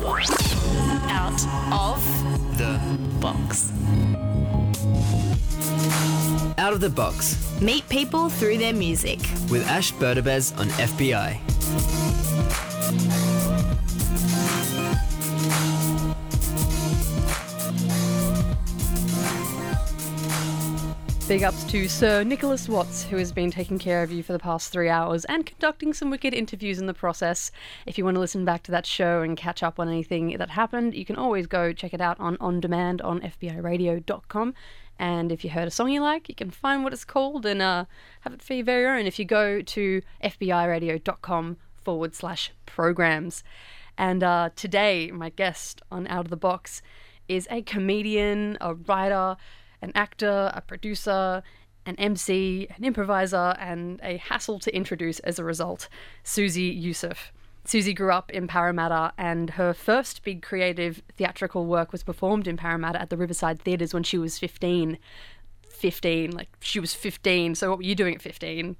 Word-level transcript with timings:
Out 0.00 1.46
of 1.72 2.02
The 2.56 2.78
box. 3.20 3.72
Out 6.56 6.72
of 6.72 6.80
the 6.80 6.90
Box 6.90 7.60
Meet 7.60 7.88
people 7.88 8.28
through 8.28 8.58
their 8.58 8.72
music. 8.72 9.18
with 9.50 9.66
Ash 9.68 9.92
Berdabez 9.94 10.56
on 10.58 10.68
FBI. 10.68 12.07
Big 21.28 21.42
ups 21.42 21.62
to 21.64 21.88
Sir 21.88 22.24
Nicholas 22.24 22.70
Watts, 22.70 23.04
who 23.04 23.18
has 23.18 23.32
been 23.32 23.50
taking 23.50 23.78
care 23.78 24.02
of 24.02 24.10
you 24.10 24.22
for 24.22 24.32
the 24.32 24.38
past 24.38 24.72
three 24.72 24.88
hours 24.88 25.26
and 25.26 25.44
conducting 25.44 25.92
some 25.92 26.08
wicked 26.08 26.32
interviews 26.32 26.78
in 26.78 26.86
the 26.86 26.94
process. 26.94 27.52
If 27.84 27.98
you 27.98 28.04
want 28.06 28.14
to 28.14 28.20
listen 28.20 28.46
back 28.46 28.62
to 28.62 28.70
that 28.70 28.86
show 28.86 29.20
and 29.20 29.36
catch 29.36 29.62
up 29.62 29.78
on 29.78 29.88
anything 29.88 30.38
that 30.38 30.48
happened, 30.48 30.94
you 30.94 31.04
can 31.04 31.16
always 31.16 31.46
go 31.46 31.74
check 31.74 31.92
it 31.92 32.00
out 32.00 32.18
on 32.18 32.38
on 32.40 32.60
demand 32.60 33.02
on 33.02 33.20
FBIRadio.com. 33.20 34.54
And 34.98 35.30
if 35.30 35.44
you 35.44 35.50
heard 35.50 35.68
a 35.68 35.70
song 35.70 35.90
you 35.90 36.00
like, 36.00 36.30
you 36.30 36.34
can 36.34 36.50
find 36.50 36.82
what 36.82 36.94
it's 36.94 37.04
called 37.04 37.44
and 37.44 37.60
uh, 37.60 37.84
have 38.22 38.32
it 38.32 38.40
for 38.40 38.54
your 38.54 38.64
very 38.64 38.86
own 38.86 39.06
if 39.06 39.18
you 39.18 39.26
go 39.26 39.60
to 39.60 40.00
FBIRadio.com 40.24 41.58
forward 41.84 42.14
slash 42.14 42.52
programs. 42.64 43.44
And 43.98 44.22
uh, 44.22 44.48
today, 44.56 45.10
my 45.10 45.28
guest 45.28 45.82
on 45.92 46.06
Out 46.06 46.24
of 46.24 46.30
the 46.30 46.38
Box 46.38 46.80
is 47.28 47.46
a 47.50 47.60
comedian, 47.60 48.56
a 48.62 48.72
writer, 48.72 49.36
an 49.82 49.92
actor, 49.94 50.50
a 50.54 50.60
producer, 50.60 51.42
an 51.86 51.96
MC, 51.96 52.68
an 52.76 52.84
improviser, 52.84 53.54
and 53.58 54.00
a 54.02 54.18
hassle 54.18 54.58
to 54.60 54.74
introduce 54.74 55.18
as 55.20 55.38
a 55.38 55.44
result, 55.44 55.88
Susie 56.22 56.62
Youssef. 56.64 57.32
Susie 57.64 57.92
grew 57.92 58.12
up 58.12 58.30
in 58.30 58.46
Parramatta, 58.46 59.12
and 59.18 59.50
her 59.50 59.74
first 59.74 60.22
big 60.22 60.42
creative 60.42 61.02
theatrical 61.16 61.66
work 61.66 61.92
was 61.92 62.02
performed 62.02 62.46
in 62.46 62.56
Parramatta 62.56 63.00
at 63.00 63.10
the 63.10 63.16
Riverside 63.16 63.60
Theatres 63.60 63.92
when 63.92 64.02
she 64.02 64.18
was 64.18 64.38
15. 64.38 64.98
15, 65.68 66.30
like 66.32 66.48
she 66.60 66.80
was 66.80 66.94
15. 66.94 67.54
So, 67.54 67.70
what 67.70 67.78
were 67.78 67.84
you 67.84 67.94
doing 67.94 68.14
at 68.14 68.22
15? 68.22 68.76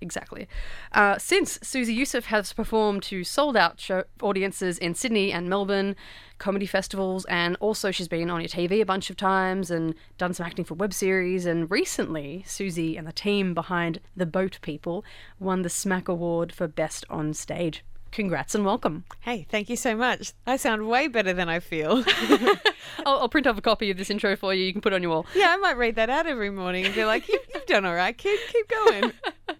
Exactly. 0.00 0.48
Uh, 0.92 1.18
since 1.18 1.58
Susie 1.62 1.94
Youssef 1.94 2.26
has 2.26 2.52
performed 2.52 3.02
to 3.04 3.24
sold 3.24 3.56
out 3.56 3.80
show 3.80 4.04
audiences 4.22 4.78
in 4.78 4.94
Sydney 4.94 5.32
and 5.32 5.48
Melbourne, 5.48 5.96
comedy 6.38 6.66
festivals, 6.66 7.24
and 7.26 7.56
also 7.60 7.90
she's 7.90 8.08
been 8.08 8.30
on 8.30 8.40
your 8.40 8.48
TV 8.48 8.80
a 8.80 8.86
bunch 8.86 9.10
of 9.10 9.16
times 9.16 9.70
and 9.70 9.94
done 10.18 10.34
some 10.34 10.46
acting 10.46 10.64
for 10.64 10.74
web 10.74 10.92
series. 10.92 11.46
And 11.46 11.70
recently, 11.70 12.44
Susie 12.46 12.96
and 12.96 13.06
the 13.06 13.12
team 13.12 13.54
behind 13.54 14.00
The 14.16 14.26
Boat 14.26 14.58
People 14.62 15.04
won 15.38 15.62
the 15.62 15.70
Smack 15.70 16.08
Award 16.08 16.52
for 16.52 16.68
Best 16.68 17.04
on 17.08 17.32
Stage. 17.34 17.84
Congrats 18.12 18.54
and 18.54 18.64
welcome. 18.64 19.04
Hey, 19.20 19.46
thank 19.50 19.68
you 19.68 19.76
so 19.76 19.94
much. 19.94 20.32
I 20.46 20.56
sound 20.56 20.88
way 20.88 21.06
better 21.06 21.34
than 21.34 21.48
I 21.50 21.60
feel. 21.60 22.02
I'll, 23.04 23.18
I'll 23.18 23.28
print 23.28 23.46
off 23.46 23.58
a 23.58 23.60
copy 23.60 23.90
of 23.90 23.98
this 23.98 24.08
intro 24.08 24.36
for 24.36 24.54
you. 24.54 24.64
You 24.64 24.72
can 24.72 24.80
put 24.80 24.92
it 24.92 24.96
on 24.96 25.02
your 25.02 25.10
wall. 25.10 25.26
yeah, 25.34 25.48
I 25.50 25.56
might 25.58 25.76
read 25.76 25.96
that 25.96 26.08
out 26.08 26.26
every 26.26 26.48
morning 26.50 26.86
and 26.86 26.94
be 26.94 27.04
like, 27.04 27.28
you've, 27.28 27.42
you've 27.52 27.66
done 27.66 27.84
all 27.84 27.94
right, 27.94 28.16
kid. 28.16 28.38
Keep 28.52 28.68
going. 28.68 29.12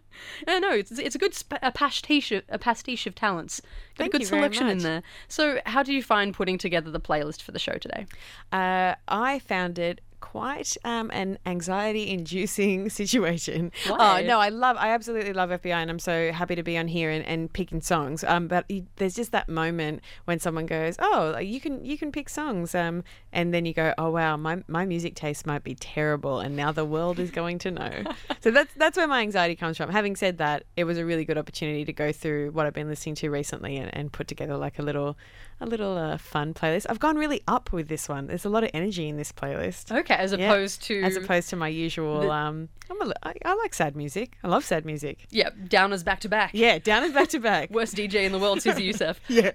No, 0.47 0.59
no, 0.61 0.70
it's, 0.70 0.91
it's 0.92 1.14
a 1.14 1.19
good 1.19 1.34
sp- 1.34 1.62
a 1.62 1.72
pastiche 1.72 2.33
a 2.33 2.59
pastiche 2.59 3.06
of 3.06 3.14
talents. 3.14 3.61
Got 3.61 4.05
Thank 4.05 4.14
a 4.14 4.19
good 4.19 4.27
selection 4.27 4.69
in 4.69 4.78
there. 4.78 5.03
So, 5.28 5.61
how 5.67 5.83
do 5.83 5.92
you 5.92 6.03
find 6.03 6.34
putting 6.34 6.59
together 6.59 6.91
the 6.91 7.00
playlist 7.00 7.42
for 7.42 7.53
the 7.53 7.59
show 7.59 7.75
today? 7.75 8.06
Uh, 8.53 8.94
I 9.09 9.39
found 9.41 9.78
it 9.78 10.00
quite 10.30 10.77
um, 10.84 11.08
an 11.12 11.38
anxiety-inducing 11.46 12.91
situation. 13.00 13.70
Why? 13.86 14.22
Oh 14.22 14.27
no, 14.27 14.41
I 14.41 14.48
love, 14.48 14.77
I 14.77 14.91
absolutely 14.91 15.32
love 15.32 15.50
FBI, 15.50 15.72
and 15.72 15.88
I'm 15.88 16.00
so 16.00 16.32
happy 16.32 16.56
to 16.56 16.64
be 16.64 16.77
on 16.77 16.88
here 16.88 17.10
and, 17.10 17.24
and 17.24 17.52
picking 17.52 17.80
songs. 17.80 18.24
Um, 18.24 18.48
but 18.48 18.69
you, 18.69 18.86
there's 18.97 19.14
just 19.14 19.30
that 19.30 19.48
moment 19.48 20.02
when 20.24 20.41
someone 20.41 20.66
goes, 20.66 20.97
"Oh, 20.98 21.38
you 21.38 21.60
can 21.60 21.84
you 21.84 21.97
can 21.97 22.10
pick 22.10 22.28
songs," 22.28 22.75
um, 22.75 23.04
and 23.32 23.54
then 23.54 23.64
you 23.66 23.72
go, 23.72 23.94
"Oh 23.98 24.10
wow, 24.10 24.37
my 24.37 24.64
my 24.66 24.84
music 24.84 25.14
taste 25.14 25.47
might 25.47 25.62
be 25.62 25.76
terrible, 25.76 26.41
and 26.41 26.56
now 26.56 26.72
the 26.72 26.84
world 26.84 27.20
is 27.20 27.31
going 27.31 27.58
to 27.60 27.70
know." 27.70 28.03
so 28.41 28.50
that's 28.50 28.75
that's 28.75 28.97
where 28.97 29.06
my 29.06 29.20
anxiety 29.20 29.54
comes 29.54 29.76
from. 29.76 29.91
Having 29.91 30.16
said 30.16 30.38
that, 30.38 30.64
it 30.76 30.84
was 30.84 30.98
a 30.98 31.04
really 31.04 31.25
good 31.25 31.38
opportunity 31.38 31.84
to 31.84 31.93
go 31.93 32.10
through 32.10 32.50
what 32.50 32.66
I've 32.66 32.75
been 32.75 32.88
listening 32.88 33.14
to 33.16 33.31
recently 33.31 33.76
and, 33.76 33.94
and 33.94 34.12
put 34.12 34.26
together 34.26 34.56
like 34.56 34.81
a 34.81 34.82
little 34.82 35.16
a 35.61 35.67
little 35.67 35.97
uh, 35.97 36.19
fun 36.19 36.53
playlist. 36.55 36.87
I've 36.91 36.99
gone 36.99 37.17
really 37.17 37.43
up 37.49 37.72
with 37.72 37.89
this 37.89 38.09
one. 38.09 38.27
There's 38.27 38.44
a 38.44 38.49
lot 38.50 38.62
of 38.65 38.71
energy 38.75 39.09
in 39.09 39.17
this 39.17 39.33
playlist. 39.33 39.91
Okay, 40.00 40.15
as 40.15 40.33
Yeah, 40.33 40.47
opposed 40.53 40.83
to 40.84 41.00
as 41.03 41.17
opposed 41.17 41.49
to 41.50 41.56
my 41.56 41.69
usual. 41.69 42.31
um, 42.31 42.69
I'm 42.91 43.03
a, 43.03 43.12
I, 43.22 43.34
I 43.44 43.55
like 43.55 43.75
sad 43.75 43.97
music. 43.97 44.37
I 44.44 44.49
love 44.49 44.65
sad 44.65 44.84
music. 44.84 45.27
yeah, 45.31 45.50
downers 45.69 46.05
back 46.05 46.21
to 46.21 46.28
back. 46.28 46.50
Yeah, 46.55 46.78
down 46.78 47.05
and 47.05 47.15
back 47.15 47.28
to 47.28 47.41
back. 47.41 47.71
Worst 47.77 47.94
DJ 47.97 48.25
in 48.25 48.33
the 48.33 48.39
world, 48.39 48.61
Susie 48.62 48.84
Youssef. 48.84 49.19
yeah, 49.28 49.50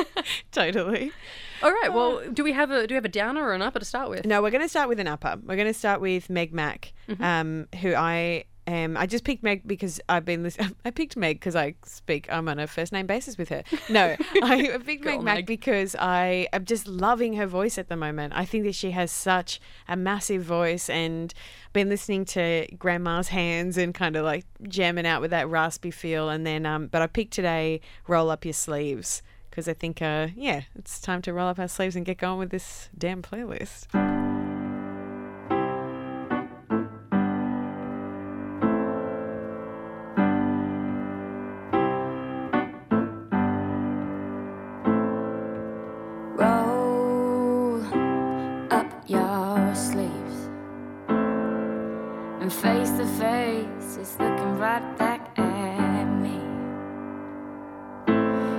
totally. 0.52 1.12
All 1.62 1.70
right. 1.72 1.92
Well, 1.92 2.22
do 2.32 2.42
we 2.42 2.52
have 2.52 2.70
a 2.70 2.86
do 2.86 2.94
we 2.94 2.96
have 2.96 3.04
a 3.04 3.08
downer 3.08 3.42
or 3.44 3.52
an 3.52 3.62
upper 3.62 3.78
to 3.80 3.84
start 3.84 4.08
with? 4.08 4.24
No, 4.26 4.40
we're 4.42 4.50
going 4.50 4.62
to 4.62 4.68
start 4.68 4.88
with 4.88 4.98
an 5.00 5.08
upper. 5.08 5.36
We're 5.44 5.56
going 5.56 5.68
to 5.68 5.74
start 5.74 6.00
with 6.00 6.30
Meg 6.30 6.52
Mac, 6.52 6.92
Mm-hmm. 7.08 7.22
um, 7.24 7.68
who 7.80 7.94
I 7.94 8.44
am. 8.70 8.96
I 8.96 9.06
just 9.06 9.24
picked 9.24 9.42
Meg 9.42 9.62
because 9.66 10.00
I've 10.08 10.24
been 10.24 10.42
listening. 10.42 10.74
I 10.84 10.90
picked 10.90 11.16
Meg 11.16 11.36
because 11.36 11.56
I 11.56 11.74
speak. 11.84 12.26
I'm 12.30 12.48
on 12.48 12.58
a 12.58 12.66
first 12.66 12.92
name 12.92 13.06
basis 13.06 13.36
with 13.36 13.48
her. 13.50 13.62
No, 13.88 14.16
I 14.42 14.78
picked 14.84 15.04
Meg 15.04 15.22
Meg. 15.22 15.46
because 15.46 15.94
I 15.98 16.48
am 16.52 16.64
just 16.64 16.86
loving 16.86 17.34
her 17.34 17.46
voice 17.46 17.78
at 17.78 17.88
the 17.88 17.96
moment. 17.96 18.32
I 18.36 18.44
think 18.44 18.64
that 18.64 18.74
she 18.74 18.92
has 18.92 19.10
such 19.10 19.60
a 19.88 19.96
massive 19.96 20.42
voice 20.42 20.88
and 20.88 21.32
been 21.72 21.88
listening 21.88 22.24
to 22.26 22.66
Grandma's 22.78 23.28
Hands 23.28 23.76
and 23.76 23.94
kind 23.94 24.16
of 24.16 24.24
like 24.24 24.44
jamming 24.68 25.06
out 25.06 25.20
with 25.20 25.30
that 25.30 25.48
raspy 25.48 25.90
feel. 25.90 26.28
And 26.28 26.46
then, 26.46 26.66
um, 26.66 26.86
but 26.86 27.02
I 27.02 27.06
picked 27.06 27.32
today 27.32 27.80
Roll 28.06 28.30
Up 28.30 28.44
Your 28.44 28.54
Sleeves. 28.54 29.22
Because 29.50 29.66
I 29.68 29.74
think, 29.74 30.00
uh, 30.00 30.28
yeah, 30.36 30.62
it's 30.76 31.00
time 31.00 31.22
to 31.22 31.32
roll 31.32 31.48
up 31.48 31.58
our 31.58 31.66
sleeves 31.66 31.96
and 31.96 32.06
get 32.06 32.18
going 32.18 32.38
with 32.38 32.50
this 32.50 32.88
damn 32.96 33.20
playlist. 33.20 34.39
Right 54.70 54.98
back 54.98 55.22
at 55.38 56.08
me. 56.24 56.38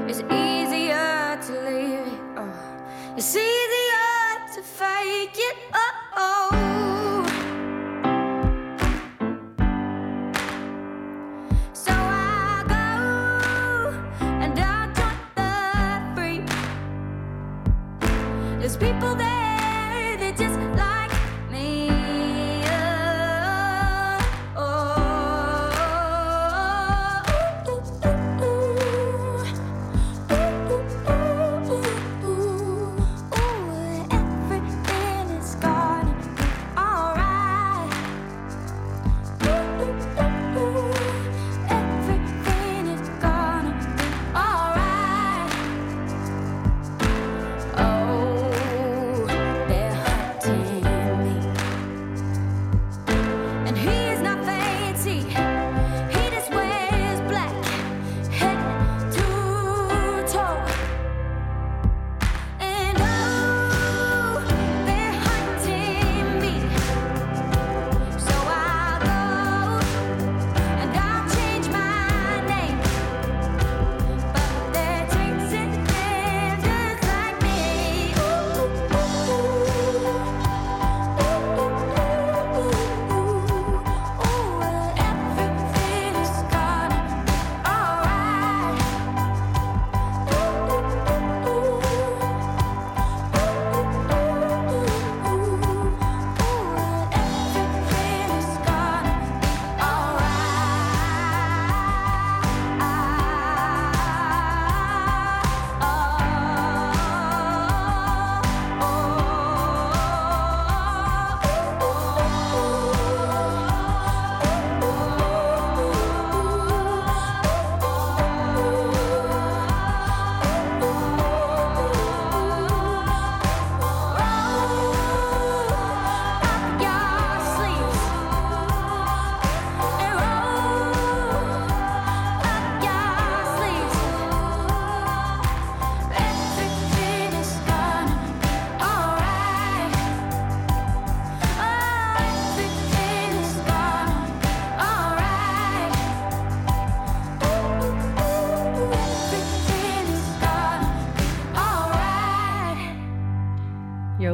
It's 0.10 0.22
easier 0.44 1.40
to 1.48 1.52
leave 1.68 2.06
it. 2.14 2.22
Oh, 2.42 3.16
it's 3.18 3.34
easier 3.36 4.26
to 4.56 4.62
fake 4.62 5.40
it. 5.50 5.58
Oh. 5.74 6.50
So 11.74 11.94
I 11.94 12.64
go 12.76 12.86
and 14.44 14.60
I 14.60 14.82
the 15.40 15.52
free. 16.16 16.42
There's 18.60 18.76
people 18.76 19.16
there 19.16 19.31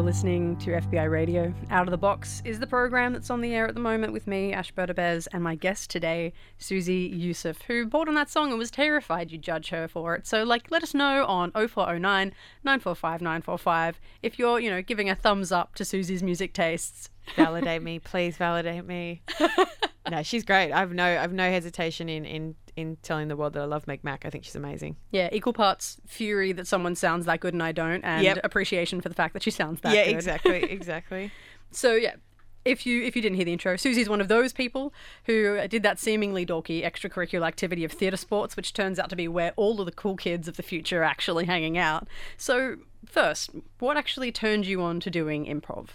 listening 0.07 0.55
to 0.55 0.71
FBI 0.71 1.11
Radio. 1.11 1.53
Out 1.69 1.85
of 1.85 1.91
the 1.91 1.97
Box 1.97 2.41
is 2.45 2.61
the 2.61 2.65
program 2.65 3.11
that's 3.11 3.29
on 3.29 3.41
the 3.41 3.53
air 3.53 3.67
at 3.67 3.73
the 3.73 3.81
moment 3.81 4.13
with 4.13 4.25
me, 4.25 4.53
Ash 4.53 4.71
Bez, 4.71 5.27
and 5.33 5.43
my 5.43 5.53
guest 5.53 5.89
today, 5.89 6.31
Susie 6.57 7.11
Youssef, 7.13 7.63
who 7.63 7.85
bought 7.85 8.07
on 8.07 8.13
that 8.13 8.29
song 8.29 8.51
and 8.51 8.57
was 8.57 8.71
terrified 8.71 9.33
you'd 9.33 9.41
judge 9.41 9.67
her 9.67 9.85
for 9.85 10.15
it. 10.15 10.25
So, 10.25 10.45
like, 10.45 10.71
let 10.71 10.81
us 10.81 10.93
know 10.93 11.25
on 11.25 11.51
0409 11.51 12.31
945 12.63 13.21
945 13.21 13.99
if 14.23 14.39
you're, 14.39 14.61
you 14.61 14.69
know, 14.69 14.81
giving 14.81 15.09
a 15.09 15.15
thumbs 15.15 15.51
up 15.51 15.75
to 15.75 15.83
Susie's 15.83 16.23
music 16.23 16.53
tastes. 16.53 17.09
Validate 17.35 17.81
me, 17.81 17.99
please 17.99 18.37
validate 18.37 18.85
me. 18.85 19.21
no, 20.11 20.23
she's 20.23 20.43
great. 20.43 20.71
I've 20.71 20.91
no 20.93 21.05
I've 21.05 21.33
no 21.33 21.49
hesitation 21.49 22.09
in 22.09 22.25
in 22.25 22.55
in 22.75 22.97
telling 23.01 23.27
the 23.27 23.35
world 23.35 23.53
that 23.53 23.61
I 23.61 23.65
love 23.65 23.87
Meg 23.87 24.03
Mac. 24.03 24.25
I 24.25 24.29
think 24.29 24.43
she's 24.43 24.55
amazing. 24.55 24.95
Yeah, 25.11 25.29
equal 25.31 25.53
parts 25.53 25.99
fury 26.05 26.51
that 26.53 26.67
someone 26.67 26.95
sounds 26.95 27.25
that 27.25 27.39
good 27.39 27.53
and 27.53 27.63
I 27.63 27.71
don't, 27.71 28.03
and 28.03 28.23
Yep. 28.23 28.39
appreciation 28.43 29.01
for 29.01 29.09
the 29.09 29.15
fact 29.15 29.33
that 29.33 29.43
she 29.43 29.51
sounds 29.51 29.81
that 29.81 29.93
yeah, 29.93 30.03
good. 30.05 30.11
Yeah, 30.11 30.15
exactly, 30.15 30.63
exactly. 30.69 31.31
So 31.71 31.93
yeah, 31.95 32.15
if 32.65 32.85
you 32.85 33.03
if 33.03 33.15
you 33.15 33.21
didn't 33.21 33.35
hear 33.37 33.45
the 33.45 33.53
intro, 33.53 33.75
Susie's 33.75 34.09
one 34.09 34.21
of 34.21 34.27
those 34.27 34.53
people 34.53 34.93
who 35.25 35.67
did 35.67 35.83
that 35.83 35.99
seemingly 35.99 36.45
dorky 36.45 36.83
extracurricular 36.83 37.47
activity 37.47 37.83
of 37.83 37.91
theatre 37.91 38.17
sports, 38.17 38.55
which 38.55 38.73
turns 38.73 38.99
out 38.99 39.09
to 39.09 39.15
be 39.15 39.27
where 39.27 39.53
all 39.55 39.79
of 39.79 39.85
the 39.85 39.91
cool 39.91 40.15
kids 40.15 40.47
of 40.47 40.57
the 40.57 40.63
future 40.63 41.01
are 41.01 41.05
actually 41.05 41.45
hanging 41.45 41.77
out. 41.77 42.07
So 42.37 42.77
first, 43.05 43.51
what 43.79 43.97
actually 43.97 44.31
turned 44.31 44.65
you 44.65 44.81
on 44.81 44.99
to 45.01 45.09
doing 45.09 45.45
improv? 45.45 45.89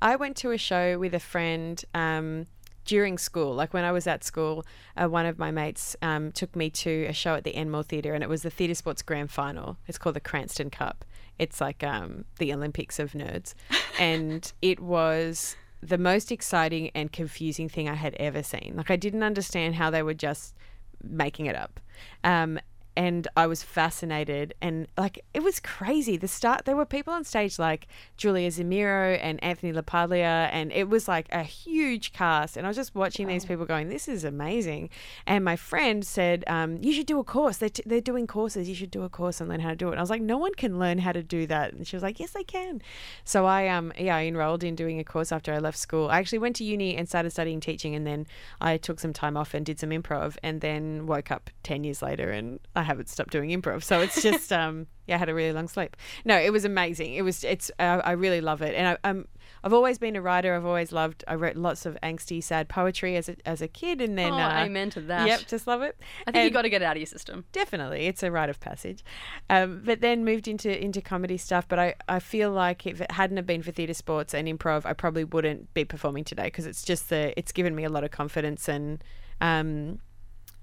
I 0.00 0.16
went 0.16 0.36
to 0.38 0.50
a 0.50 0.58
show 0.58 0.98
with 0.98 1.14
a 1.14 1.20
friend 1.20 1.82
um, 1.94 2.46
during 2.84 3.18
school. 3.18 3.54
Like 3.54 3.74
when 3.74 3.84
I 3.84 3.92
was 3.92 4.06
at 4.06 4.24
school, 4.24 4.64
uh, 4.96 5.08
one 5.08 5.26
of 5.26 5.38
my 5.38 5.50
mates 5.50 5.96
um, 6.02 6.32
took 6.32 6.54
me 6.56 6.70
to 6.70 7.06
a 7.06 7.12
show 7.12 7.34
at 7.34 7.44
the 7.44 7.54
Enmore 7.56 7.82
Theatre, 7.82 8.14
and 8.14 8.22
it 8.22 8.28
was 8.28 8.42
the 8.42 8.50
Theatre 8.50 8.74
Sports 8.74 9.02
Grand 9.02 9.30
Final. 9.30 9.76
It's 9.86 9.98
called 9.98 10.16
the 10.16 10.20
Cranston 10.20 10.70
Cup. 10.70 11.04
It's 11.38 11.60
like 11.60 11.84
um, 11.84 12.24
the 12.38 12.52
Olympics 12.52 12.98
of 12.98 13.12
nerds, 13.12 13.54
and 13.98 14.52
it 14.62 14.80
was 14.80 15.56
the 15.80 15.98
most 15.98 16.32
exciting 16.32 16.90
and 16.94 17.12
confusing 17.12 17.68
thing 17.68 17.88
I 17.88 17.94
had 17.94 18.14
ever 18.14 18.42
seen. 18.42 18.74
Like 18.76 18.90
I 18.90 18.96
didn't 18.96 19.22
understand 19.22 19.76
how 19.76 19.90
they 19.90 20.02
were 20.02 20.14
just 20.14 20.54
making 21.02 21.46
it 21.46 21.54
up. 21.54 21.78
Um, 22.24 22.58
and 22.98 23.28
I 23.36 23.46
was 23.46 23.62
fascinated 23.62 24.54
and 24.60 24.88
like 24.98 25.24
it 25.32 25.44
was 25.44 25.60
crazy. 25.60 26.16
The 26.16 26.26
start 26.26 26.64
there 26.64 26.74
were 26.74 26.84
people 26.84 27.14
on 27.14 27.22
stage 27.22 27.56
like 27.56 27.86
Julia 28.16 28.50
Zemiro 28.50 29.16
and 29.22 29.42
Anthony 29.42 29.72
LaPaglia 29.72 30.50
and 30.52 30.72
it 30.72 30.88
was 30.88 31.06
like 31.06 31.28
a 31.30 31.44
huge 31.44 32.12
cast 32.12 32.56
and 32.56 32.66
I 32.66 32.70
was 32.70 32.76
just 32.76 32.96
watching 32.96 33.28
these 33.28 33.44
people 33.44 33.66
going 33.66 33.88
this 33.88 34.08
is 34.08 34.24
amazing. 34.24 34.90
And 35.28 35.44
my 35.44 35.54
friend 35.54 36.04
said 36.04 36.42
um, 36.48 36.78
you 36.82 36.92
should 36.92 37.06
do 37.06 37.20
a 37.20 37.24
course. 37.24 37.58
They're, 37.58 37.68
t- 37.68 37.84
they're 37.86 38.00
doing 38.00 38.26
courses. 38.26 38.68
You 38.68 38.74
should 38.74 38.90
do 38.90 39.04
a 39.04 39.08
course 39.08 39.40
and 39.40 39.48
learn 39.48 39.60
how 39.60 39.70
to 39.70 39.76
do 39.76 39.86
it. 39.86 39.92
And 39.92 40.00
I 40.00 40.02
was 40.02 40.10
like 40.10 40.20
no 40.20 40.36
one 40.36 40.54
can 40.54 40.80
learn 40.80 40.98
how 40.98 41.12
to 41.12 41.22
do 41.22 41.46
that. 41.46 41.74
And 41.74 41.86
she 41.86 41.94
was 41.94 42.02
like 42.02 42.18
yes 42.18 42.32
they 42.32 42.42
can. 42.42 42.82
So 43.22 43.46
I 43.46 43.68
um 43.68 43.92
yeah 43.96 44.16
I 44.16 44.24
enrolled 44.24 44.64
in 44.64 44.74
doing 44.74 44.98
a 44.98 45.04
course 45.04 45.30
after 45.30 45.54
I 45.54 45.58
left 45.58 45.78
school. 45.78 46.08
I 46.08 46.18
actually 46.18 46.38
went 46.38 46.56
to 46.56 46.64
uni 46.64 46.96
and 46.96 47.08
started 47.08 47.30
studying 47.30 47.60
teaching 47.60 47.94
and 47.94 48.04
then 48.04 48.26
I 48.60 48.76
took 48.76 48.98
some 48.98 49.12
time 49.12 49.36
off 49.36 49.54
and 49.54 49.64
did 49.64 49.78
some 49.78 49.90
improv 49.90 50.36
and 50.42 50.60
then 50.62 51.06
woke 51.06 51.30
up 51.30 51.48
10 51.62 51.84
years 51.84 52.02
later 52.02 52.30
and 52.32 52.58
I 52.74 52.87
haven't 52.88 53.08
stopped 53.08 53.30
doing 53.30 53.50
improv. 53.50 53.82
So 53.82 54.00
it's 54.00 54.20
just 54.22 54.52
um 54.52 54.86
yeah, 55.06 55.14
I 55.14 55.18
had 55.18 55.28
a 55.30 55.34
really 55.34 55.52
long 55.52 55.68
sleep. 55.68 55.96
No, 56.26 56.36
it 56.36 56.52
was 56.52 56.64
amazing. 56.64 57.14
It 57.14 57.22
was 57.22 57.44
it's 57.44 57.70
uh, 57.78 58.02
I 58.04 58.12
really 58.12 58.40
love 58.42 58.60
it. 58.62 58.74
And 58.74 58.88
I, 58.88 59.08
um 59.08 59.26
I've 59.64 59.72
always 59.72 59.98
been 59.98 60.14
a 60.14 60.20
writer. 60.20 60.54
I've 60.54 60.66
always 60.66 60.92
loved 60.92 61.24
I 61.26 61.34
wrote 61.34 61.56
lots 61.56 61.86
of 61.86 61.96
angsty 62.02 62.42
sad 62.42 62.68
poetry 62.68 63.16
as 63.16 63.28
a, 63.28 63.36
as 63.46 63.62
a 63.62 63.68
kid 63.68 64.00
and 64.00 64.16
then 64.18 64.32
oh, 64.32 64.36
uh, 64.36 64.64
amen 64.66 64.90
to 64.90 65.00
that. 65.02 65.26
Yep, 65.26 65.40
just 65.46 65.66
love 65.66 65.82
it. 65.82 65.98
I 66.26 66.32
think 66.32 66.36
you 66.42 66.46
And- 66.48 66.52
got 66.52 66.62
to 66.62 66.70
get 66.70 66.82
it 66.82 66.84
out 66.84 66.96
of 66.96 67.00
your 67.00 67.06
system. 67.06 67.44
definitely 67.52 68.06
it's 68.06 68.22
a 68.22 68.30
rite 68.30 68.50
of 68.50 68.60
passage 68.60 69.02
um, 69.50 69.82
but 69.84 70.00
then 70.00 70.24
moved 70.24 70.48
into 70.48 70.70
into 70.82 71.00
comedy 71.00 71.38
stuff 71.38 71.66
but 71.68 71.78
I, 71.78 71.94
I 72.08 72.18
feel 72.18 72.50
like 72.50 72.86
if 72.86 73.00
it 73.00 73.10
hadn't 73.12 73.36
have 73.38 73.46
been 73.46 73.62
for 73.62 73.70
theatre 73.72 73.94
sports 73.94 74.34
and 74.34 74.46
improv 74.48 74.84
i 74.86 74.92
probably 74.92 75.24
wouldn't 75.24 75.72
be 75.74 75.84
performing 75.84 76.24
today 76.24 76.44
because 76.44 76.66
it's 76.66 76.82
just 76.84 77.08
the 77.08 77.32
it's 77.38 77.52
given 77.52 77.74
me 77.74 77.84
a 77.84 77.88
lot 77.88 78.04
of 78.04 78.10
confidence 78.10 78.68
and 78.68 79.02
um 79.40 79.98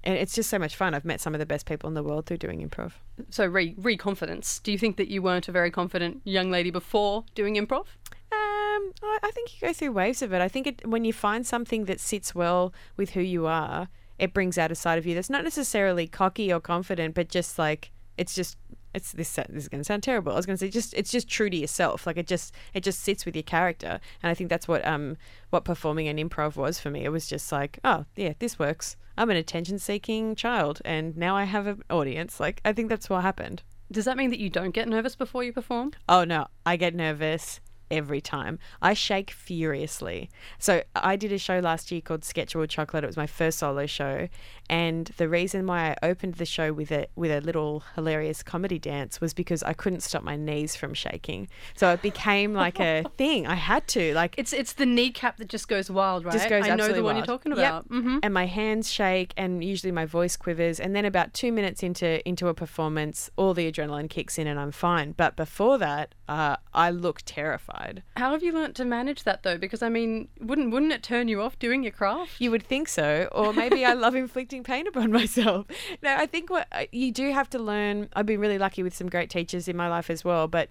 and 0.06 0.16
it's 0.16 0.34
just 0.34 0.48
so 0.48 0.58
much 0.58 0.74
fun 0.76 0.94
i've 0.94 1.04
met 1.04 1.20
some 1.20 1.34
of 1.34 1.38
the 1.38 1.46
best 1.46 1.66
people 1.66 1.88
in 1.88 1.94
the 1.94 2.02
world 2.02 2.24
through 2.24 2.38
doing 2.38 2.66
improv 2.66 2.92
So 3.30 3.46
re 3.46 3.74
re 3.78 3.96
confidence. 3.96 4.58
Do 4.60 4.70
you 4.72 4.78
think 4.78 4.96
that 4.96 5.08
you 5.08 5.22
weren't 5.22 5.48
a 5.48 5.52
very 5.52 5.70
confident 5.70 6.20
young 6.24 6.50
lady 6.50 6.70
before 6.70 7.24
doing 7.34 7.56
improv? 7.56 7.86
Um, 8.32 8.92
I, 9.02 9.18
I 9.22 9.30
think 9.32 9.54
you 9.54 9.66
go 9.66 9.72
through 9.72 9.92
waves 9.92 10.22
of 10.22 10.32
it. 10.32 10.40
I 10.40 10.48
think 10.48 10.66
it, 10.66 10.86
when 10.86 11.04
you 11.04 11.12
find 11.12 11.46
something 11.46 11.86
that 11.86 12.00
sits 12.00 12.34
well 12.34 12.72
with 12.96 13.10
who 13.10 13.20
you 13.20 13.46
are, 13.46 13.88
it 14.18 14.34
brings 14.34 14.58
out 14.58 14.70
a 14.70 14.74
side 14.74 14.98
of 14.98 15.06
you 15.06 15.14
that's 15.14 15.30
not 15.30 15.44
necessarily 15.44 16.06
cocky 16.06 16.52
or 16.52 16.60
confident, 16.60 17.14
but 17.14 17.28
just 17.28 17.58
like 17.58 17.90
it's 18.16 18.34
just 18.34 18.56
it's 18.94 19.12
this. 19.12 19.34
This 19.34 19.64
is 19.64 19.68
going 19.68 19.80
to 19.80 19.84
sound 19.84 20.02
terrible. 20.02 20.32
I 20.32 20.36
was 20.36 20.46
going 20.46 20.56
to 20.56 20.64
say 20.64 20.70
just 20.70 20.94
it's 20.94 21.10
just 21.10 21.28
true 21.28 21.50
to 21.50 21.56
yourself. 21.56 22.06
Like 22.06 22.16
it 22.16 22.26
just 22.26 22.54
it 22.74 22.82
just 22.82 23.00
sits 23.00 23.24
with 23.26 23.36
your 23.36 23.42
character, 23.42 24.00
and 24.22 24.30
I 24.30 24.34
think 24.34 24.50
that's 24.50 24.68
what 24.68 24.86
um 24.86 25.16
what 25.50 25.64
performing 25.64 26.08
an 26.08 26.16
improv 26.16 26.56
was 26.56 26.80
for 26.80 26.90
me. 26.90 27.04
It 27.04 27.10
was 27.10 27.26
just 27.26 27.52
like 27.52 27.78
oh 27.84 28.04
yeah, 28.16 28.34
this 28.38 28.58
works. 28.58 28.96
I'm 29.16 29.30
an 29.30 29.36
attention 29.36 29.78
seeking 29.78 30.34
child, 30.34 30.80
and 30.84 31.16
now 31.16 31.36
I 31.36 31.44
have 31.44 31.66
an 31.66 31.82
audience. 31.90 32.40
Like 32.40 32.60
I 32.64 32.72
think 32.72 32.88
that's 32.88 33.08
what 33.08 33.22
happened. 33.22 33.62
Does 33.90 34.04
that 34.04 34.16
mean 34.16 34.30
that 34.30 34.40
you 34.40 34.50
don't 34.50 34.72
get 34.72 34.88
nervous 34.88 35.14
before 35.14 35.44
you 35.44 35.52
perform? 35.52 35.92
Oh 36.08 36.24
no, 36.24 36.48
I 36.64 36.76
get 36.76 36.94
nervous 36.94 37.60
every 37.90 38.20
time. 38.20 38.58
I 38.82 38.94
shake 38.94 39.30
furiously. 39.30 40.28
So 40.58 40.82
I 40.94 41.16
did 41.16 41.32
a 41.32 41.38
show 41.38 41.60
last 41.60 41.92
year 41.92 42.00
called 42.00 42.24
Sketchwood 42.24 42.70
Chocolate. 42.70 43.04
It 43.04 43.06
was 43.06 43.16
my 43.16 43.26
first 43.26 43.58
solo 43.58 43.86
show, 43.86 44.28
and 44.68 45.06
the 45.16 45.28
reason 45.28 45.66
why 45.66 45.90
I 46.02 46.06
opened 46.06 46.34
the 46.34 46.46
show 46.46 46.72
with 46.72 46.90
a 46.90 47.06
with 47.16 47.30
a 47.30 47.40
little 47.40 47.82
hilarious 47.94 48.42
comedy 48.42 48.78
dance 48.78 49.20
was 49.20 49.32
because 49.34 49.62
I 49.62 49.72
couldn't 49.72 50.00
stop 50.00 50.22
my 50.22 50.36
knees 50.36 50.76
from 50.76 50.94
shaking. 50.94 51.48
So 51.76 51.90
it 51.92 52.02
became 52.02 52.52
like 52.54 52.80
a 52.80 53.04
thing. 53.16 53.46
I 53.46 53.54
had 53.54 53.86
to 53.88 54.14
like 54.14 54.34
It's 54.38 54.52
it's 54.52 54.72
the 54.74 54.86
kneecap 54.86 55.36
that 55.38 55.48
just 55.48 55.68
goes 55.68 55.90
wild, 55.90 56.24
right? 56.24 56.32
just 56.32 56.48
goes 56.48 56.64
I 56.68 56.74
know 56.76 56.88
the 56.92 57.02
one 57.02 57.14
wild. 57.14 57.16
you're 57.18 57.26
talking 57.36 57.52
Yep. 57.52 57.58
about. 57.58 57.84
hmm 57.86 58.18
And 58.22 58.32
my 58.34 58.46
hands 58.46 58.90
shake, 58.90 59.32
and 59.36 59.62
usually 59.62 59.92
my 59.92 60.04
voice 60.06 60.36
quivers. 60.36 60.80
And 60.80 60.94
then 60.96 61.04
about 61.04 61.32
two 61.34 61.52
minutes 61.52 61.82
into 61.82 62.26
into 62.28 62.48
a 62.48 62.54
performance, 62.54 63.30
all 63.36 63.54
the 63.54 63.70
adrenaline 63.70 64.10
kicks 64.10 64.38
in, 64.38 64.46
and 64.46 64.58
I'm 64.58 64.72
fine. 64.72 65.12
But 65.12 65.36
before 65.36 65.78
that, 65.78 66.14
uh, 66.28 66.56
I 66.74 66.90
look 66.90 67.20
terrified. 67.24 68.02
How 68.16 68.32
have 68.32 68.42
you 68.42 68.52
learnt 68.52 68.74
to 68.76 68.84
manage 68.84 69.22
that 69.24 69.42
though? 69.42 69.58
Because 69.58 69.82
I 69.82 69.88
mean, 69.88 70.28
wouldn't 70.40 70.70
wouldn't 70.72 70.92
it 70.92 71.02
turn 71.02 71.28
you 71.28 71.40
off 71.42 71.58
doing 71.58 71.82
your 71.82 71.92
craft? 71.92 72.40
You 72.40 72.50
would 72.50 72.62
think 72.62 72.88
so, 72.88 73.28
or 73.32 73.52
maybe 73.52 73.84
I 73.84 73.92
love 73.92 74.14
inflicting 74.24 74.55
pain 74.62 74.86
upon 74.86 75.12
myself. 75.20 75.66
No, 76.02 76.14
I 76.14 76.26
think 76.26 76.50
what 76.50 76.66
uh, 76.72 76.84
you 76.92 77.12
do 77.12 77.32
have 77.32 77.50
to 77.50 77.58
learn. 77.58 78.08
I've 78.14 78.26
been 78.26 78.40
really 78.40 78.58
lucky 78.58 78.82
with 78.82 78.94
some 78.94 79.08
great 79.08 79.30
teachers 79.30 79.68
in 79.68 79.76
my 79.76 79.88
life 79.88 80.10
as 80.10 80.24
well, 80.24 80.48
but 80.48 80.70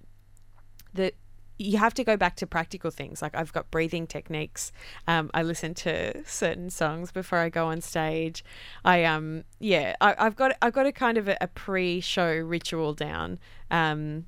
that 0.93 1.13
you 1.57 1.77
have 1.77 1.93
to 1.93 2.03
go 2.03 2.17
back 2.17 2.35
to 2.37 2.47
practical 2.47 2.91
things. 2.91 3.21
Like 3.21 3.35
I've 3.35 3.53
got 3.53 3.71
breathing 3.71 4.07
techniques. 4.07 4.71
Um, 5.07 5.31
I 5.33 5.43
listen 5.43 5.73
to 5.75 6.23
certain 6.25 6.69
songs 6.69 7.11
before 7.11 7.39
I 7.39 7.49
go 7.49 7.67
on 7.67 7.81
stage. 7.81 8.43
I 8.83 9.03
um 9.05 9.43
yeah, 9.59 9.95
I, 10.01 10.15
I've 10.17 10.35
got 10.35 10.55
I've 10.61 10.73
got 10.73 10.85
a 10.85 10.91
kind 10.91 11.17
of 11.17 11.27
a, 11.27 11.37
a 11.39 11.47
pre-show 11.47 12.33
ritual 12.35 12.93
down. 12.93 13.39
Um, 13.71 14.25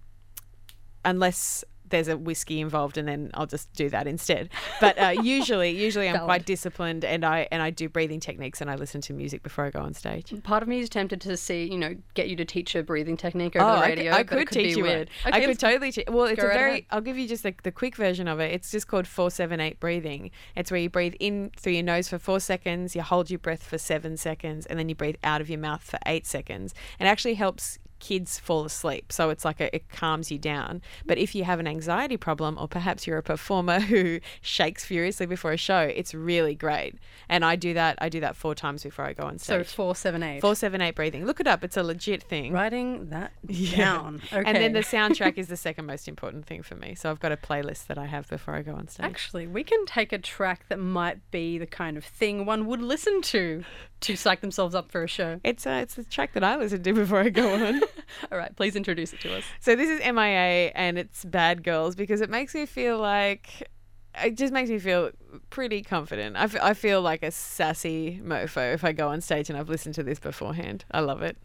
unless 1.03 1.63
there's 1.89 2.07
a 2.07 2.17
whiskey 2.17 2.59
involved 2.59 2.97
and 2.97 3.07
then 3.07 3.31
I'll 3.33 3.45
just 3.45 3.71
do 3.73 3.89
that 3.89 4.07
instead. 4.07 4.49
But 4.81 4.97
uh, 4.99 5.09
usually, 5.21 5.71
usually 5.71 6.09
I'm 6.09 6.23
quite 6.25 6.45
disciplined 6.45 7.05
and 7.05 7.23
I 7.25 7.47
and 7.51 7.61
I 7.61 7.69
do 7.69 7.89
breathing 7.89 8.19
techniques 8.19 8.61
and 8.61 8.69
I 8.69 8.75
listen 8.75 9.01
to 9.01 9.13
music 9.13 9.43
before 9.43 9.65
I 9.65 9.69
go 9.69 9.79
on 9.79 9.93
stage. 9.93 10.33
Part 10.43 10.63
of 10.63 10.69
me 10.69 10.79
is 10.79 10.89
tempted 10.89 11.21
to 11.21 11.37
see, 11.37 11.65
you 11.71 11.77
know, 11.77 11.95
get 12.13 12.29
you 12.29 12.35
to 12.37 12.45
teach 12.45 12.75
a 12.75 12.83
breathing 12.83 13.17
technique 13.17 13.55
over 13.55 13.65
Oh, 13.65 13.75
the 13.75 13.85
I 13.85 13.87
radio. 13.89 14.11
I 14.13 14.23
but 14.23 14.27
could 14.29 14.47
could 14.47 14.53
teach 14.59 14.77
you 14.77 14.83
weird. 14.83 15.09
it. 15.25 15.27
Okay, 15.27 15.43
I 15.43 15.45
could 15.45 15.59
totally 15.59 15.91
teach. 15.91 16.05
Well, 16.07 16.25
it's 16.25 16.43
a 16.43 16.47
very. 16.47 16.71
ahead. 16.71 16.85
I'll 16.91 17.01
give 17.01 17.17
you 17.17 17.27
just 17.27 17.43
the, 17.43 17.53
the 17.63 17.71
quick 17.71 17.95
version 17.95 18.27
of 18.27 18.39
it. 18.39 18.51
It's 18.51 18.71
just 18.71 18.87
called 18.87 19.07
four 19.07 19.31
seven 19.31 19.59
eight 19.59 19.79
breathing. 19.79 20.31
It's 20.55 20.71
where 20.71 20.79
you 20.79 20.89
breathe 20.89 21.15
in 21.19 21.51
through 21.57 21.73
your 21.73 21.83
nose 21.83 22.07
for 22.09 22.19
four 22.19 22.39
seconds, 22.39 22.95
you 22.95 23.01
hold 23.01 23.29
your 23.29 23.39
breath 23.39 23.63
for 23.63 23.77
seven 23.77 24.17
seconds, 24.17 24.65
and 24.65 24.77
then 24.77 24.89
you 24.89 24.95
breathe 24.95 25.15
out 25.23 25.41
of 25.41 25.49
your 25.49 25.59
mouth 25.59 25.83
for 25.83 25.99
eight 26.05 26.25
seconds. 26.27 26.73
It 26.99 27.05
actually 27.05 27.35
helps 27.35 27.79
kids 27.99 28.39
fall 28.39 28.65
asleep 28.65 29.11
so 29.11 29.29
it's 29.29 29.43
like 29.45 29.59
a, 29.59 29.73
it 29.75 29.89
calms 29.89 30.31
you 30.31 30.37
down 30.37 30.81
but 31.05 31.17
if 31.17 31.33
you 31.35 31.43
have 31.43 31.59
an 31.59 31.67
anxiety 31.67 32.17
problem 32.17 32.57
or 32.59 32.67
perhaps 32.67 33.05
you're 33.07 33.17
a 33.17 33.23
performer 33.23 33.79
who 33.91 34.19
shakes 34.41 34.83
furiously 34.85 35.25
before 35.25 35.51
a 35.51 35.57
show 35.57 35.79
it's 35.81 36.13
really 36.13 36.55
great 36.55 36.95
and 37.29 37.43
i 37.45 37.55
do 37.55 37.73
that 37.73 37.97
i 38.01 38.09
do 38.09 38.19
that 38.19 38.35
four 38.35 38.53
times 38.55 38.83
before 38.83 39.05
i 39.05 39.13
go 39.13 39.23
on 39.23 39.37
stage. 39.37 39.67
So 39.67 39.75
four, 39.75 39.95
seven, 39.95 40.23
eight. 40.23 40.41
four 40.41 40.55
seven 40.55 40.81
eight 40.81 40.95
breathing 40.95 41.25
look 41.25 41.39
it 41.39 41.47
up 41.47 41.63
it's 41.63 41.77
a 41.77 41.83
legit 41.83 42.23
thing 42.23 42.53
Writing 42.53 43.09
that 43.09 43.31
Yeah. 43.47 43.77
down. 43.77 44.21
Okay. 44.31 44.43
And 44.45 44.55
then 44.57 44.73
the 44.73 44.79
soundtrack 44.79 45.37
is 45.37 45.47
the 45.53 45.57
second 45.57 45.85
most 45.85 46.07
important 46.07 46.45
thing 46.45 46.63
for 46.63 46.75
me. 46.75 46.95
So 46.95 47.09
I've 47.09 47.19
got 47.19 47.31
a 47.31 47.37
playlist 47.37 47.87
that 47.87 47.97
I 47.97 48.05
have 48.05 48.27
before 48.29 48.55
I 48.55 48.61
go 48.61 48.73
on 48.73 48.87
stage. 48.87 49.05
Actually, 49.05 49.47
we 49.47 49.63
can 49.63 49.85
take 49.85 50.11
a 50.11 50.17
track 50.17 50.67
that 50.69 50.79
might 50.79 51.19
be 51.31 51.57
the 51.57 51.65
kind 51.67 51.97
of 51.97 52.05
thing 52.05 52.45
one 52.45 52.65
would 52.67 52.81
listen 52.81 53.21
to 53.23 53.63
to 54.01 54.15
psych 54.15 54.41
themselves 54.41 54.75
up 54.75 54.91
for 54.91 55.03
a 55.03 55.07
show. 55.07 55.39
It's 55.43 55.65
uh, 55.65 55.79
it's 55.81 55.95
the 55.95 56.03
track 56.03 56.33
that 56.33 56.43
I 56.43 56.55
listen 56.57 56.83
to 56.83 56.93
before 56.93 57.19
I 57.19 57.29
go 57.29 57.53
on. 57.67 57.81
All 58.31 58.37
right, 58.37 58.55
please 58.55 58.75
introduce 58.75 59.13
it 59.13 59.19
to 59.21 59.35
us. 59.37 59.43
so 59.59 59.75
this 59.75 59.89
is 59.89 59.99
MIA 59.99 60.71
and 60.75 60.97
it's 60.97 61.25
Bad 61.25 61.63
Girls 61.63 61.95
because 61.95 62.21
it 62.21 62.29
makes 62.29 62.53
me 62.55 62.65
feel 62.65 62.99
like 62.99 63.69
it 64.23 64.35
just 64.35 64.51
makes 64.51 64.69
me 64.69 64.79
feel 64.79 65.11
pretty 65.51 65.81
confident. 65.83 66.35
I, 66.37 66.43
f- 66.43 66.55
I 66.61 66.73
feel 66.73 67.01
like 67.01 67.21
a 67.23 67.29
sassy 67.31 68.19
mofo 68.23 68.73
if 68.73 68.83
I 68.83 68.91
go 68.91 69.09
on 69.09 69.21
stage 69.21 69.49
and 69.49 69.57
I've 69.59 69.69
listened 69.69 69.95
to 69.95 70.03
this 70.03 70.19
beforehand. 70.19 70.85
I 70.91 71.01
love 71.01 71.21
it. 71.21 71.37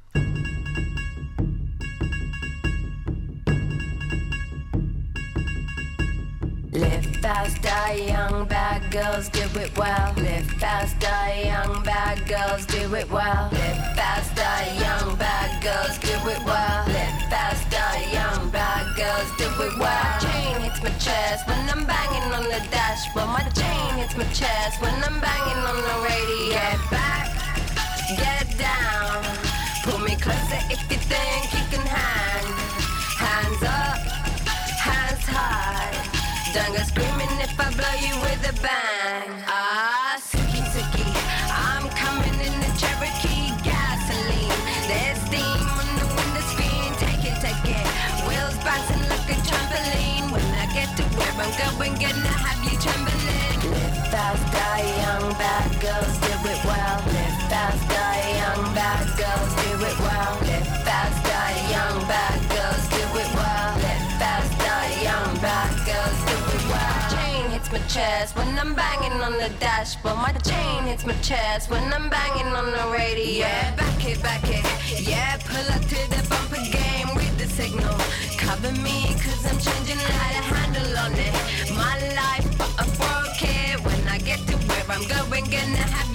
Young 8.07 8.47
bad 8.47 8.91
girls 8.91 9.29
do 9.29 9.43
it 9.61 9.77
well. 9.77 10.13
Live 10.17 10.47
fast, 10.61 10.99
die 10.99 11.43
young 11.45 11.83
bad 11.83 12.27
girls 12.27 12.67
do 12.67 12.95
it 12.95 13.11
well. 13.11 13.49
Live 13.53 13.97
fast, 13.97 14.35
die 14.35 14.69
young 14.81 15.17
bad 15.17 15.63
girls 15.63 15.99
do 15.99 16.15
it 16.29 16.43
well. 16.45 16.85
Live 16.87 17.19
fast, 17.31 17.71
die 17.71 18.05
young 18.13 18.51
bad 18.51 18.87
girls 18.97 19.31
do 19.39 19.49
it 19.67 19.79
well. 19.79 20.21
Chain 20.21 20.61
hits 20.63 20.83
my 20.83 20.91
chest 20.99 21.47
when 21.49 21.61
I'm 21.71 21.87
banging 21.87 22.33
on 22.33 22.45
the 22.45 22.61
dash. 22.71 23.07
dashboard. 23.07 23.29
My 23.29 23.43
chain 23.61 23.99
hits 23.99 24.17
my 24.17 24.25
chest 24.33 24.81
when 24.81 24.95
I'm 25.05 25.21
banging 25.21 25.63
on 25.71 25.79
the 25.89 25.97
radio. 26.09 26.55
Get 26.59 26.81
back, 26.91 27.29
get 28.23 28.47
down. 28.59 29.23
Pull 29.85 29.99
me 29.99 30.17
closer 30.17 30.63
if 30.75 30.81
you 30.91 30.99
think 31.11 31.45
you 31.55 31.65
can 31.71 31.87
hang. 31.87 32.52
Don't 36.53 36.77
screaming 36.85 37.41
if 37.41 37.59
I 37.59 37.71
blow 37.73 37.95
you 38.07 38.15
with 38.21 38.51
a 38.51 38.53
bang. 38.61 39.52
Chest 67.93 68.35
when 68.37 68.59
I'm 68.59 68.75
banging 68.75 69.21
on 69.21 69.33
the 69.33 69.51
dashboard. 69.61 70.17
My 70.17 70.33
chain 70.33 70.85
hits 70.85 71.05
my 71.05 71.13
chest 71.21 71.71
when 71.71 71.85
I'm 71.93 72.09
banging 72.09 72.47
on 72.47 72.67
the 72.73 72.91
radio. 72.91 73.45
Yeah, 73.45 73.77
back 73.77 74.05
it, 74.09 74.23
back 74.23 74.45
it. 74.49 74.65
Yeah, 75.07 75.37
pull 75.45 75.69
up 75.75 75.83
to 75.93 76.01
the 76.15 76.23
bumper 76.31 76.65
game 76.73 77.09
with 77.15 77.37
the 77.39 77.47
signal. 77.47 77.99
Cover 78.39 78.73
me, 78.81 79.13
cause 79.25 79.45
I'm 79.45 79.59
changing 79.59 79.99
how 79.99 80.31
to 80.37 80.43
handle 80.55 80.99
on 81.05 81.13
it. 81.13 81.35
My 81.77 81.97
life, 82.17 82.49
but 82.57 82.73
I 82.81 82.85
broke 82.97 83.43
it. 83.43 83.85
When 83.85 84.09
I 84.09 84.19
get 84.19 84.41
to 84.49 84.57
where 84.69 84.87
I'm 84.89 85.07
going, 85.07 85.45
gonna 85.45 85.85
have 85.97 86.12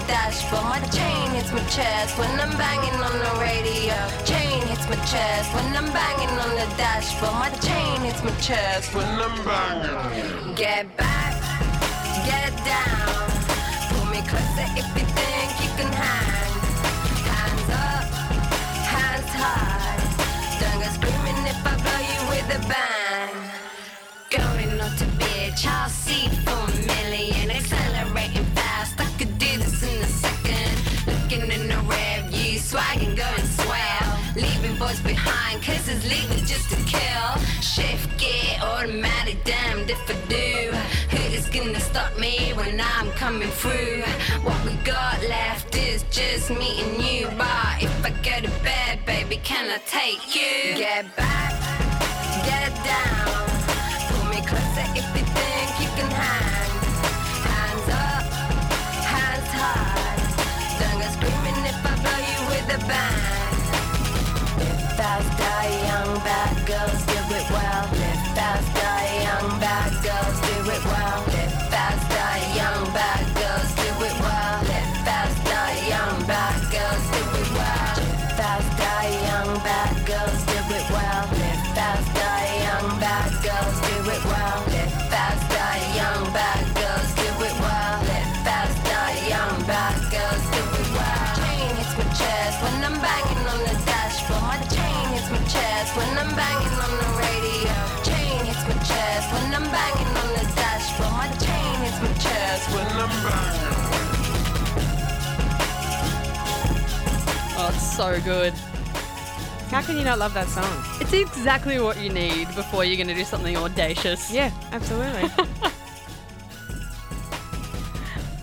the 0.00 0.06
dashboard. 0.06 0.64
My 0.64 0.80
chain 0.88 1.30
hits 1.30 1.52
my 1.52 1.64
chest 1.68 2.18
when 2.18 2.30
I'm 2.40 2.56
banging 2.56 2.98
on 3.00 3.14
the 3.24 3.32
radio. 3.40 3.96
Chain 4.24 4.60
hits 4.68 4.86
my 4.88 4.96
chest 5.06 5.54
when 5.54 5.76
I'm 5.76 5.90
banging 5.92 6.34
on 6.38 6.50
the 6.60 6.68
dashboard. 6.76 7.34
My 7.34 7.50
chain 7.60 8.00
hits 8.02 8.22
my 8.22 8.34
chest 8.40 8.94
when 8.94 9.06
I'm 9.06 9.36
banging. 9.44 10.54
Get 10.54 10.96
back, 10.96 11.34
get 12.24 12.52
down. 12.64 13.30
Pull 13.90 14.06
me 14.12 14.20
closer 14.30 14.66
if 14.80 14.88
you 14.96 15.06
think 15.18 15.50
you 15.62 15.70
can 15.78 15.90
hang. 15.92 16.52
Hands 17.32 17.70
up, 17.88 18.06
hands 18.94 19.32
high. 19.42 19.98
Don't 20.60 20.80
go 20.82 20.88
screaming 20.96 21.40
if 21.52 21.60
I 21.66 21.74
blow 21.84 22.00
you 22.12 22.20
with 22.30 22.58
a 22.58 22.60
bang. 22.68 23.34
Going 24.30 24.80
on 24.80 24.96
to 24.96 25.04
bitch, 25.20 25.66
I'll 25.66 25.88
kill. 36.92 37.30
Shift 37.60 38.10
gear, 38.18 38.58
automatic, 38.62 39.38
damned 39.44 39.90
if 39.90 40.02
I 40.10 40.16
do. 40.28 40.52
Who 41.14 41.22
is 41.34 41.48
gonna 41.48 41.80
stop 41.80 42.18
me 42.18 42.52
when 42.54 42.80
I'm 42.80 43.10
coming 43.12 43.50
through? 43.60 44.02
What 44.46 44.58
we 44.64 44.72
got 44.84 45.18
left 45.36 45.76
is 45.76 46.02
just 46.10 46.50
me 46.50 46.70
and 46.84 46.94
you. 47.04 47.26
But 47.38 47.82
if 47.86 47.94
I 48.04 48.10
go 48.28 48.36
to 48.46 48.52
bed, 48.62 49.04
baby, 49.06 49.36
can 49.50 49.64
I 49.70 49.78
take 49.98 50.22
you? 50.34 50.74
Get 50.76 51.04
back, 51.16 51.52
get 52.50 52.72
down. 52.92 53.42
Pull 54.08 54.24
me 54.32 54.40
closer 54.50 54.86
if 54.98 55.06
you 55.16 55.24
think 55.36 55.70
you 55.82 55.89
so 108.00 108.18
good. 108.22 108.54
How 109.68 109.82
can 109.82 109.98
you 109.98 110.04
not 110.04 110.18
love 110.18 110.32
that 110.32 110.48
song? 110.48 110.64
It's 111.02 111.12
exactly 111.12 111.78
what 111.82 112.00
you 112.00 112.08
need 112.08 112.46
before 112.54 112.82
you're 112.82 112.96
going 112.96 113.08
to 113.08 113.14
do 113.14 113.24
something 113.24 113.54
audacious. 113.58 114.32
Yeah, 114.32 114.50
absolutely. 114.72 115.28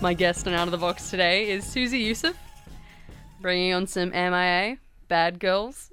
My 0.00 0.14
guest 0.14 0.46
on 0.46 0.54
Out 0.54 0.68
of 0.68 0.70
the 0.70 0.78
Box 0.78 1.10
today 1.10 1.50
is 1.50 1.64
Susie 1.64 1.98
Youssef, 1.98 2.36
bringing 3.40 3.74
on 3.74 3.88
some 3.88 4.10
MIA, 4.10 4.78
Bad 5.08 5.40
Girls, 5.40 5.90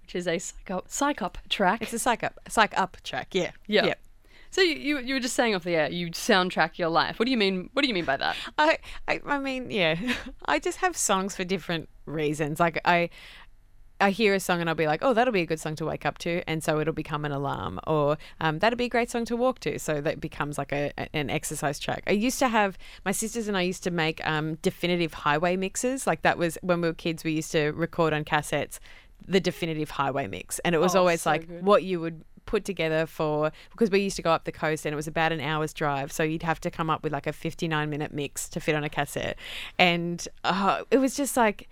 which 0.00 0.14
is 0.14 0.26
a 0.26 0.38
psych 0.38 0.70
up, 0.70 0.86
psych 0.88 1.20
up 1.20 1.36
track. 1.50 1.82
it's 1.82 1.92
a 1.92 1.98
psych 1.98 2.24
up, 2.24 2.40
psych 2.48 2.72
up 2.78 2.96
track. 3.04 3.34
Yeah, 3.34 3.50
yeah. 3.66 3.84
yeah. 3.88 3.94
So 4.52 4.60
you, 4.60 4.98
you 4.98 5.14
were 5.14 5.20
just 5.20 5.34
saying 5.34 5.54
off 5.54 5.64
the 5.64 5.74
air, 5.74 5.90
you 5.90 6.08
soundtrack 6.10 6.78
your 6.78 6.90
life. 6.90 7.18
What 7.18 7.24
do 7.24 7.30
you 7.32 7.38
mean? 7.38 7.70
What 7.72 7.82
do 7.82 7.88
you 7.88 7.94
mean 7.94 8.04
by 8.04 8.18
that? 8.18 8.36
I, 8.58 8.78
I, 9.08 9.20
I 9.26 9.38
mean, 9.38 9.70
yeah. 9.70 9.96
I 10.46 10.58
just 10.60 10.78
have 10.78 10.96
songs 10.96 11.34
for 11.34 11.42
different 11.42 11.88
reasons. 12.06 12.60
Like 12.60 12.78
I, 12.84 13.08
I 13.98 14.10
hear 14.10 14.34
a 14.34 14.40
song 14.40 14.60
and 14.60 14.68
I'll 14.68 14.74
be 14.74 14.86
like, 14.86 15.00
oh, 15.02 15.14
that'll 15.14 15.32
be 15.32 15.40
a 15.42 15.46
good 15.46 15.58
song 15.60 15.74
to 15.76 15.86
wake 15.86 16.04
up 16.04 16.18
to, 16.18 16.42
and 16.48 16.62
so 16.62 16.80
it'll 16.80 16.92
become 16.92 17.24
an 17.24 17.30
alarm, 17.32 17.78
or 17.86 18.18
um, 18.40 18.58
that'll 18.58 18.76
be 18.76 18.86
a 18.86 18.88
great 18.90 19.10
song 19.10 19.24
to 19.26 19.36
walk 19.36 19.60
to, 19.60 19.78
so 19.78 20.00
that 20.00 20.20
becomes 20.20 20.58
like 20.58 20.72
a, 20.72 20.92
a- 20.98 21.16
an 21.16 21.30
exercise 21.30 21.78
track. 21.78 22.02
I 22.08 22.10
used 22.12 22.40
to 22.40 22.48
have 22.48 22.76
my 23.04 23.12
sisters 23.12 23.46
and 23.48 23.56
I 23.56 23.62
used 23.62 23.84
to 23.84 23.90
make 23.92 24.20
um, 24.26 24.56
definitive 24.56 25.14
highway 25.14 25.56
mixes. 25.56 26.04
Like 26.06 26.22
that 26.22 26.36
was 26.36 26.58
when 26.62 26.80
we 26.80 26.88
were 26.88 26.94
kids. 26.94 27.22
We 27.24 27.30
used 27.32 27.52
to 27.52 27.70
record 27.70 28.12
on 28.12 28.24
cassettes 28.24 28.80
the 29.28 29.38
definitive 29.38 29.90
highway 29.90 30.26
mix, 30.26 30.58
and 30.60 30.74
it 30.74 30.78
was 30.78 30.96
Oh, 30.96 31.00
always 31.00 31.22
so 31.22 31.30
like 31.30 31.46
good. 31.46 31.64
what 31.64 31.84
you 31.84 32.00
would 32.00 32.24
put 32.46 32.64
together 32.64 33.06
for 33.06 33.52
because 33.70 33.90
we 33.90 34.00
used 34.00 34.16
to 34.16 34.22
go 34.22 34.30
up 34.32 34.44
the 34.44 34.52
coast 34.52 34.84
and 34.86 34.92
it 34.92 34.96
was 34.96 35.06
about 35.06 35.32
an 35.32 35.40
hour's 35.40 35.72
drive 35.72 36.10
so 36.12 36.22
you'd 36.22 36.42
have 36.42 36.60
to 36.60 36.70
come 36.70 36.90
up 36.90 37.02
with 37.02 37.12
like 37.12 37.26
a 37.26 37.32
59 37.32 37.88
minute 37.90 38.12
mix 38.12 38.48
to 38.48 38.60
fit 38.60 38.74
on 38.74 38.84
a 38.84 38.88
cassette 38.88 39.38
and 39.78 40.28
uh, 40.44 40.82
it 40.90 40.98
was 40.98 41.14
just 41.16 41.36
like 41.36 41.68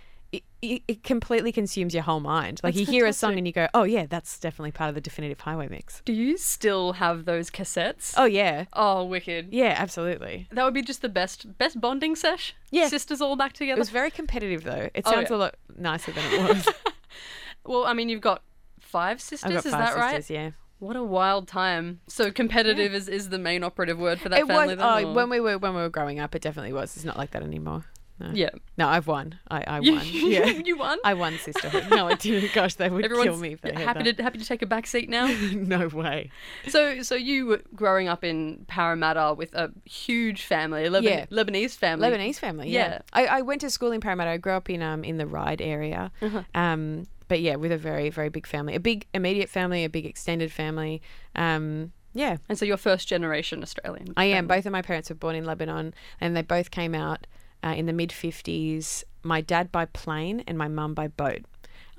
it, 0.62 0.82
it 0.86 1.02
completely 1.02 1.50
consumes 1.50 1.92
your 1.92 2.04
whole 2.04 2.20
mind 2.20 2.60
like 2.62 2.74
That's 2.74 2.86
you 2.88 2.92
hear 2.92 3.06
a 3.06 3.12
song 3.12 3.36
and 3.36 3.46
you 3.48 3.52
go 3.52 3.66
oh 3.74 3.82
yeah 3.82 4.06
that's 4.08 4.38
definitely 4.38 4.70
part 4.70 4.88
of 4.88 4.94
the 4.94 5.00
definitive 5.00 5.40
highway 5.40 5.66
mix 5.68 6.02
Do 6.04 6.12
you 6.12 6.36
still 6.36 6.92
have 6.92 7.24
those 7.24 7.50
cassettes? 7.50 8.14
oh 8.16 8.26
yeah 8.26 8.66
Oh, 8.72 9.02
wicked. 9.04 9.48
yeah 9.50 9.74
absolutely 9.76 10.46
That 10.52 10.64
would 10.64 10.74
be 10.74 10.82
just 10.82 11.02
the 11.02 11.08
best 11.08 11.58
best 11.58 11.80
bonding 11.80 12.14
sesh. 12.14 12.54
Yeah. 12.70 12.86
Sisters 12.86 13.20
all 13.20 13.34
back 13.34 13.54
together. 13.54 13.78
it 13.78 13.80
was 13.80 13.90
very 13.90 14.10
competitive 14.12 14.62
though 14.62 14.88
it 14.94 15.02
Oh, 15.04 15.10
sounds 15.10 15.30
yeah. 15.30 15.36
a 15.36 15.38
lot 15.38 15.54
nicer 15.76 16.12
than 16.12 16.24
it 16.32 16.48
was 16.48 16.68
well, 17.64 17.84
I 17.86 17.92
mean, 17.92 18.08
you've 18.08 18.20
got 18.20 18.42
five 18.78 19.20
sisters, 19.20 19.48
i've 19.48 19.54
got 19.56 19.66
is 19.66 19.72
five 19.72 19.94
that 19.94 19.96
right? 19.96 20.30
yeah 20.30 20.50
What 20.80 20.96
a 20.96 21.04
wild 21.04 21.46
time. 21.46 22.00
So 22.08 22.30
competitive 22.32 22.92
is, 22.94 23.08
is 23.08 23.28
the 23.28 23.38
main 23.38 23.62
operative 23.62 23.98
word 23.98 24.18
for 24.20 24.28
that 24.30 24.40
it 24.40 24.46
family 24.46 24.74
was 24.74 24.78
then? 24.78 25.04
oh, 25.04 25.10
or- 25.10 25.14
when 25.14 25.30
we 25.30 25.38
were 25.38 25.56
when 25.58 25.74
we 25.74 25.80
were 25.82 25.88
growing 25.90 26.18
up 26.18 26.34
it 26.34 26.42
definitely 26.42 26.72
was 26.72 26.96
it's 26.96 27.04
not 27.04 27.16
like 27.16 27.30
that 27.32 27.42
anymore 27.42 27.84
no. 28.18 28.32
Yeah. 28.34 28.50
No, 28.76 28.86
I've 28.86 29.06
won. 29.06 29.38
I, 29.50 29.64
I 29.66 29.80
won. 29.80 30.00
Yeah. 30.04 30.44
you 30.44 30.76
won? 30.76 30.98
I 31.06 31.14
won 31.14 31.38
sisterhood. 31.38 31.86
No, 31.88 32.06
I 32.06 32.16
didn't. 32.16 32.52
Gosh, 32.54 32.74
they 32.74 32.90
would 32.90 33.02
Everyone's 33.02 33.30
kill 33.30 33.38
me 33.38 33.54
if 33.54 33.62
they 33.62 33.72
happy 33.72 34.12
to 34.12 34.22
happy 34.22 34.36
to 34.38 34.44
take 34.44 34.60
a 34.60 34.66
back 34.66 34.86
seat 34.86 35.08
now. 35.08 35.24
no 35.54 35.88
way. 35.88 36.30
so 36.68 37.00
so 37.02 37.14
you 37.14 37.46
were 37.46 37.62
growing 37.74 38.08
up 38.08 38.22
in 38.22 38.66
Parramatta 38.68 39.32
with 39.32 39.54
a 39.54 39.72
huge 39.86 40.42
family, 40.44 40.84
a 40.84 40.90
Leban- 40.90 41.02
Yeah. 41.04 41.26
Lebanese 41.30 41.76
family. 41.78 42.10
Lebanese 42.10 42.36
family. 42.36 42.68
Yeah, 42.68 42.88
Yeah. 42.88 42.98
I, 43.14 43.38
I 43.38 43.40
went 43.40 43.62
to 43.62 43.70
school 43.70 43.90
in 43.90 44.02
Parramatta. 44.02 44.32
I 44.32 44.36
grew 44.36 44.52
up 44.52 44.68
in 44.68 44.82
um 44.82 45.02
in 45.02 45.16
the 45.16 45.26
Ryde 45.26 45.62
area. 45.62 46.12
Uh-huh. 46.20 46.42
Um, 46.54 47.06
but 47.30 47.40
yeah, 47.40 47.54
with 47.54 47.70
a 47.70 47.78
very 47.78 48.10
very 48.10 48.28
big 48.28 48.44
family, 48.44 48.74
a 48.74 48.80
big 48.80 49.06
immediate 49.14 49.48
family, 49.48 49.84
a 49.84 49.88
big 49.88 50.04
extended 50.04 50.50
family. 50.50 51.00
Um, 51.36 51.92
yeah, 52.12 52.38
And 52.48 52.58
so 52.58 52.64
you're 52.64 52.76
first 52.76 53.06
generation 53.06 53.62
Australian. 53.62 54.12
I 54.16 54.24
am. 54.24 54.48
Both 54.48 54.66
of 54.66 54.72
my 54.72 54.82
parents 54.82 55.10
were 55.10 55.14
born 55.14 55.36
in 55.36 55.44
Lebanon, 55.44 55.94
and 56.20 56.36
they 56.36 56.42
both 56.42 56.72
came 56.72 56.92
out 56.92 57.28
uh, 57.62 57.68
in 57.68 57.86
the 57.86 57.92
mid 57.92 58.10
fifties. 58.10 59.04
My 59.22 59.40
dad 59.40 59.70
by 59.70 59.84
plane 59.84 60.42
and 60.48 60.58
my 60.58 60.66
mum 60.66 60.92
by 60.92 61.06
boat. 61.06 61.42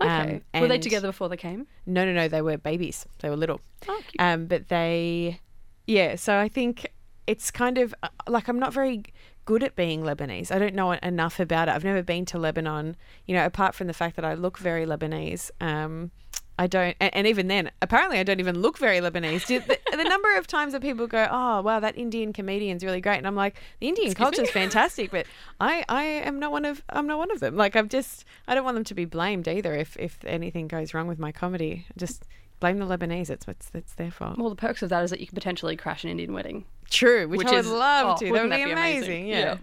Okay. 0.02 0.42
Um, 0.54 0.62
were 0.62 0.68
they 0.68 0.80
together 0.80 1.08
before 1.08 1.30
they 1.30 1.38
came? 1.38 1.66
No, 1.86 2.04
no, 2.04 2.12
no. 2.12 2.28
They 2.28 2.42
were 2.42 2.58
babies. 2.58 3.06
They 3.20 3.30
were 3.30 3.38
little. 3.38 3.62
Oh. 3.88 4.02
Um, 4.20 4.48
but 4.48 4.68
they, 4.68 5.40
yeah. 5.88 6.18
So 6.18 6.40
I 6.40 6.50
think 6.50 6.92
it's 7.26 7.52
kind 7.52 7.78
of 7.78 7.96
uh, 8.04 8.10
like 8.28 8.50
I'm 8.50 8.60
not 8.60 8.74
very 8.74 9.04
good 9.46 9.64
at 9.64 9.76
being 9.76 10.04
Lebanese. 10.04 10.52
I 10.52 10.60
don't 10.60 10.76
know 10.76 10.92
enough 10.92 11.40
about 11.40 11.68
it. 11.68 11.72
I've 11.72 11.84
never 11.84 12.04
been 12.04 12.26
to 12.26 12.38
Lebanon. 12.38 12.96
You 13.26 13.36
know, 13.36 13.46
apart 13.46 13.76
from 13.76 13.88
the 13.88 13.94
fact 13.94 14.16
that 14.16 14.26
I 14.26 14.34
look 14.34 14.58
very 14.58 14.86
Lebanese. 14.86 15.52
Um, 15.60 16.12
I 16.60 16.68
don't, 16.68 16.96
and, 17.00 17.16
and 17.16 17.26
even 17.26 17.48
then, 17.48 17.72
apparently, 17.82 18.20
I 18.20 18.24
don't 18.24 18.40
even 18.40 18.60
look 18.60 18.78
very 18.78 19.00
Lebanese. 19.00 19.48
The, 19.48 19.80
the 19.98 20.04
number 20.04 20.38
of 20.38 20.46
times 20.46 20.74
that 20.74 20.82
people 20.82 21.08
go, 21.08 21.28
"Oh, 21.32 21.62
wow, 21.62 21.80
that 21.80 21.98
Indian 21.98 22.34
comedian's 22.34 22.84
really 22.84 23.02
great," 23.02 23.18
and 23.18 23.26
I'm 23.26 23.36
like, 23.36 23.56
"The 23.80 23.88
Indian 23.88 24.14
culture's 24.14 24.52
fantastic," 24.52 25.10
but 25.10 25.26
I, 25.60 25.84
I 25.90 26.04
am 26.04 26.40
not 26.40 26.52
one 26.52 26.66
of, 26.66 26.84
I'm 26.90 27.08
not 27.08 27.18
one 27.18 27.32
of 27.32 27.40
them. 27.40 27.56
Like, 27.56 27.76
I'm 27.76 27.90
just, 27.90 28.26
I 28.48 28.54
don't 28.54 28.64
want 28.64 28.76
them 28.76 28.84
to 28.84 28.94
be 28.94 29.06
blamed 29.06 29.48
either 29.48 29.74
if, 29.74 29.98
if 29.98 30.24
anything 30.24 30.68
goes 30.68 30.94
wrong 30.94 31.08
with 31.08 31.18
my 31.18 31.32
comedy. 31.32 31.88
Just 31.98 32.26
blame 32.60 32.78
the 32.78 32.86
Lebanese. 32.86 33.32
It's 33.32 33.48
what's 33.48 33.72
it's 33.74 33.96
their 33.96 34.12
fault. 34.12 34.38
Well, 34.38 34.50
the 34.50 34.56
perks 34.56 34.84
of 34.84 34.90
that 34.90 35.04
is 35.04 35.10
that 35.10 35.20
you 35.20 35.26
could 35.26 35.36
potentially 35.36 35.76
crash 35.76 36.04
an 36.04 36.12
Indian 36.12 36.32
wedding. 36.32 36.66
True, 36.92 37.28
which, 37.28 37.40
which 37.40 37.48
I 37.48 37.52
would 37.52 37.66
is- 37.66 37.72
love 37.72 38.16
oh, 38.16 38.20
to. 38.20 38.26
That 38.26 38.32
wouldn't 38.32 38.52
be, 38.52 38.66
be 38.66 38.72
amazing. 38.72 39.04
amazing? 39.04 39.28
Yeah. 39.28 39.40
Yeah. 39.40 39.58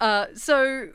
Uh, 0.00 0.26
so, 0.36 0.90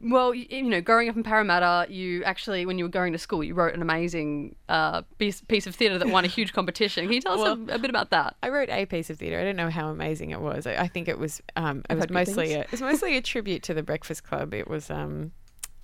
well, 0.00 0.32
you 0.32 0.62
know, 0.62 0.80
growing 0.80 1.08
up 1.08 1.16
in 1.16 1.22
Parramatta, 1.22 1.92
you 1.92 2.24
actually, 2.24 2.64
when 2.64 2.78
you 2.78 2.84
were 2.84 2.90
going 2.90 3.12
to 3.12 3.18
school, 3.18 3.44
you 3.44 3.54
wrote 3.54 3.74
an 3.74 3.82
amazing 3.82 4.54
uh, 4.68 5.02
piece, 5.18 5.40
piece 5.42 5.66
of 5.66 5.74
theatre 5.74 5.98
that 5.98 6.08
won 6.08 6.24
a 6.24 6.28
huge 6.28 6.52
competition. 6.52 7.04
Can 7.04 7.12
you 7.12 7.20
tell 7.20 7.34
us 7.34 7.40
Well- 7.40 7.70
a, 7.70 7.74
a 7.74 7.78
bit 7.78 7.90
about 7.90 8.10
that? 8.10 8.36
I 8.42 8.48
wrote 8.48 8.70
a 8.70 8.86
piece 8.86 9.10
of 9.10 9.18
theatre. 9.18 9.38
I 9.38 9.44
don't 9.44 9.56
know 9.56 9.70
how 9.70 9.88
amazing 9.90 10.30
it 10.30 10.40
was. 10.40 10.66
I, 10.66 10.74
I 10.74 10.88
think 10.88 11.08
it 11.08 11.18
was. 11.18 11.42
Um, 11.56 11.84
it 11.90 11.96
was 11.96 12.08
mostly. 12.10 12.54
A, 12.54 12.60
it 12.60 12.70
was 12.70 12.80
mostly 12.80 13.16
a 13.16 13.20
tribute 13.20 13.62
to 13.64 13.74
the 13.74 13.82
Breakfast 13.82 14.24
Club. 14.24 14.54
It 14.54 14.68
was. 14.68 14.90
Um, 14.90 15.32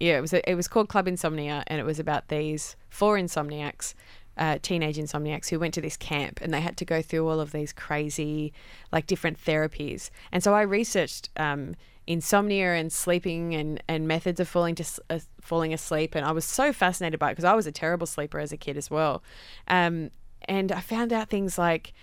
yeah, 0.01 0.19
it 0.19 0.21
was. 0.21 0.33
A, 0.33 0.49
it 0.51 0.55
was 0.55 0.69
called 0.69 0.89
Club 0.89 1.07
Insomnia, 1.07 1.65
and 1.67 1.81
it 1.81 1.85
was 1.85 1.99
about 1.99 2.29
these 2.29 2.77
four 2.89 3.17
insomniacs, 3.19 3.95
uh, 4.37 4.59
teenage 4.63 4.97
insomniacs 4.97 5.49
who 5.49 5.59
went 5.59 5.75
to 5.75 5.81
this 5.81 5.97
camp, 5.97 6.41
and 6.41 6.53
they 6.53 6.61
had 6.61 6.77
to 6.79 6.85
go 6.85 7.03
through 7.03 7.29
all 7.29 7.41
of 7.41 7.53
these 7.53 7.73
crazy, 7.73 8.53
like 8.93 9.07
different 9.07 9.43
therapies. 9.43 10.11
And 10.33 10.43
so 10.43 10.55
I 10.55 10.63
researched. 10.63 11.31
Um, 11.37 11.77
insomnia 12.07 12.75
and 12.75 12.93
sleeping 12.93 13.55
and, 13.55 13.83
and 13.89 14.07
methods 14.07 14.39
of 14.39 14.47
falling 14.47 14.75
to 14.75 14.85
uh, 15.09 15.19
falling 15.41 15.73
asleep 15.73 16.15
and 16.15 16.27
I 16.27 16.33
was 16.33 16.45
so 16.45 16.71
fascinated 16.71 17.19
by 17.19 17.31
it 17.31 17.33
because 17.33 17.47
I 17.47 17.55
was 17.55 17.67
a 17.67 17.73
terrible 17.73 18.07
sleeper 18.07 18.39
as 18.39 18.53
a 18.53 18.59
kid 18.59 18.77
as 18.77 18.91
well 18.91 19.23
um, 19.69 20.11
and 20.47 20.71
I 20.71 20.81
found 20.81 21.15
out 21.15 21.31
things 21.31 21.57
like 21.57 21.95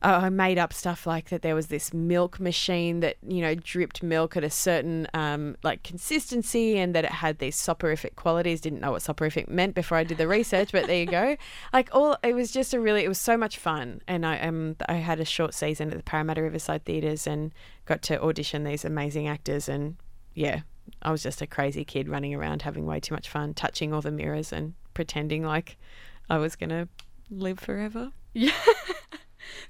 uh, 0.00 0.20
I 0.22 0.28
made 0.30 0.58
up 0.58 0.72
stuff 0.72 1.06
like 1.06 1.30
that 1.30 1.42
there 1.42 1.56
was 1.56 1.66
this 1.66 1.92
milk 1.92 2.38
machine 2.38 3.00
that 3.00 3.16
you 3.26 3.40
know 3.40 3.54
dripped 3.56 4.02
milk 4.02 4.36
at 4.36 4.44
a 4.44 4.50
certain 4.50 5.08
um, 5.12 5.56
like 5.64 5.82
consistency 5.82 6.78
and 6.78 6.94
that 6.94 7.04
it 7.04 7.10
had 7.10 7.38
these 7.38 7.56
soporific 7.56 8.14
qualities. 8.14 8.60
Didn't 8.60 8.80
know 8.80 8.92
what 8.92 9.02
soporific 9.02 9.48
meant 9.48 9.74
before 9.74 9.98
I 9.98 10.04
did 10.04 10.18
the 10.18 10.28
research 10.28 10.70
but 10.70 10.86
there 10.86 11.00
you 11.00 11.06
go. 11.06 11.36
Like 11.72 11.90
all 11.92 12.16
it 12.22 12.34
was 12.34 12.50
just 12.50 12.72
a 12.74 12.80
really 12.80 13.04
it 13.04 13.08
was 13.08 13.18
so 13.18 13.36
much 13.36 13.58
fun. 13.58 14.00
And 14.06 14.24
I 14.24 14.38
um 14.40 14.76
I 14.88 14.94
had 14.94 15.20
a 15.20 15.24
short 15.24 15.54
season 15.54 15.90
at 15.90 15.96
the 15.96 16.02
Parramatta 16.02 16.42
Riverside 16.42 16.84
Theatres 16.84 17.26
and 17.26 17.52
got 17.84 18.02
to 18.02 18.22
audition 18.22 18.64
these 18.64 18.84
amazing 18.84 19.26
actors. 19.28 19.68
And 19.68 19.96
yeah 20.34 20.60
I 21.02 21.10
was 21.10 21.22
just 21.22 21.42
a 21.42 21.46
crazy 21.46 21.84
kid 21.84 22.08
running 22.08 22.34
around 22.34 22.62
having 22.62 22.86
way 22.86 23.00
too 23.00 23.14
much 23.14 23.28
fun 23.28 23.54
touching 23.54 23.92
all 23.92 24.00
the 24.00 24.10
mirrors 24.10 24.52
and 24.52 24.74
pretending 24.94 25.44
like 25.44 25.76
I 26.30 26.38
was 26.38 26.56
gonna 26.56 26.88
live 27.30 27.58
forever. 27.58 28.12
Yeah. 28.34 28.52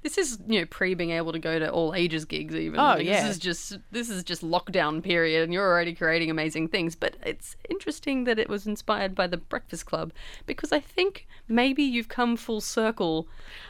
This 0.03 0.17
is, 0.17 0.39
you 0.47 0.59
know, 0.59 0.65
pre 0.65 0.93
being 0.93 1.11
able 1.11 1.31
to 1.31 1.39
go 1.39 1.59
to 1.59 1.69
all 1.69 1.93
ages 1.93 2.25
gigs 2.25 2.55
even. 2.55 2.79
Oh, 2.79 2.83
Like, 2.83 3.05
yeah. 3.05 3.21
This 3.21 3.31
is 3.31 3.39
just 3.39 3.77
this 3.91 4.09
is 4.09 4.23
just 4.23 4.41
lockdown 4.41 5.03
period 5.03 5.43
and 5.43 5.53
you're 5.53 5.67
already 5.67 5.93
creating 5.93 6.29
amazing 6.29 6.67
things. 6.69 6.95
But 6.95 7.15
it's 7.23 7.55
interesting 7.69 8.23
that 8.25 8.39
it 8.39 8.49
was 8.49 8.67
inspired 8.67 9.15
by 9.15 9.27
the 9.27 9.37
Breakfast 9.37 9.85
Club 9.85 10.11
because 10.45 10.71
I 10.71 10.79
think 10.79 11.27
maybe 11.47 11.83
you've 11.83 12.09
come 12.09 12.37
full 12.37 12.61
circle 12.61 13.27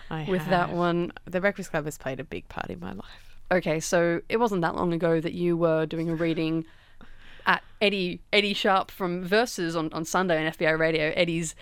I 0.09 0.25
with 0.29 0.47
that 0.49 0.71
one. 0.71 1.11
The 1.25 1.41
Breakfast 1.41 1.71
Club 1.71 1.85
has 1.85 1.97
played 1.97 2.19
a 2.19 2.23
big 2.23 2.47
part 2.49 2.69
in 2.69 2.79
my 2.79 2.93
life. 2.93 3.37
Okay, 3.51 3.79
so 3.79 4.21
it 4.29 4.37
wasn't 4.37 4.61
that 4.61 4.75
long 4.75 4.93
ago 4.93 5.19
that 5.19 5.33
you 5.33 5.57
were 5.57 5.85
doing 5.85 6.09
a 6.09 6.15
reading 6.15 6.65
at 7.45 7.63
Eddie 7.81 8.21
Eddie 8.31 8.53
Sharp 8.53 8.91
from 8.91 9.23
Verses 9.23 9.75
on, 9.75 9.91
on 9.91 10.05
Sunday 10.05 10.45
on 10.45 10.51
FBI 10.51 10.77
Radio, 10.77 11.11
Eddie's 11.15 11.55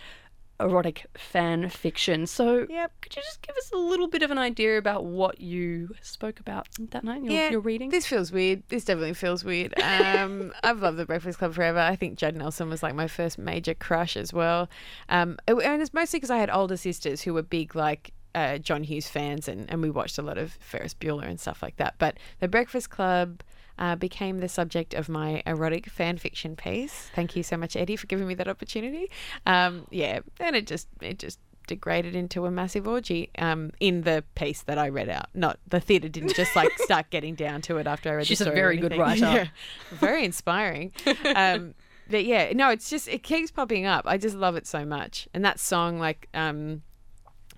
erotic 0.59 1.05
fan 1.15 1.69
fiction. 1.69 2.25
So 2.25 2.65
Yep. 2.69 2.91
could 3.01 3.15
you 3.15 3.21
just 3.21 3.41
give 3.41 3.55
us 3.55 3.71
a 3.71 3.77
little 3.77 4.07
bit 4.07 4.23
of 4.23 4.31
an 4.31 4.37
idea 4.37 4.77
about 4.77 5.05
what 5.05 5.39
you 5.39 5.95
spoke 6.01 6.39
about 6.39 6.67
that 6.91 7.03
night, 7.03 7.23
your, 7.23 7.51
your 7.51 7.59
reading? 7.59 7.89
This 7.89 8.07
feels 8.07 8.31
weird. 8.31 8.63
This 8.69 8.83
definitely 8.85 9.13
feels 9.13 9.43
weird. 9.43 9.79
Um, 9.81 10.53
I've 10.63 10.81
loved 10.81 10.97
the 10.97 11.05
Breakfast 11.05 11.39
Club 11.39 11.53
forever. 11.53 11.79
I 11.79 11.95
think 11.95 12.17
Judd 12.17 12.35
Nelson 12.35 12.69
was 12.69 12.81
like 12.81 12.95
my 12.95 13.07
first 13.07 13.37
major 13.37 13.73
crush 13.73 14.17
as 14.17 14.33
well. 14.33 14.69
Um, 15.09 15.37
and 15.47 15.81
it's 15.81 15.93
mostly 15.93 16.17
because 16.17 16.31
I 16.31 16.37
had 16.37 16.49
older 16.49 16.77
sisters 16.77 17.21
who 17.21 17.33
were 17.33 17.43
big 17.43 17.75
like 17.75 18.13
uh, 18.35 18.57
John 18.59 18.83
Hughes 18.83 19.07
fans, 19.09 19.47
and, 19.47 19.69
and 19.69 19.81
we 19.81 19.89
watched 19.89 20.17
a 20.17 20.21
lot 20.21 20.37
of 20.37 20.53
Ferris 20.59 20.93
Bueller 20.93 21.25
and 21.27 21.39
stuff 21.39 21.63
like 21.63 21.77
that. 21.77 21.95
But 21.97 22.17
the 22.39 22.47
Breakfast 22.47 22.89
Club. 22.89 23.41
Uh, 23.79 23.95
became 23.95 24.39
the 24.39 24.49
subject 24.49 24.93
of 24.95 25.07
my 25.07 25.43
erotic 25.45 25.85
fan 25.87 26.17
fiction 26.17 26.55
piece. 26.55 27.09
Thank 27.15 27.35
you 27.35 27.43
so 27.43 27.55
much, 27.57 27.75
Eddie, 27.75 27.95
for 27.95 28.07
giving 28.07 28.27
me 28.27 28.33
that 28.33 28.47
opportunity. 28.47 29.11
Um, 29.45 29.85
yeah, 29.91 30.21
and 30.39 30.55
it 30.55 30.65
just 30.65 30.87
it 31.01 31.19
just 31.19 31.39
degraded 31.67 32.15
into 32.15 32.45
a 32.45 32.51
massive 32.51 32.87
orgy 32.87 33.29
um, 33.37 33.71
in 33.79 34.01
the 34.01 34.23
piece 34.35 34.61
that 34.63 34.77
I 34.79 34.87
read 34.89 35.09
out. 35.09 35.27
Not 35.35 35.59
the 35.67 35.79
theatre 35.79 36.09
didn't 36.09 36.33
just 36.33 36.55
like 36.55 36.71
start 36.79 37.09
getting 37.11 37.35
down 37.35 37.61
to 37.63 37.77
it 37.77 37.85
after 37.85 38.09
I 38.09 38.13
read 38.15 38.25
She's 38.27 38.39
the 38.39 38.45
a 38.45 38.47
story 38.47 38.59
or 38.59 38.63
very 38.63 38.77
good 38.77 38.97
writer. 38.97 39.25
Yeah, 39.25 39.47
very 39.91 40.23
inspiring. 40.25 40.91
um, 41.35 41.75
but 42.09 42.25
yeah, 42.25 42.53
no, 42.53 42.69
it's 42.69 42.89
just 42.89 43.07
it 43.07 43.21
keeps 43.21 43.51
popping 43.51 43.85
up. 43.85 44.05
I 44.07 44.17
just 44.17 44.35
love 44.35 44.55
it 44.55 44.65
so 44.65 44.85
much. 44.85 45.27
And 45.35 45.43
that 45.45 45.59
song, 45.59 45.99
like, 45.99 46.29
um, 46.33 46.81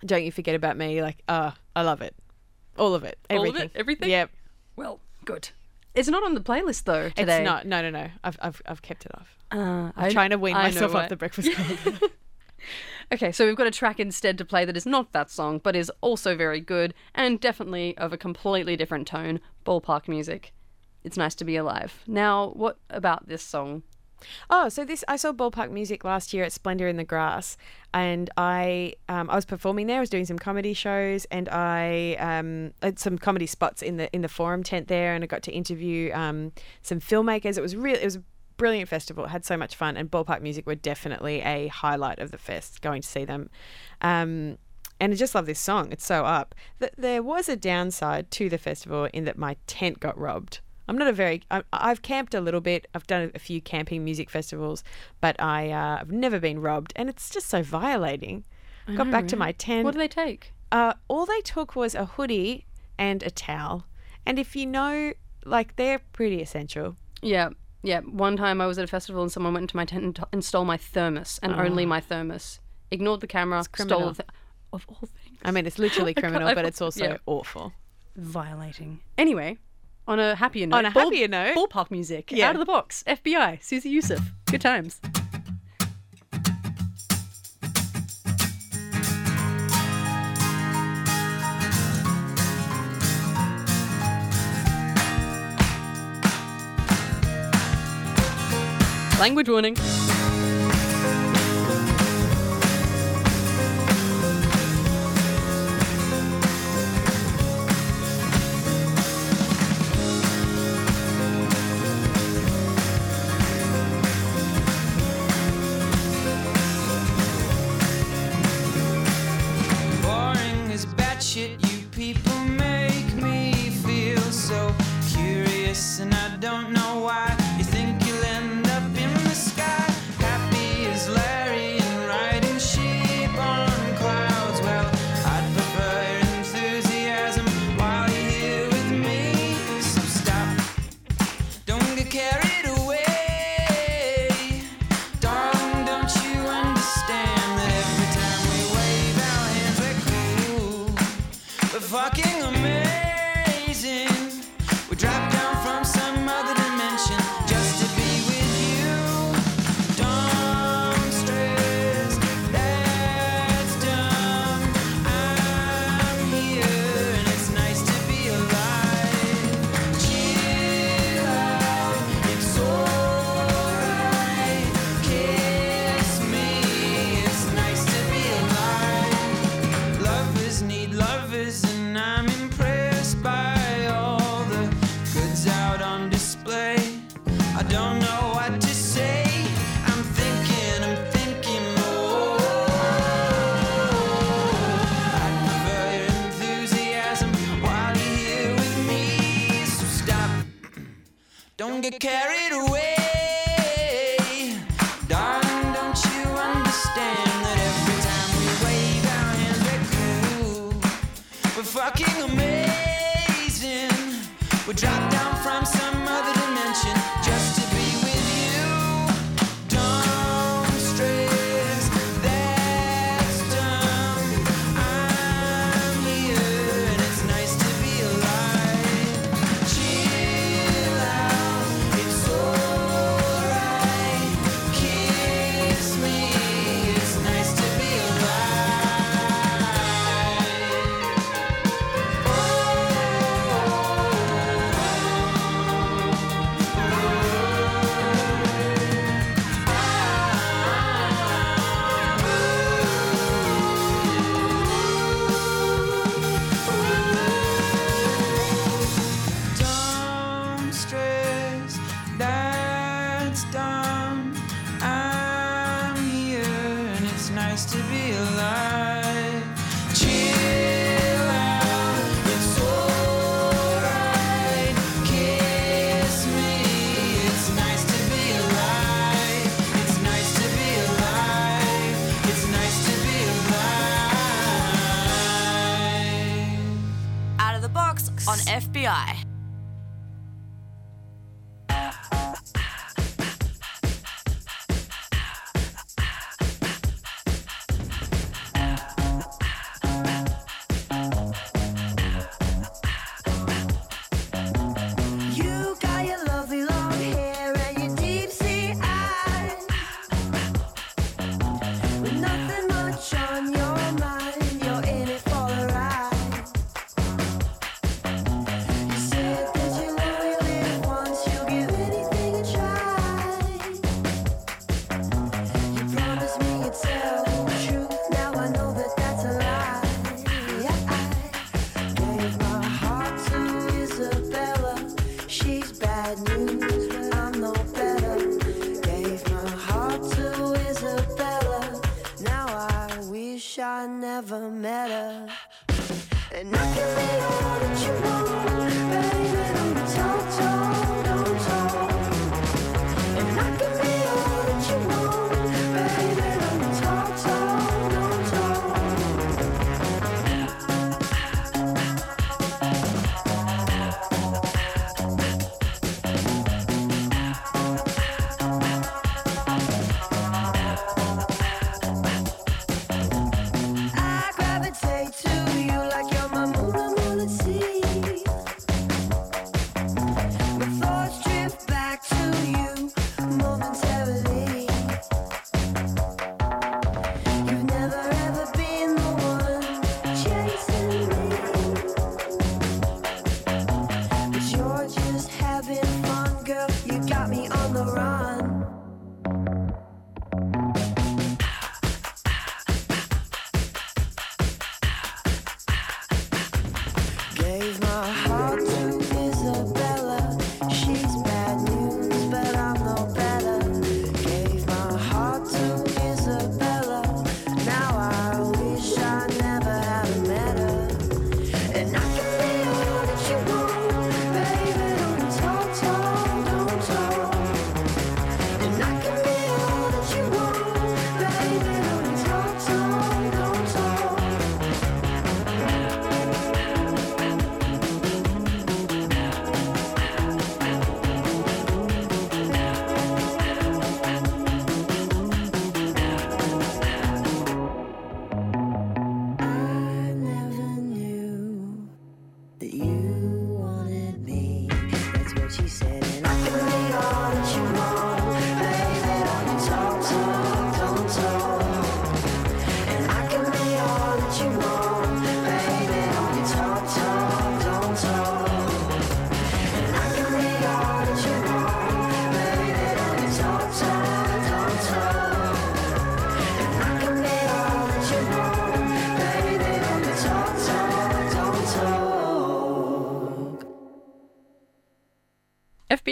"Don't 0.05 0.23
You 0.25 0.31
Forget 0.31 0.55
About 0.55 0.75
Me," 0.75 1.01
like, 1.01 1.21
uh, 1.29 1.51
I 1.75 1.83
love 1.83 2.01
it, 2.01 2.15
all 2.77 2.93
of 2.95 3.03
it, 3.03 3.19
All 3.29 3.41
of 3.41 3.45
it? 3.45 3.49
everything, 3.49 3.71
Everything? 3.75 4.09
Yep, 4.09 4.31
well, 4.75 4.99
good. 5.23 5.49
It's 5.95 6.07
not 6.07 6.23
on 6.23 6.33
the 6.33 6.41
playlist 6.41 6.83
though 6.83 7.09
today. 7.09 7.39
it's 7.39 7.45
not. 7.45 7.65
No, 7.65 7.81
no, 7.81 7.89
no. 7.89 8.07
I've 8.23 8.37
I've 8.41 8.61
I've 8.65 8.81
kept 8.81 9.05
it 9.05 9.11
off. 9.15 9.37
Uh, 9.51 9.91
I'm 9.95 10.11
trying 10.11 10.29
to 10.29 10.37
wean 10.37 10.55
I 10.55 10.63
myself 10.63 10.93
off 10.95 11.09
the 11.09 11.15
Breakfast 11.15 11.51
Club. 11.53 11.99
Okay, 13.11 13.31
so 13.31 13.47
we've 13.47 13.55
got 13.55 13.65
a 13.65 13.71
track 13.71 13.99
instead 13.99 14.37
to 14.37 14.45
play 14.45 14.65
that 14.65 14.77
is 14.77 14.85
not 14.85 15.13
that 15.13 15.31
song, 15.31 15.59
but 15.63 15.75
is 15.75 15.91
also 16.01 16.35
very 16.35 16.59
good 16.59 16.93
and 17.15 17.39
definitely 17.39 17.97
of 17.97 18.13
a 18.13 18.17
completely 18.17 18.75
different 18.75 19.07
tone. 19.07 19.39
Ballpark 19.65 20.07
music. 20.07 20.53
It's 21.03 21.17
nice 21.17 21.33
to 21.35 21.45
be 21.45 21.55
alive. 21.55 22.03
Now, 22.05 22.49
what 22.49 22.77
about 22.89 23.27
this 23.27 23.41
song? 23.41 23.81
Oh, 24.49 24.69
so 24.69 24.85
this 24.85 25.03
I 25.07 25.15
saw 25.15 25.31
Ballpark 25.31 25.71
Music 25.71 26.03
last 26.03 26.33
year 26.33 26.43
at 26.43 26.51
Splendour 26.51 26.87
in 26.87 26.97
the 26.97 27.03
Grass, 27.03 27.57
and 27.93 28.29
I 28.37 28.93
um, 29.07 29.29
I 29.29 29.35
was 29.35 29.45
performing 29.45 29.87
there. 29.87 29.97
I 29.97 29.99
was 30.01 30.09
doing 30.09 30.25
some 30.25 30.39
comedy 30.39 30.73
shows, 30.73 31.25
and 31.25 31.49
I 31.49 32.15
um, 32.19 32.73
had 32.81 32.99
some 32.99 33.17
comedy 33.17 33.47
spots 33.47 33.81
in 33.81 33.97
the 33.97 34.11
in 34.13 34.21
the 34.21 34.29
forum 34.29 34.63
tent 34.63 34.87
there, 34.87 35.13
and 35.13 35.23
I 35.23 35.27
got 35.27 35.43
to 35.43 35.51
interview 35.51 36.11
um, 36.13 36.51
some 36.81 36.99
filmmakers. 36.99 37.57
It 37.57 37.61
was 37.61 37.75
really 37.75 37.99
it 38.01 38.05
was 38.05 38.17
a 38.17 38.23
brilliant 38.57 38.89
festival. 38.89 39.27
Had 39.27 39.45
so 39.45 39.57
much 39.57 39.75
fun, 39.75 39.97
and 39.97 40.09
Ballpark 40.09 40.41
Music 40.41 40.65
were 40.65 40.75
definitely 40.75 41.41
a 41.41 41.67
highlight 41.67 42.19
of 42.19 42.31
the 42.31 42.37
fest. 42.37 42.81
Going 42.81 43.01
to 43.01 43.07
see 43.07 43.25
them. 43.25 43.49
Um, 44.01 44.57
and 44.99 45.13
I 45.13 45.15
just 45.15 45.33
love 45.33 45.45
this 45.45 45.59
song. 45.59 45.91
It's 45.91 46.05
so 46.05 46.25
up. 46.25 46.53
Th- 46.79 46.91
there 46.97 47.23
was 47.23 47.47
a 47.47 47.55
downside 47.55 48.31
to 48.31 48.49
the 48.49 48.57
festival 48.57 49.07
in 49.13 49.23
that 49.25 49.37
my 49.37 49.55
tent 49.65 49.99
got 49.99 50.17
robbed. 50.17 50.59
I'm 50.89 50.97
not 50.97 51.07
a 51.07 51.13
very. 51.13 51.43
I, 51.51 51.63
I've 51.71 52.01
camped 52.01 52.33
a 52.33 52.41
little 52.41 52.61
bit. 52.61 52.87
I've 52.95 53.07
done 53.07 53.31
a 53.35 53.39
few 53.39 53.61
camping 53.61 54.03
music 54.03 54.29
festivals, 54.29 54.83
but 55.21 55.39
I 55.39 55.69
uh, 55.71 55.99
I've 56.01 56.11
never 56.11 56.39
been 56.39 56.59
robbed, 56.59 56.91
and 56.95 57.07
it's 57.09 57.29
just 57.29 57.47
so 57.47 57.61
violating. 57.61 58.43
Got 58.95 59.11
back 59.11 59.27
to 59.27 59.37
my 59.37 59.51
tent. 59.51 59.85
What 59.85 59.93
do 59.93 59.99
they 59.99 60.07
take? 60.07 60.51
uh, 60.71 60.93
all 61.07 61.25
they 61.25 61.41
took 61.41 61.75
was 61.75 61.95
a 61.95 62.05
hoodie 62.05 62.65
and 62.97 63.23
a 63.23 63.29
towel, 63.29 63.85
and 64.25 64.37
if 64.39 64.55
you 64.55 64.65
know, 64.65 65.13
like 65.45 65.75
they're 65.75 65.99
pretty 66.13 66.41
essential. 66.41 66.95
Yeah, 67.21 67.49
yeah. 67.83 68.01
One 68.01 68.37
time 68.37 68.61
I 68.61 68.67
was 68.67 68.77
at 68.77 68.83
a 68.83 68.87
festival 68.87 69.21
and 69.21 69.31
someone 69.31 69.53
went 69.53 69.63
into 69.63 69.75
my 69.75 69.85
tent 69.85 70.03
and, 70.03 70.15
t- 70.15 70.23
and 70.31 70.43
stole 70.43 70.65
my 70.65 70.77
thermos 70.77 71.39
and 71.41 71.53
only 71.53 71.85
my 71.85 71.99
thermos. 71.99 72.59
Ignored 72.91 73.21
the 73.21 73.27
camera, 73.27 73.63
stole 73.63 73.87
criminal. 73.87 74.13
the 74.13 74.23
th- 74.23 74.29
of 74.73 74.85
all 74.87 75.07
things. 75.23 75.37
I 75.43 75.51
mean, 75.51 75.65
it's 75.65 75.79
literally 75.79 76.13
criminal, 76.15 76.53
but 76.55 76.65
it's 76.65 76.81
also 76.81 77.03
yeah. 77.03 77.17
awful. 77.25 77.73
violating. 78.15 78.99
Anyway, 79.17 79.57
on 80.09 80.19
a 80.19 80.35
happier 80.35 80.65
note, 80.65 80.77
on 80.77 80.85
a 80.85 80.89
happier 80.89 81.27
ball, 81.27 81.45
note, 81.45 81.55
ballpark 81.55 81.91
music, 81.91 82.31
yeah. 82.31 82.49
out 82.49 82.55
of 82.55 82.59
the 82.59 82.65
box, 82.65 83.03
FBI, 83.07 83.63
Susie 83.63 83.89
Youssef, 83.89 84.19
good 84.47 84.59
times. 84.59 84.99
Language 99.19 99.49
warning. 99.49 100.18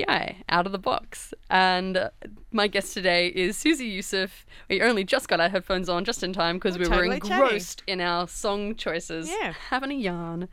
FBI, 0.07 0.35
out 0.49 0.65
of 0.65 0.71
the 0.71 0.77
box. 0.77 1.33
And 1.49 1.97
uh, 1.97 2.09
my 2.51 2.67
guest 2.67 2.93
today 2.93 3.27
is 3.27 3.57
Susie 3.57 3.85
Youssef. 3.87 4.45
We 4.69 4.81
only 4.81 5.03
just 5.03 5.27
got 5.27 5.39
our 5.39 5.49
headphones 5.49 5.89
on 5.89 6.05
just 6.05 6.23
in 6.23 6.33
time 6.33 6.57
because 6.57 6.77
we 6.77 6.85
were 6.85 6.95
totally 6.95 7.19
chatty. 7.19 7.33
engrossed 7.43 7.83
in 7.87 8.01
our 8.01 8.27
song 8.27 8.75
choices. 8.75 9.29
Yeah. 9.29 9.53
Having 9.69 9.91
a 9.91 9.95
yarn. 9.95 10.47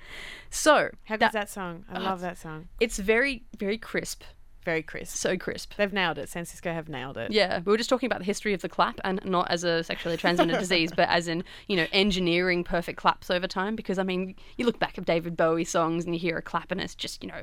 So, 0.51 0.91
How 1.05 1.17
that- 1.17 1.21
good's 1.21 1.33
that 1.35 1.51
song? 1.51 1.85
I 1.91 1.99
love 1.99 2.21
that 2.21 2.39
song. 2.39 2.69
it's 2.81 2.99
very, 2.99 3.45
very 3.59 3.79
crisp. 3.79 4.23
Very 4.65 4.83
crisp. 4.83 5.15
So 5.17 5.37
crisp. 5.37 5.75
They've 5.77 5.93
nailed 5.93 6.17
it. 6.17 6.31
San 6.31 6.47
Cisco 6.47 6.73
have 6.73 6.89
nailed 6.89 7.19
it. 7.19 7.31
Yeah, 7.31 7.59
we 7.67 7.71
were 7.71 7.77
just 7.77 7.91
talking 7.91 8.07
about 8.07 8.21
the 8.21 8.25
history 8.25 8.55
of 8.55 8.63
the 8.63 8.69
clap 8.71 8.99
and 9.05 9.21
not 9.23 9.51
as 9.51 9.63
a 9.63 9.85
sexually 9.85 10.17
transmitted 10.17 10.59
disease, 10.59 10.91
but 10.91 11.07
as 11.11 11.29
in, 11.29 11.45
you 11.69 11.77
know, 11.77 11.87
engineering 11.93 12.65
perfect 12.65 12.97
claps 12.99 13.31
over 13.31 13.47
time. 13.47 13.77
Because, 13.77 13.99
I 13.99 14.05
mean, 14.05 14.35
you 14.57 14.65
look 14.65 14.79
back 14.79 14.97
at 14.97 15.05
David 15.05 15.37
Bowie 15.37 15.65
songs 15.67 16.07
and 16.07 16.15
you 16.15 16.19
hear 16.19 16.39
a 16.39 16.43
clap 16.43 16.71
and 16.73 16.81
it's 16.81 16.95
just, 16.95 17.23
you 17.23 17.29
know, 17.29 17.43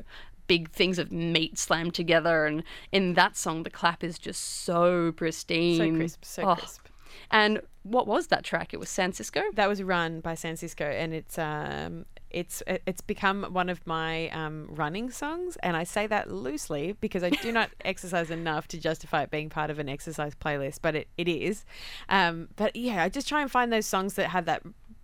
big 0.52 0.70
things 0.72 1.00
of 1.00 1.12
meat 1.14 1.58
slammed 1.58 1.94
together. 1.94 2.46
And 2.46 2.64
in 2.92 3.14
that 3.14 3.38
song, 3.38 3.64
the 3.64 3.70
clap 3.70 4.04
is 4.04 4.20
just 4.20 4.42
so 4.66 5.14
pristine. 5.14 5.78
So 5.78 5.98
crisp. 5.98 6.26
So 6.26 6.42
Oh. 6.44 6.56
crisp. 6.56 6.82
And 7.30 7.62
what 7.84 8.06
was 8.06 8.28
that 8.28 8.44
track? 8.44 8.74
It 8.74 8.80
was 8.80 8.90
San 8.90 9.14
Cisco? 9.14 9.42
That 9.54 9.68
was 9.70 9.82
run 9.82 10.20
by 10.20 10.36
San 10.36 10.56
Cisco, 10.58 10.86
and 10.86 11.14
it's 11.14 11.38
um, 11.38 12.06
it's 12.30 12.64
it's 12.68 13.02
become 13.02 13.44
one 13.52 13.70
of 13.70 13.80
my 13.86 14.30
um, 14.30 14.68
running 14.70 15.10
songs, 15.12 15.58
and 15.64 15.76
I 15.78 15.84
say 15.86 16.08
that 16.08 16.32
loosely 16.32 16.86
because 17.02 17.24
I 17.24 17.30
do 17.30 17.52
not 17.52 17.70
exercise 17.86 18.30
enough 18.32 18.68
to 18.70 18.78
justify 18.78 19.24
it 19.24 19.32
being 19.32 19.50
part 19.50 19.70
of 19.70 19.80
an 19.80 19.90
exercise 19.90 20.36
playlist, 20.36 20.80
but 20.82 20.96
it, 20.96 21.08
it 21.18 21.28
is. 21.28 21.66
Um, 22.10 22.50
but 22.56 22.76
yeah, 22.76 23.04
I 23.04 23.10
just 23.10 23.28
try 23.28 23.42
and 23.42 23.52
find 23.52 23.72
those 23.72 23.86
songs 23.88 24.14
that 24.16 24.30
have 24.30 24.46
that 24.46 24.62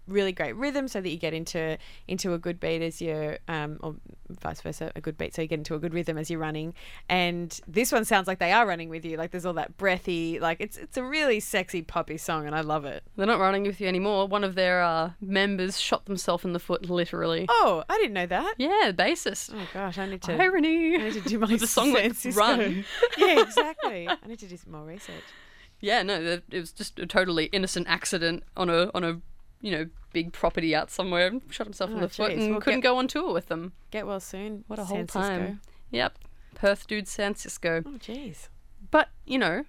really 0.08 0.32
great 0.32 0.56
rhythm 0.56 0.88
so 0.88 1.02
that 1.02 1.10
you 1.10 1.18
get 1.18 1.34
into 1.34 1.78
into 2.08 2.34
a 2.34 2.38
good 2.38 2.60
beat 2.60 2.82
as 2.82 3.02
you're 3.02 3.38
um, 3.48 3.78
or 3.82 3.96
vice 4.30 4.62
versa 4.62 4.92
a 4.96 5.02
good 5.02 5.18
beat 5.18 5.34
so 5.34 5.42
you 5.42 5.48
get 5.48 5.60
into 5.60 5.76
a 5.76 5.80
good 5.80 5.94
rhythm 5.94 6.18
as 6.18 6.30
you're 6.30 6.40
running 6.40 6.74
and 7.10 7.62
this 7.68 7.92
one 7.92 8.04
sounds 8.04 8.28
like 8.28 8.40
they 8.40 8.52
are 8.52 8.66
running 8.68 8.90
with 8.90 9.06
you 9.06 9.18
like 9.18 9.32
there's 9.32 9.46
all 9.46 9.54
that 9.54 9.78
breathy 9.78 10.40
like 10.40 10.58
it's 10.60 10.78
it's 10.78 10.98
a 10.98 11.04
really 11.04 11.40
sexy 11.40 11.82
poppy 11.82 12.18
song 12.18 12.46
and 12.46 12.56
I 12.56 12.62
love 12.62 12.86
it 12.86 13.04
They're 13.16 13.26
not 13.26 13.40
running 13.40 13.64
with 13.64 13.80
you 13.82 13.88
anymore. 13.88 14.28
One 14.28 14.44
of 14.44 14.56
their 14.56 14.82
uh, 14.82 15.12
members 15.22 15.80
shot 15.80 16.06
themselves 16.06 16.46
in 16.46 16.54
the 16.54 16.60
foot, 16.60 16.90
literally. 16.90 17.46
Oh, 17.50 17.84
I 17.90 17.98
didn't 17.98 18.14
know 18.14 18.26
that. 18.26 18.56
Yeah, 18.58 18.92
the 18.92 19.04
bassist. 19.04 19.54
Oh 19.54 19.68
gosh, 19.74 19.98
I 19.98 20.06
need 20.08 20.22
to. 20.24 20.34
Irony. 20.42 20.96
I 20.96 21.10
need 21.10 21.14
to 21.14 21.22
do 21.22 21.40
my 21.40 21.48
The 21.58 21.68
song 21.68 21.94
like 21.94 22.14
Run. 22.34 22.86
yeah, 23.18 23.42
exactly. 23.42 24.08
I 24.08 24.18
need 24.28 24.40
to 24.40 24.48
do 24.48 24.58
some 24.58 24.72
more 24.72 24.84
research. 24.84 25.24
Yeah, 25.80 26.04
no, 26.04 26.40
it 26.50 26.60
was 26.60 26.72
just 26.72 27.00
a 27.00 27.06
totally 27.06 27.46
innocent 27.46 27.88
accident 27.88 28.44
on 28.56 28.70
a 28.70 28.90
on 28.94 29.04
a 29.04 29.22
you 29.62 29.72
know 29.72 29.86
big 30.14 30.34
property 30.34 30.76
out 30.76 30.90
somewhere. 30.92 31.32
Shot 31.50 31.68
himself 31.68 31.92
in 31.92 31.98
Oh, 31.98 32.02
the 32.02 32.10
foot 32.10 32.32
and 32.32 32.52
Well, 32.52 32.62
couldn't 32.62 32.80
get- 32.82 32.90
go 32.90 32.98
on 32.98 33.08
tour 33.08 33.34
with 33.34 33.48
them. 33.48 33.74
Get 33.92 34.06
well 34.08 34.20
soon. 34.20 34.64
What 34.68 34.80
a 34.80 34.86
San 34.86 34.96
whole 34.96 35.06
Cisco. 35.06 35.20
time. 35.22 35.62
Yep, 35.92 36.18
Perth 36.56 36.88
dude, 36.88 37.08
San 37.08 37.36
Cisco. 37.36 37.84
Oh, 37.86 37.92
jeez. 38.00 38.50
But 38.92 39.10
you 39.26 39.38
know, 39.40 39.64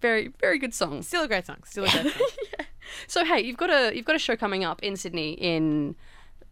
very 0.00 0.28
very 0.40 0.58
good 0.58 0.74
songs. 0.74 1.06
Still 1.08 1.24
a 1.24 1.28
great 1.28 1.46
song. 1.46 1.58
Still 1.64 1.84
a 1.84 1.88
great 1.90 2.12
song. 2.12 2.28
So 3.06 3.24
hey, 3.24 3.40
you've 3.40 3.56
got 3.56 3.70
a 3.70 3.94
you've 3.94 4.04
got 4.06 4.16
a 4.16 4.18
show 4.20 4.36
coming 4.36 4.64
up 4.64 4.82
in 4.82 4.96
Sydney 4.96 5.32
in 5.32 5.96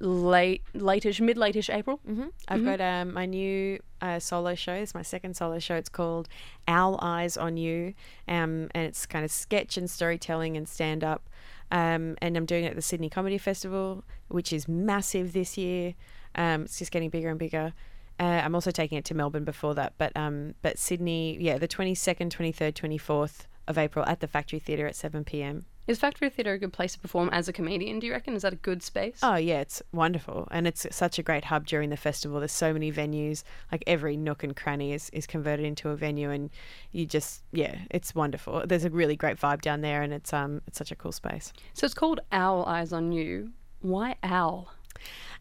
late 0.01 0.63
latish 0.75 1.21
mid 1.21 1.37
latish 1.37 1.73
April. 1.75 1.99
hmm 2.07 2.27
I've 2.47 2.65
got 2.65 2.81
um, 2.81 3.13
my 3.15 3.27
new 3.27 3.81
uh, 4.01 4.21
solo 4.21 4.55
show. 4.55 4.73
It's 4.75 4.95
my 4.95 5.03
second 5.03 5.35
solo 5.37 5.59
show. 5.59 5.75
It's 5.75 5.89
called 5.89 6.29
Owl 6.69 6.99
Eyes 7.03 7.37
on 7.37 7.57
You, 7.57 7.95
um, 8.29 8.69
and 8.75 8.87
it's 8.87 9.07
kind 9.07 9.25
of 9.25 9.31
sketch 9.33 9.77
and 9.77 9.91
storytelling 9.91 10.57
and 10.57 10.69
stand 10.69 11.03
up. 11.03 11.29
Um, 11.71 12.17
and 12.23 12.37
I'm 12.37 12.47
doing 12.47 12.65
it 12.65 12.69
at 12.69 12.77
the 12.77 12.83
Sydney 12.83 13.11
Comedy 13.11 13.39
Festival, 13.39 14.05
which 14.29 14.53
is 14.53 14.69
massive 14.69 15.33
this 15.33 15.59
year. 15.59 15.95
Um, 16.35 16.63
it's 16.63 16.79
just 16.79 16.91
getting 16.91 17.11
bigger 17.11 17.29
and 17.29 17.39
bigger. 17.39 17.75
Uh, 18.21 18.41
I'm 18.45 18.55
also 18.55 18.71
taking 18.71 18.99
it 18.99 19.05
to 19.07 19.15
Melbourne 19.15 19.45
before 19.45 19.75
that, 19.75 19.95
but 19.97 20.17
um, 20.17 20.55
but 20.63 20.79
Sydney, 20.79 21.37
yeah, 21.41 21.59
the 21.59 21.69
22nd, 21.69 22.31
23rd, 22.31 22.73
24th 22.73 23.47
of 23.69 23.79
April 23.79 24.05
at 24.07 24.19
the 24.21 24.27
Factory 24.27 24.59
Theatre 24.59 24.87
at 24.87 24.97
7 24.97 25.23
p.m. 25.25 25.67
Is 25.87 25.99
Factory 25.99 26.29
Theatre 26.29 26.53
a 26.53 26.59
good 26.59 26.73
place 26.75 26.93
to 26.93 26.99
perform 26.99 27.31
as 27.31 27.49
a 27.49 27.53
comedian? 27.53 27.99
Do 27.99 28.07
you 28.07 28.13
reckon? 28.13 28.35
Is 28.35 28.43
that 28.43 28.53
a 28.53 28.57
good 28.57 28.83
space? 28.83 29.21
Oh 29.23 29.37
yeah, 29.37 29.61
it's 29.61 29.83
wonderful, 29.91 30.47
and 30.51 30.67
it's 30.67 30.87
such 30.91 31.19
a 31.19 31.23
great 31.23 31.47
hub 31.47 31.67
during 31.67 31.89
the 31.89 31.97
festival. 31.97 32.41
There's 32.41 32.53
so 32.53 32.75
many 32.75 32.93
venues, 32.93 33.43
like 33.73 33.85
every 33.87 34.15
nook 34.15 34.43
and 34.43 34.55
cranny 34.55 34.93
is, 34.93 35.09
is 35.11 35.27
converted 35.27 35.65
into 35.65 35.89
a 35.89 35.97
venue, 35.97 36.31
and 36.31 36.51
you 36.93 37.07
just 37.07 37.43
yeah, 37.53 37.77
it's 37.91 38.15
wonderful. 38.15 38.65
There's 38.67 38.85
a 38.85 38.91
really 38.91 39.17
great 39.17 39.39
vibe 39.39 39.63
down 39.63 39.81
there, 39.81 40.03
and 40.03 40.13
it's 40.13 40.31
um 40.35 40.61
it's 40.67 40.77
such 40.77 40.93
a 40.93 40.97
cool 40.97 41.13
space. 41.13 41.55
So 41.73 41.87
it's 41.87 41.95
called 41.95 42.21
Owl 42.33 42.67
Eyes 42.67 42.93
on 42.93 43.13
You. 43.13 43.53
Why 43.81 44.17
owl? 44.23 44.71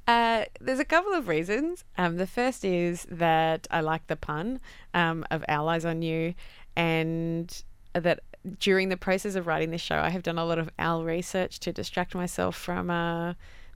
Uh, 0.08 0.46
there's 0.62 0.80
a 0.80 0.86
couple 0.86 1.14
of 1.14 1.28
reasons. 1.28 1.84
Um, 1.98 2.16
the 2.16 2.28
first 2.28 2.64
is 2.64 3.06
that 3.12 3.68
I 3.70 3.82
like 3.82 4.08
the 4.08 4.16
pun 4.16 4.62
um, 4.94 5.26
of 5.30 5.44
Owl 5.50 5.68
Eyes 5.68 5.84
on 5.84 6.02
You, 6.02 6.36
and 6.78 7.64
that 7.94 8.20
during 8.60 8.90
the 8.90 8.98
process 8.98 9.36
of 9.36 9.48
writing 9.48 9.72
this 9.72 9.82
show, 9.82 9.98
I 9.98 10.10
have 10.10 10.24
done 10.24 10.38
a 10.38 10.46
lot 10.46 10.60
of 10.60 10.70
owl 10.80 11.04
research 11.04 11.60
to 11.62 11.74
distract 11.74 12.16
myself 12.16 12.56
from 12.56 12.90
uh, 12.90 13.34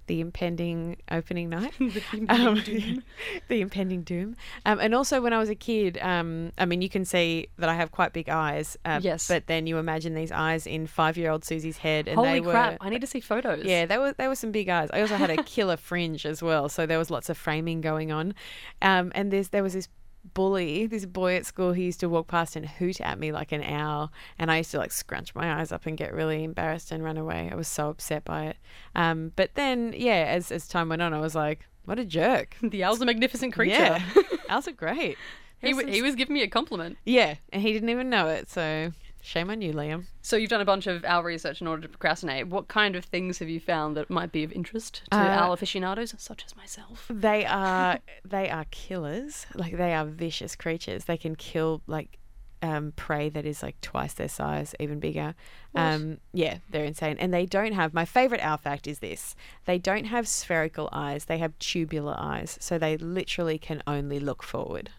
the 0.08 0.20
impending 0.22 0.98
opening 1.10 1.50
night. 1.50 1.74
um, 2.30 2.62
the 3.48 3.62
impending 3.62 4.04
doom. 4.04 4.36
Um, 4.66 4.80
and 4.80 4.94
also, 4.94 5.22
when 5.22 5.34
I 5.34 5.38
was 5.38 5.50
a 5.50 5.56
kid, 5.56 5.98
um, 6.02 6.52
I 6.58 6.66
mean, 6.66 6.82
you 6.82 6.90
can 6.90 7.06
see 7.06 7.48
that 7.58 7.70
I 7.70 7.76
have 7.76 7.92
quite 7.92 8.14
big 8.14 8.30
eyes. 8.30 8.78
Uh, 8.86 9.00
Yes. 9.02 9.28
But 9.28 9.48
then 9.48 9.68
you 9.68 9.78
imagine 9.78 10.14
these 10.14 10.32
eyes 10.32 10.68
in 10.68 10.88
five-year-old 10.88 11.44
Susie's 11.44 11.78
head, 11.78 12.08
and 12.08 12.16
Holy 12.18 12.34
they 12.34 12.42
were 12.42 12.52
crap! 12.52 12.78
I 12.82 12.90
need 12.90 13.02
to 13.02 13.08
see 13.08 13.20
photos. 13.20 13.64
yeah, 13.64 13.86
they 13.86 13.98
were 13.98 14.14
there 14.14 14.30
were 14.30 14.36
some 14.36 14.52
big 14.52 14.70
eyes. 14.70 14.90
I 14.94 15.02
also 15.02 15.16
had 15.16 15.30
a 15.30 15.44
killer 15.44 15.78
fringe 15.78 16.26
as 16.26 16.42
well, 16.42 16.70
so 16.70 16.86
there 16.86 17.00
was 17.00 17.10
lots 17.10 17.30
of 17.30 17.38
framing 17.38 17.82
going 17.82 18.12
on. 18.12 18.34
Um, 18.82 19.12
and 19.16 19.32
there's 19.32 19.50
there 19.50 19.64
was 19.64 19.74
this 19.74 19.88
bully, 20.34 20.86
this 20.88 21.06
boy 21.06 21.36
at 21.36 21.46
school 21.46 21.74
he 21.74 21.84
used 21.86 22.00
to 22.02 22.10
walk 22.10 22.28
past 22.28 22.56
and 22.56 22.66
hoot 22.66 23.02
at 23.02 23.20
me 23.20 23.32
like 23.32 23.52
an 23.52 23.64
owl, 23.64 24.12
and 24.38 24.52
I 24.52 24.58
used 24.58 24.72
to 24.72 24.78
like 24.78 24.92
scrunch 24.92 25.34
my 25.36 25.60
eyes 25.60 25.72
up 25.72 25.86
and 25.86 25.98
get 25.98 26.14
really 26.14 26.44
embarrassed 26.44 26.92
and 26.92 27.04
run 27.04 27.18
away. 27.18 27.50
I 27.52 27.56
was 27.56 27.68
so 27.68 27.90
upset 27.90 28.24
by 28.24 28.46
it. 28.46 28.58
Um, 28.96 29.32
but 29.36 29.56
then 29.56 29.94
yeah, 29.96 30.26
as 30.30 30.52
as 30.52 30.68
time 30.68 30.90
went 30.90 31.02
on, 31.02 31.14
I 31.14 31.20
was 31.20 31.36
like, 31.36 31.68
what 31.86 32.00
a 32.00 32.06
jerk. 32.06 32.56
the 32.64 32.84
owl's 32.84 33.02
a 33.02 33.06
magnificent 33.06 33.54
creature. 33.54 33.74
Yeah, 33.74 34.04
owls 34.50 34.68
are 34.68 34.72
great. 34.72 35.18
he, 35.60 35.72
w- 35.72 35.88
he 35.92 36.02
was 36.02 36.16
giving 36.16 36.34
me 36.34 36.44
a 36.44 36.48
compliment. 36.48 36.98
Yeah, 37.06 37.36
and 37.52 37.62
he 37.62 37.74
didn't 37.74 37.90
even 37.90 38.10
know 38.10 38.28
it. 38.28 38.50
So 38.50 38.92
shame 39.22 39.50
on 39.50 39.62
you, 39.62 39.74
Liam. 39.74 40.06
So 40.22 40.36
you've 40.36 40.50
done 40.50 40.62
a 40.62 40.66
bunch 40.66 40.88
of 40.88 41.04
owl 41.06 41.24
research 41.24 41.62
in 41.62 41.68
order 41.68 41.82
to 41.84 41.88
procrastinate. 41.90 42.48
What 42.48 42.68
kind 42.68 42.96
of 42.96 43.06
things 43.06 43.40
have 43.40 43.50
you 43.50 43.60
found 43.60 43.96
that 43.98 44.10
might 44.10 44.32
be 44.32 44.44
of 44.44 44.52
interest 44.52 45.04
to 45.12 45.18
Uh, 45.18 45.30
owl 45.40 45.54
aficionados, 45.54 46.14
such 46.18 46.44
as 46.46 46.56
myself? 46.56 47.08
They 47.10 47.46
are 47.64 48.00
they 48.26 48.50
are 48.50 48.66
killers. 48.72 49.46
Like 49.56 49.78
they 49.78 49.94
are 49.94 50.06
vicious 50.06 50.56
creatures. 50.56 51.06
They 51.06 51.18
can 51.18 51.36
kill 51.36 51.82
like 51.88 52.18
um, 52.64 52.94
prey 52.96 53.28
that 53.30 53.46
is 53.46 53.64
like 53.64 53.80
twice 53.82 54.14
their 54.14 54.30
size, 54.30 54.76
even 54.80 55.00
bigger. 55.00 55.34
Um, 55.74 56.20
yeah, 56.32 56.58
they're 56.70 56.86
insane. 56.86 57.18
And 57.20 57.34
they 57.34 57.48
don't 57.48 57.74
have 57.74 57.92
my 57.92 58.06
favorite 58.06 58.42
owl 58.42 58.58
fact 58.58 58.86
is 58.88 59.00
this: 59.00 59.36
they 59.66 59.80
don't 59.80 60.06
have 60.06 60.28
spherical 60.28 60.88
eyes. 60.92 61.26
They 61.26 61.40
have 61.40 61.58
tubular 61.58 62.16
eyes. 62.20 62.58
So 62.62 62.78
they 62.78 62.98
literally 62.98 63.58
can 63.58 63.82
only 63.88 64.20
look 64.20 64.44
forward. 64.44 64.92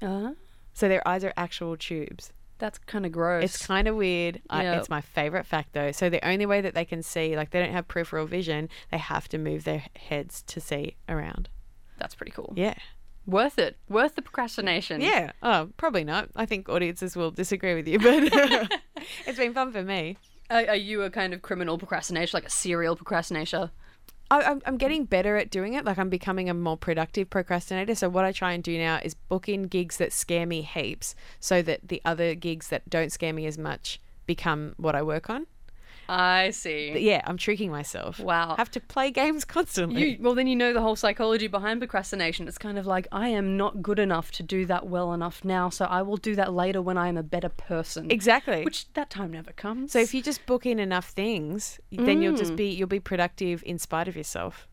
Uh, 0.00 0.32
So 0.74 0.88
their 0.88 1.06
eyes 1.08 1.24
are 1.24 1.32
actual 1.36 1.76
tubes. 1.76 2.32
That's 2.58 2.78
kind 2.78 3.06
of 3.06 3.12
gross. 3.12 3.44
It's 3.44 3.66
kind 3.66 3.88
of 3.88 3.96
weird. 3.96 4.40
I, 4.50 4.64
it's 4.76 4.88
my 4.88 5.00
favorite 5.00 5.46
fact 5.46 5.72
though. 5.72 5.92
So 5.92 6.10
the 6.10 6.26
only 6.26 6.46
way 6.46 6.60
that 6.60 6.74
they 6.74 6.84
can 6.84 7.02
see, 7.02 7.36
like 7.36 7.50
they 7.50 7.60
don't 7.60 7.72
have 7.72 7.88
peripheral 7.88 8.26
vision, 8.26 8.68
they 8.90 8.98
have 8.98 9.28
to 9.28 9.38
move 9.38 9.64
their 9.64 9.84
heads 9.96 10.42
to 10.48 10.60
see 10.60 10.96
around. 11.08 11.48
that's 11.98 12.14
pretty 12.14 12.32
cool. 12.32 12.52
Yeah. 12.56 12.74
Worth 13.26 13.58
it. 13.58 13.76
Worth 13.88 14.14
the 14.14 14.22
procrastination. 14.22 15.00
Yeah. 15.02 15.32
Oh, 15.42 15.68
probably 15.76 16.02
not. 16.04 16.30
I 16.34 16.46
think 16.46 16.68
audiences 16.68 17.14
will 17.14 17.30
disagree 17.30 17.74
with 17.74 17.86
you, 17.86 17.98
but 17.98 18.70
it's 19.26 19.38
been 19.38 19.52
fun 19.52 19.70
for 19.70 19.82
me. 19.82 20.16
Are, 20.50 20.66
are 20.68 20.76
you 20.76 21.02
a 21.02 21.10
kind 21.10 21.34
of 21.34 21.42
criminal 21.42 21.76
procrastinator, 21.76 22.30
like 22.34 22.46
a 22.46 22.50
serial 22.50 22.96
procrastinator? 22.96 23.70
I, 24.30 24.42
I'm, 24.42 24.62
I'm 24.66 24.76
getting 24.76 25.04
better 25.04 25.36
at 25.36 25.50
doing 25.50 25.74
it. 25.74 25.84
Like 25.84 25.98
I'm 25.98 26.10
becoming 26.10 26.50
a 26.50 26.54
more 26.54 26.76
productive 26.76 27.30
procrastinator. 27.30 27.94
So 27.94 28.08
what 28.08 28.24
I 28.24 28.32
try 28.32 28.52
and 28.52 28.62
do 28.62 28.76
now 28.78 29.00
is 29.02 29.14
book 29.14 29.48
in 29.48 29.64
gigs 29.64 29.96
that 29.98 30.12
scare 30.12 30.46
me 30.46 30.62
heaps, 30.62 31.14
so 31.40 31.62
that 31.62 31.88
the 31.88 32.02
other 32.04 32.34
gigs 32.34 32.68
that 32.68 32.88
don't 32.90 33.12
scare 33.12 33.32
me 33.32 33.46
as 33.46 33.58
much 33.58 34.00
become 34.26 34.74
what 34.76 34.94
I 34.94 35.02
work 35.02 35.30
on. 35.30 35.46
I 36.08 36.50
see. 36.50 36.90
But 36.92 37.02
yeah, 37.02 37.20
I'm 37.26 37.36
tricking 37.36 37.70
myself. 37.70 38.18
Wow. 38.18 38.54
have 38.56 38.70
to 38.72 38.80
play 38.80 39.10
games 39.10 39.44
constantly. 39.56 40.12
You, 40.12 40.18
well, 40.20 40.34
then 40.34 40.46
you 40.46 40.56
know 40.56 40.72
the 40.72 40.80
whole 40.80 40.96
psychology 40.96 41.46
behind 41.48 41.80
procrastination. 41.80 42.48
It's 42.48 42.56
kind 42.58 42.78
of 42.78 42.86
like 42.86 43.06
I 43.12 43.28
am 43.28 43.56
not 43.56 43.82
good 43.82 43.98
enough 43.98 44.30
to 44.32 44.42
do 44.42 44.64
that 44.66 44.86
well 44.86 45.12
enough 45.12 45.44
now, 45.44 45.68
so 45.68 45.84
I 45.84 46.02
will 46.02 46.16
do 46.16 46.34
that 46.36 46.54
later 46.54 46.80
when 46.80 46.96
I 46.96 47.08
am 47.08 47.16
a 47.16 47.22
better 47.22 47.50
person. 47.50 48.10
exactly. 48.10 48.64
Which 48.64 48.92
that 48.94 49.10
time 49.10 49.32
never 49.32 49.52
comes. 49.52 49.92
so 49.92 49.98
if 49.98 50.14
you 50.14 50.22
just 50.22 50.46
book 50.46 50.64
in 50.64 50.78
enough 50.78 51.08
things, 51.10 51.78
then 51.92 52.22
you'll 52.22 52.34
Mm. 52.34 52.38
just 52.38 52.56
be 52.56 52.68
you'll 52.70 52.86
be 52.88 53.00
productive 53.00 53.62
in 53.66 53.78
spite 53.78 54.08
of 54.08 54.16
yourself. 54.16 54.66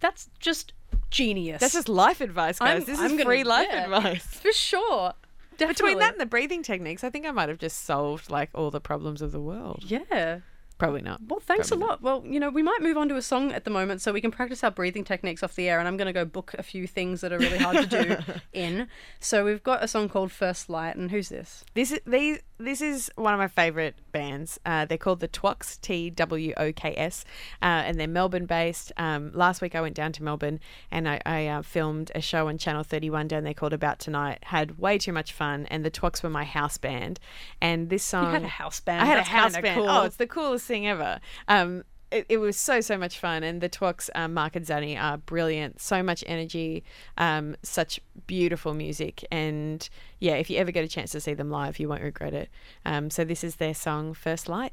that's 0.00 0.30
just 0.38 0.72
genius. 1.10 1.60
That's 1.60 1.72
just 1.74 1.88
life 1.88 2.20
advice, 2.20 2.58
guys. 2.60 2.68
I'm- 2.68 2.84
this 2.84 2.98
I'm 2.98 3.06
is 3.06 3.12
gonna- 3.12 3.24
free 3.24 3.44
life 3.44 3.68
yeah. 3.70 3.84
advice. 3.84 4.24
for 4.24 4.52
sure. 4.52 5.12
Definitely. 5.58 5.74
Between 5.74 5.98
that 5.98 6.12
and 6.12 6.20
the 6.20 6.26
breathing 6.26 6.62
techniques, 6.62 7.02
I 7.02 7.10
think 7.10 7.26
I 7.26 7.32
might 7.32 7.48
have 7.48 7.58
just 7.58 7.84
solved 7.84 8.30
like 8.30 8.48
all 8.54 8.70
the 8.70 8.80
problems 8.80 9.20
of 9.22 9.32
the 9.32 9.40
world. 9.40 9.82
yeah. 9.86 10.40
Probably 10.78 11.02
not. 11.02 11.20
Well, 11.26 11.40
thanks 11.40 11.68
Probably 11.70 11.86
a 11.86 11.88
lot. 11.88 12.02
Well, 12.02 12.22
you 12.24 12.38
know, 12.38 12.50
we 12.50 12.62
might 12.62 12.78
move 12.80 12.96
on 12.96 13.08
to 13.08 13.16
a 13.16 13.22
song 13.22 13.52
at 13.52 13.64
the 13.64 13.70
moment 13.70 14.00
so 14.00 14.12
we 14.12 14.20
can 14.20 14.30
practice 14.30 14.62
our 14.62 14.70
breathing 14.70 15.02
techniques 15.02 15.42
off 15.42 15.56
the 15.56 15.68
air. 15.68 15.80
And 15.80 15.88
I'm 15.88 15.96
going 15.96 16.06
to 16.06 16.12
go 16.12 16.24
book 16.24 16.54
a 16.56 16.62
few 16.62 16.86
things 16.86 17.20
that 17.20 17.32
are 17.32 17.38
really 17.38 17.58
hard 17.58 17.90
to 17.90 18.04
do 18.04 18.16
in. 18.52 18.86
So 19.18 19.44
we've 19.44 19.62
got 19.62 19.82
a 19.82 19.88
song 19.88 20.08
called 20.08 20.30
First 20.30 20.70
Light. 20.70 20.94
And 20.94 21.10
who's 21.10 21.30
this? 21.30 21.64
This 21.74 21.90
is 21.90 22.00
these. 22.06 22.38
This 22.60 22.80
is 22.80 23.08
one 23.14 23.34
of 23.34 23.38
my 23.38 23.46
favorite 23.46 23.94
bands. 24.10 24.58
Uh, 24.66 24.84
they're 24.84 24.98
called 24.98 25.20
the 25.20 25.28
Twoks, 25.28 25.80
T 25.80 26.10
W 26.10 26.54
O 26.56 26.72
K 26.72 26.92
S, 26.96 27.24
uh, 27.62 27.66
and 27.86 28.00
they're 28.00 28.08
Melbourne 28.08 28.46
based. 28.46 28.90
Um, 28.96 29.30
last 29.32 29.62
week 29.62 29.76
I 29.76 29.80
went 29.80 29.94
down 29.94 30.10
to 30.14 30.24
Melbourne 30.24 30.58
and 30.90 31.08
I, 31.08 31.20
I 31.24 31.46
uh, 31.46 31.62
filmed 31.62 32.10
a 32.16 32.20
show 32.20 32.48
on 32.48 32.58
Channel 32.58 32.82
31 32.82 33.28
down 33.28 33.44
there 33.44 33.54
called 33.54 33.72
About 33.72 34.00
Tonight. 34.00 34.38
Had 34.42 34.76
way 34.78 34.98
too 34.98 35.12
much 35.12 35.32
fun, 35.32 35.66
and 35.66 35.84
the 35.84 35.90
Twoks 35.90 36.22
were 36.22 36.30
my 36.30 36.42
house 36.42 36.78
band. 36.78 37.20
And 37.60 37.90
this 37.90 38.02
song, 38.02 38.26
You 38.26 38.30
had 38.32 38.42
a 38.42 38.48
house 38.48 38.80
band. 38.80 39.02
I 39.02 39.04
had 39.04 39.18
That's 39.18 39.28
a 39.28 39.32
house 39.32 39.52
band. 39.58 39.76
cool. 39.80 39.88
Oh, 39.88 40.02
it's 40.04 40.16
the 40.16 40.26
coolest 40.26 40.67
thing 40.68 40.86
ever. 40.86 41.20
Um, 41.48 41.82
it, 42.10 42.26
it 42.28 42.38
was 42.38 42.56
so 42.56 42.80
so 42.80 42.96
much 42.96 43.18
fun, 43.18 43.42
and 43.42 43.60
the 43.60 43.68
Twoks, 43.68 44.08
um, 44.14 44.34
Mark 44.34 44.56
and 44.56 44.64
Zanny, 44.64 44.98
are 45.00 45.18
brilliant. 45.18 45.80
So 45.80 46.02
much 46.02 46.24
energy, 46.26 46.84
um, 47.18 47.56
such 47.62 48.00
beautiful 48.26 48.74
music, 48.74 49.24
and 49.30 49.88
yeah, 50.20 50.34
if 50.34 50.48
you 50.48 50.58
ever 50.58 50.70
get 50.70 50.84
a 50.84 50.88
chance 50.88 51.10
to 51.12 51.20
see 51.20 51.34
them 51.34 51.50
live, 51.50 51.78
you 51.78 51.88
won't 51.88 52.02
regret 52.02 52.34
it. 52.34 52.50
Um, 52.86 53.10
so 53.10 53.24
this 53.24 53.44
is 53.44 53.56
their 53.56 53.74
song 53.74 54.14
First 54.14 54.48
Light." 54.48 54.72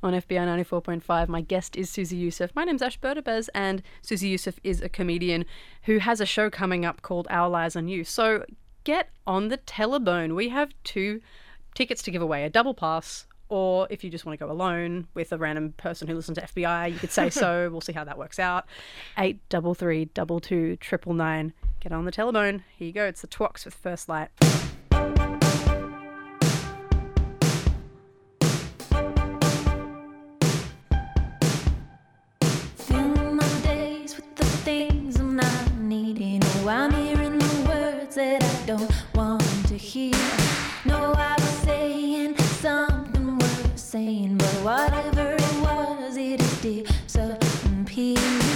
On 0.00 0.12
FBI 0.14 0.64
94.5, 0.64 1.26
my 1.26 1.40
guest 1.40 1.74
is 1.74 1.90
Susie 1.90 2.16
Youssef. 2.16 2.54
My 2.54 2.62
name's 2.62 2.82
Ash 2.82 3.00
Berdabez, 3.00 3.48
and 3.52 3.82
Susie 4.00 4.28
Youssef 4.28 4.60
is 4.62 4.80
a 4.80 4.88
comedian 4.88 5.44
who 5.82 5.98
has 5.98 6.20
a 6.20 6.26
show 6.26 6.50
coming 6.50 6.84
up 6.84 7.02
called 7.02 7.26
Owl 7.30 7.56
Eyes 7.56 7.74
on 7.74 7.88
You. 7.88 8.04
So 8.04 8.44
get 8.84 9.08
on 9.26 9.48
the 9.48 9.58
telebone. 9.58 10.36
We 10.36 10.50
have 10.50 10.72
two 10.84 11.20
tickets 11.74 12.00
to 12.04 12.12
give 12.12 12.22
away 12.22 12.44
a 12.44 12.50
double 12.50 12.74
pass, 12.74 13.26
or 13.48 13.86
if 13.90 14.04
you 14.04 14.10
just 14.10 14.26
want 14.26 14.38
to 14.38 14.44
go 14.44 14.50
alone 14.50 15.06
with 15.14 15.32
a 15.32 15.38
random 15.38 15.72
person 15.76 16.08
who 16.08 16.14
listens 16.14 16.38
to 16.38 16.44
FBI, 16.44 16.92
you 16.92 16.98
could 16.98 17.10
say 17.10 17.30
so. 17.30 17.68
we'll 17.72 17.80
see 17.80 17.92
how 17.92 18.04
that 18.04 18.18
works 18.18 18.38
out. 18.38 18.66
Eight 19.16 19.40
double 19.48 19.74
three 19.74 20.06
double 20.06 20.40
two 20.40 20.76
triple 20.76 21.14
nine. 21.14 21.52
Get 21.80 21.92
on 21.92 22.04
the 22.04 22.10
telephone. 22.10 22.64
Here 22.76 22.86
you 22.86 22.92
go. 22.92 23.04
It's 23.04 23.20
the 23.20 23.28
Twoks 23.28 23.64
with 23.64 23.74
First 23.74 24.08
Light. 24.08 24.30
Filling 32.74 33.36
my 33.36 33.60
days 33.62 34.16
with 34.16 34.34
the 34.34 34.44
things 34.44 35.20
I'm 35.20 35.36
not 35.36 35.74
needing. 35.76 36.42
Oh, 36.44 36.68
I'm 36.68 36.92
hearing 36.92 37.38
the 37.38 37.64
words 37.68 38.16
that 38.16 38.42
I 38.42 38.66
don't 38.66 39.04
want 39.14 39.42
to 39.68 39.76
hear. 39.76 40.47
Saying, 43.88 44.36
but 44.36 44.52
whatever 44.62 45.32
it 45.32 45.60
was, 45.62 46.14
it 46.18 46.42
is 46.42 46.60
it 46.60 46.84
disappeared. 47.06 47.88
Here 47.88 48.47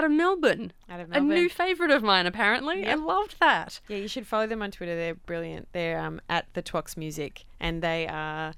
out 0.00 0.04
of 0.04 0.10
Melbourne. 0.12 0.72
Out 0.88 1.00
of 1.00 1.12
A 1.12 1.20
new 1.20 1.48
favourite 1.50 1.90
of 1.92 2.02
mine, 2.02 2.26
apparently. 2.26 2.86
I 2.86 2.94
loved 2.94 3.36
that. 3.38 3.80
Yeah, 3.86 3.98
you 3.98 4.08
should 4.08 4.26
follow 4.26 4.46
them 4.46 4.62
on 4.62 4.70
Twitter. 4.70 4.96
They're 4.96 5.14
brilliant. 5.14 5.68
They're 5.72 5.98
um, 6.00 6.22
at 6.30 6.46
the 6.54 6.62
Twoks 6.62 6.96
Music, 6.96 7.44
and 7.60 7.82
they 7.82 8.06
are 8.08 8.54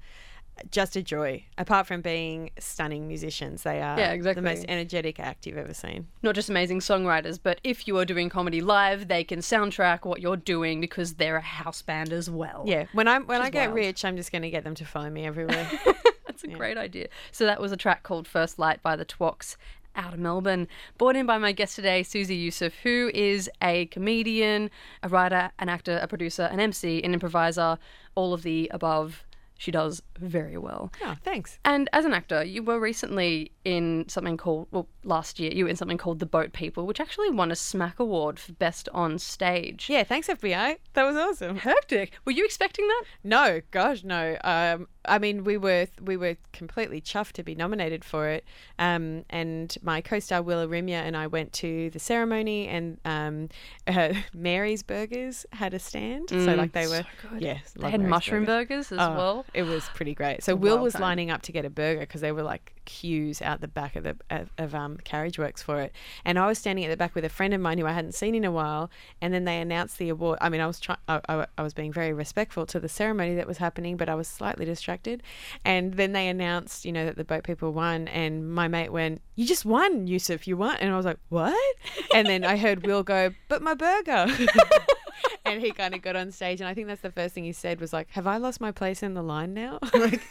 just 0.71 0.95
a 0.95 1.01
joy. 1.01 1.43
Apart 1.57 1.85
from 1.87 2.01
being 2.01 2.51
stunning 2.59 3.09
musicians, 3.09 3.63
they 3.63 3.81
are 3.81 3.99
Yeah, 3.99 4.11
exactly. 4.13 4.41
the 4.41 4.49
most 4.49 4.65
energetic 4.69 5.19
act 5.19 5.45
you've 5.45 5.57
ever 5.57 5.73
seen. 5.73 6.07
Not 6.21 6.35
just 6.35 6.49
amazing 6.49 6.79
songwriters, 6.79 7.37
but 7.43 7.59
if 7.65 7.89
you 7.89 7.97
are 7.97 8.05
doing 8.05 8.29
comedy 8.29 8.61
live, 8.61 9.09
they 9.09 9.25
can 9.25 9.39
soundtrack 9.39 10.05
what 10.05 10.21
you're 10.21 10.37
doing 10.37 10.79
because 10.79 11.15
they're 11.15 11.35
a 11.37 11.41
house 11.41 11.81
band 11.81 12.13
as 12.13 12.29
well. 12.29 12.63
Yeah, 12.65 12.85
when 12.93 13.09
I'm 13.09 13.25
when 13.25 13.41
I 13.41 13.49
get 13.49 13.67
wild. 13.67 13.75
rich, 13.75 14.05
I'm 14.05 14.15
just 14.15 14.31
going 14.31 14.43
to 14.43 14.49
get 14.49 14.63
them 14.63 14.75
to 14.75 14.85
follow 14.85 15.09
me 15.09 15.25
everywhere. 15.25 15.69
That's 16.25 16.45
a 16.45 16.47
great 16.47 16.77
idea. 16.77 17.07
So 17.31 17.45
that 17.45 17.59
was 17.59 17.73
a 17.73 17.77
track 17.77 18.03
called 18.03 18.27
First 18.29 18.57
Light 18.57 18.81
by 18.81 18.95
the 18.95 19.05
Twoks 19.05 19.57
out 19.95 20.13
of 20.13 20.19
Melbourne. 20.19 20.67
Brought 20.97 21.15
in 21.15 21.25
by 21.25 21.37
my 21.37 21.51
guest 21.51 21.75
today, 21.75 22.03
Susie 22.03 22.35
Youssef, 22.35 22.73
who 22.83 23.11
is 23.13 23.49
a 23.61 23.85
comedian, 23.87 24.69
a 25.01 25.09
writer, 25.09 25.51
an 25.59 25.69
actor, 25.69 25.99
a 26.01 26.07
producer, 26.07 26.43
an 26.43 26.59
MC, 26.59 27.03
an 27.03 27.13
improviser, 27.13 27.77
all 28.15 28.33
of 28.33 28.43
the 28.43 28.69
above. 28.73 29.23
She 29.57 29.71
does 29.71 30.01
very 30.19 30.57
well. 30.57 30.91
oh, 31.03 31.15
thanks. 31.23 31.59
And 31.63 31.89
as 31.93 32.05
an 32.05 32.13
actor, 32.13 32.43
you 32.43 32.63
were 32.63 32.79
recently 32.79 33.51
in 33.63 34.05
something 34.09 34.35
called, 34.35 34.67
well, 34.71 34.87
last 35.03 35.39
year, 35.39 35.51
you 35.53 35.63
were 35.65 35.69
in 35.69 35.75
something 35.75 35.97
called 35.97 36.19
The 36.19 36.25
Boat 36.25 36.51
People, 36.53 36.85
which 36.85 36.99
actually 36.99 37.29
won 37.29 37.49
a 37.49 37.53
SMAC 37.55 37.97
Award 37.97 38.39
for 38.39 38.51
Best 38.53 38.89
on 38.93 39.19
Stage. 39.19 39.89
Yeah, 39.89 40.03
thanks 40.03 40.27
FBI. 40.27 40.77
That 40.93 41.03
was 41.03 41.15
awesome. 41.15 41.57
Hectic. 41.57 42.11
Were 42.25 42.31
you 42.33 42.43
expecting 42.45 42.87
that? 42.87 43.03
No, 43.23 43.61
gosh, 43.71 44.03
no. 44.03 44.37
Um, 44.43 44.87
I 45.05 45.19
mean, 45.19 45.43
we 45.43 45.57
were 45.57 45.87
we 46.01 46.15
were 46.17 46.37
completely 46.53 47.01
chuffed 47.01 47.33
to 47.33 47.43
be 47.43 47.55
nominated 47.55 48.03
for 48.05 48.29
it. 48.29 48.45
Um, 48.79 49.25
and 49.29 49.75
my 49.81 49.99
co-star 50.01 50.41
Willa 50.41 50.65
Rimya 50.67 50.93
and 50.95 51.15
I 51.17 51.27
went 51.27 51.51
to 51.53 51.89
the 51.89 51.99
ceremony, 51.99 52.67
and 52.67 52.99
um, 53.05 53.49
uh, 53.87 54.13
Mary's 54.33 54.83
Burgers 54.83 55.45
had 55.53 55.73
a 55.73 55.79
stand. 55.79 56.29
so 56.29 56.37
like 56.55 56.71
they 56.73 56.87
were, 56.87 57.03
yeah, 57.37 57.59
They 57.77 57.91
had 57.91 58.01
mushroom 58.01 58.45
burgers 58.45 58.91
as 58.91 58.99
Oh, 58.99 59.15
well. 59.15 59.42
It 59.53 59.63
was 59.63 59.87
pretty 59.93 60.13
great. 60.13 60.43
So 60.43 60.55
Will 60.55 60.79
was 60.79 60.99
lining 60.99 61.29
up 61.31 61.41
to 61.43 61.51
get 61.51 61.65
a 61.65 61.69
burger 61.69 62.01
because 62.01 62.21
they 62.21 62.31
were 62.31 62.43
like 62.43 62.73
queues 62.85 63.41
out 63.41 63.61
the 63.61 63.67
back 63.67 63.95
of 63.95 64.03
the 64.03 64.15
of, 64.29 64.49
of 64.57 64.75
um, 64.75 64.97
Carriageworks 65.03 65.63
for 65.63 65.81
it, 65.81 65.93
and 66.25 66.39
I 66.39 66.47
was 66.47 66.57
standing 66.57 66.85
at 66.85 66.89
the 66.89 66.97
back 66.97 67.15
with 67.15 67.25
a 67.25 67.29
friend 67.29 67.53
of 67.53 67.61
mine 67.61 67.77
who 67.77 67.85
I 67.85 67.91
hadn't 67.91 68.13
seen 68.13 68.35
in 68.35 68.45
a 68.45 68.51
while. 68.51 68.89
And 69.21 69.33
then 69.33 69.45
they 69.45 69.59
announced 69.59 69.97
the 69.97 70.09
award. 70.09 70.39
I 70.41 70.49
mean, 70.49 70.61
I 70.61 70.67
was 70.67 70.79
trying. 70.79 70.99
I, 71.07 71.45
I, 71.57 71.61
was 71.61 71.73
being 71.73 71.91
very 71.93 72.13
respectful 72.13 72.65
to 72.67 72.79
the 72.79 72.89
ceremony 72.89 73.35
that 73.35 73.47
was 73.47 73.57
happening, 73.57 73.97
but 73.97 74.09
I 74.09 74.15
was 74.15 74.27
slightly 74.27 74.65
distracted. 74.65 75.23
And 75.65 75.93
then 75.93 76.11
they 76.13 76.27
announced, 76.27 76.85
you 76.85 76.91
know, 76.91 77.05
that 77.05 77.15
the 77.15 77.23
boat 77.23 77.43
people 77.43 77.71
won, 77.71 78.07
and 78.09 78.53
my 78.53 78.67
mate 78.67 78.91
went, 78.91 79.21
"You 79.35 79.45
just 79.45 79.65
won, 79.65 80.07
Youssef. 80.07 80.47
You 80.47 80.57
won." 80.57 80.77
And 80.77 80.93
I 80.93 80.97
was 80.97 81.05
like, 81.05 81.19
"What?" 81.29 81.75
And 82.13 82.27
then 82.27 82.43
I 82.43 82.57
heard 82.57 82.85
Will 82.85 83.03
go, 83.03 83.31
"But 83.47 83.61
my 83.61 83.73
burger." 83.73 84.27
and 85.45 85.61
he 85.61 85.71
kind 85.71 85.93
of 85.93 86.01
got 86.01 86.15
on 86.15 86.31
stage 86.31 86.61
and 86.61 86.67
i 86.67 86.73
think 86.73 86.87
that's 86.87 87.01
the 87.01 87.11
first 87.11 87.33
thing 87.33 87.43
he 87.43 87.51
said 87.51 87.79
was 87.79 87.93
like 87.93 88.09
have 88.11 88.27
i 88.27 88.37
lost 88.37 88.61
my 88.61 88.71
place 88.71 89.03
in 89.03 89.13
the 89.13 89.21
line 89.21 89.53
now 89.53 89.79
like, 89.93 90.21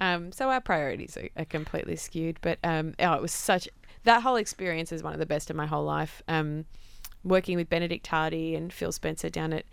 um, 0.00 0.32
so 0.32 0.48
our 0.50 0.60
priorities 0.60 1.16
are, 1.16 1.28
are 1.36 1.44
completely 1.44 1.89
skewed 1.96 2.38
but 2.40 2.58
um, 2.64 2.94
oh, 2.98 3.14
it 3.14 3.22
was 3.22 3.32
such 3.32 3.68
that 4.04 4.22
whole 4.22 4.36
experience 4.36 4.92
is 4.92 5.02
one 5.02 5.12
of 5.12 5.18
the 5.18 5.26
best 5.26 5.50
of 5.50 5.56
my 5.56 5.66
whole 5.66 5.84
life 5.84 6.22
um, 6.28 6.64
working 7.24 7.56
with 7.56 7.68
Benedict 7.68 8.06
Hardie 8.06 8.56
and 8.56 8.72
phil 8.72 8.92
spencer 8.92 9.28
down 9.28 9.52
at 9.52 9.64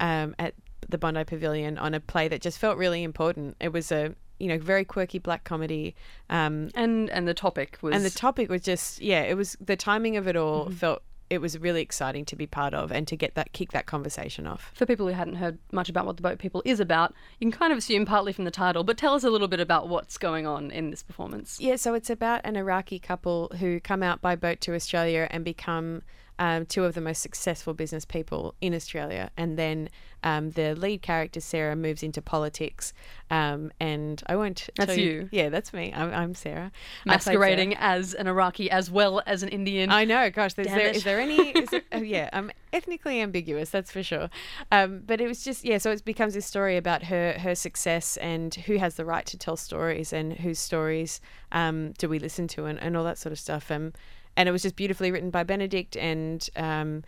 um, 0.00 0.34
at 0.38 0.54
the 0.88 0.98
bondi 0.98 1.24
pavilion 1.24 1.78
on 1.78 1.94
a 1.94 2.00
play 2.00 2.28
that 2.28 2.40
just 2.40 2.58
felt 2.58 2.76
really 2.78 3.02
important 3.02 3.56
it 3.60 3.72
was 3.72 3.90
a 3.90 4.14
you 4.38 4.48
know 4.48 4.58
very 4.58 4.84
quirky 4.84 5.18
black 5.18 5.44
comedy 5.44 5.94
um, 6.30 6.68
And 6.74 7.08
and 7.10 7.26
the 7.26 7.34
topic 7.34 7.78
was 7.82 7.94
and 7.94 8.04
the 8.04 8.10
topic 8.10 8.48
was 8.50 8.60
just 8.62 9.00
yeah 9.00 9.22
it 9.22 9.36
was 9.36 9.56
the 9.60 9.76
timing 9.76 10.16
of 10.16 10.28
it 10.28 10.36
all 10.36 10.66
Mm-hmm. 10.66 10.74
felt 10.74 11.02
it 11.28 11.38
was 11.38 11.58
really 11.58 11.82
exciting 11.82 12.24
to 12.24 12.36
be 12.36 12.46
part 12.46 12.74
of 12.74 12.92
and 12.92 13.06
to 13.08 13.16
get 13.16 13.34
that 13.34 13.52
kick 13.52 13.72
that 13.72 13.86
conversation 13.86 14.46
off 14.46 14.70
For 14.74 14.86
people 14.86 15.06
who 15.06 15.12
hadn't 15.12 15.36
heard 15.36 15.58
much 15.72 15.88
about 15.88 16.06
what 16.06 16.16
the 16.16 16.22
Boat 16.22 16.38
People 16.38 16.62
is 16.64 16.80
about, 16.80 17.14
you 17.38 17.50
can 17.50 17.58
kind 17.58 17.72
of 17.72 17.78
assume 17.78 18.06
partly 18.06 18.32
from 18.32 18.44
the 18.44 18.50
title, 18.50 18.84
but 18.84 18.96
tell 18.96 19.14
us 19.14 19.24
a 19.24 19.30
little 19.30 19.48
bit 19.48 19.60
about 19.60 19.88
what's 19.88 20.18
going 20.18 20.46
on 20.46 20.70
in 20.70 20.90
this 20.90 21.02
performance. 21.02 21.60
Yeah, 21.60 21.76
so 21.76 21.94
it's 21.94 22.10
about 22.10 22.40
an 22.44 22.56
Iraqi 22.56 22.98
couple 22.98 23.50
who 23.58 23.80
come 23.80 24.02
out 24.02 24.20
by 24.20 24.36
boat 24.36 24.60
to 24.62 24.74
Australia 24.74 25.28
and 25.30 25.44
become 25.44 26.02
um, 26.38 26.66
two 26.66 26.84
of 26.84 26.94
the 26.94 27.00
most 27.00 27.22
successful 27.22 27.74
business 27.74 28.04
people 28.04 28.54
in 28.60 28.74
Australia. 28.74 29.30
And 29.36 29.58
then 29.58 29.88
um, 30.22 30.50
the 30.52 30.74
lead 30.74 31.02
character, 31.02 31.40
Sarah, 31.40 31.76
moves 31.76 32.02
into 32.02 32.20
politics. 32.20 32.92
Um, 33.30 33.72
and 33.80 34.22
I 34.26 34.36
won't. 34.36 34.68
That's 34.76 34.94
tell 34.94 34.98
you. 34.98 35.28
Yeah, 35.30 35.48
that's 35.48 35.72
me. 35.72 35.92
I'm, 35.94 36.12
I'm 36.12 36.34
Sarah. 36.34 36.72
Played 37.04 37.22
Sarah. 37.22 37.38
Masquerading 37.38 37.74
as 37.76 38.14
an 38.14 38.26
Iraqi 38.26 38.70
as 38.70 38.90
well 38.90 39.22
as 39.26 39.42
an 39.42 39.48
Indian. 39.50 39.90
I 39.90 40.04
know, 40.04 40.30
gosh. 40.30 40.54
There's 40.54 40.68
Damn 40.68 40.78
there, 40.78 40.88
is 40.88 41.04
there 41.04 41.20
any? 41.20 41.50
Is 41.50 41.70
there, 41.70 41.82
oh, 41.92 42.02
yeah, 42.02 42.30
I'm 42.32 42.50
ethnically 42.72 43.20
ambiguous, 43.20 43.70
that's 43.70 43.90
for 43.90 44.02
sure. 44.02 44.28
Um, 44.72 45.02
but 45.06 45.20
it 45.20 45.28
was 45.28 45.42
just 45.42 45.64
yeah. 45.64 45.78
So 45.78 45.90
it 45.90 46.04
becomes 46.04 46.34
this 46.34 46.46
story 46.46 46.76
about 46.76 47.04
her 47.04 47.32
her 47.38 47.54
success 47.54 48.16
and 48.18 48.54
who 48.54 48.78
has 48.78 48.96
the 48.96 49.04
right 49.04 49.26
to 49.26 49.38
tell 49.38 49.56
stories 49.56 50.12
and 50.12 50.34
whose 50.34 50.58
stories 50.58 51.20
um, 51.52 51.92
do 51.98 52.08
we 52.08 52.18
listen 52.18 52.48
to 52.48 52.64
and, 52.66 52.80
and 52.80 52.96
all 52.96 53.04
that 53.04 53.18
sort 53.18 53.32
of 53.32 53.38
stuff. 53.38 53.70
Um, 53.70 53.92
and 54.36 54.48
it 54.48 54.52
was 54.52 54.62
just 54.62 54.76
beautifully 54.76 55.10
written 55.10 55.30
by 55.30 55.42
Benedict 55.42 55.96
and. 55.96 56.48
Um, 56.56 57.02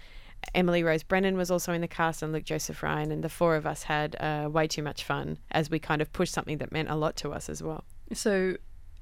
Emily 0.55 0.83
Rose 0.83 1.03
Brennan 1.03 1.37
was 1.37 1.51
also 1.51 1.73
in 1.73 1.81
the 1.81 1.89
cast, 1.89 2.23
and 2.23 2.33
Luke 2.33 2.45
Joseph 2.45 2.83
Ryan, 2.83 3.11
and 3.11 3.23
the 3.23 3.29
four 3.29 3.57
of 3.57 3.67
us 3.67 3.83
had 3.83 4.17
uh, 4.21 4.49
way 4.51 4.67
too 4.67 4.83
much 4.83 5.05
fun 5.05 5.39
as 5.51 5.71
we 5.71 5.79
kind 5.79 6.01
of 6.01 6.13
pushed 6.13 6.33
something 6.33 6.59
that 6.59 6.73
meant 6.73 6.89
a 6.89 6.95
lot 6.95 7.17
to 7.17 7.33
us 7.33 7.49
as 7.49 7.63
well. 7.63 7.85
So, 8.13 8.57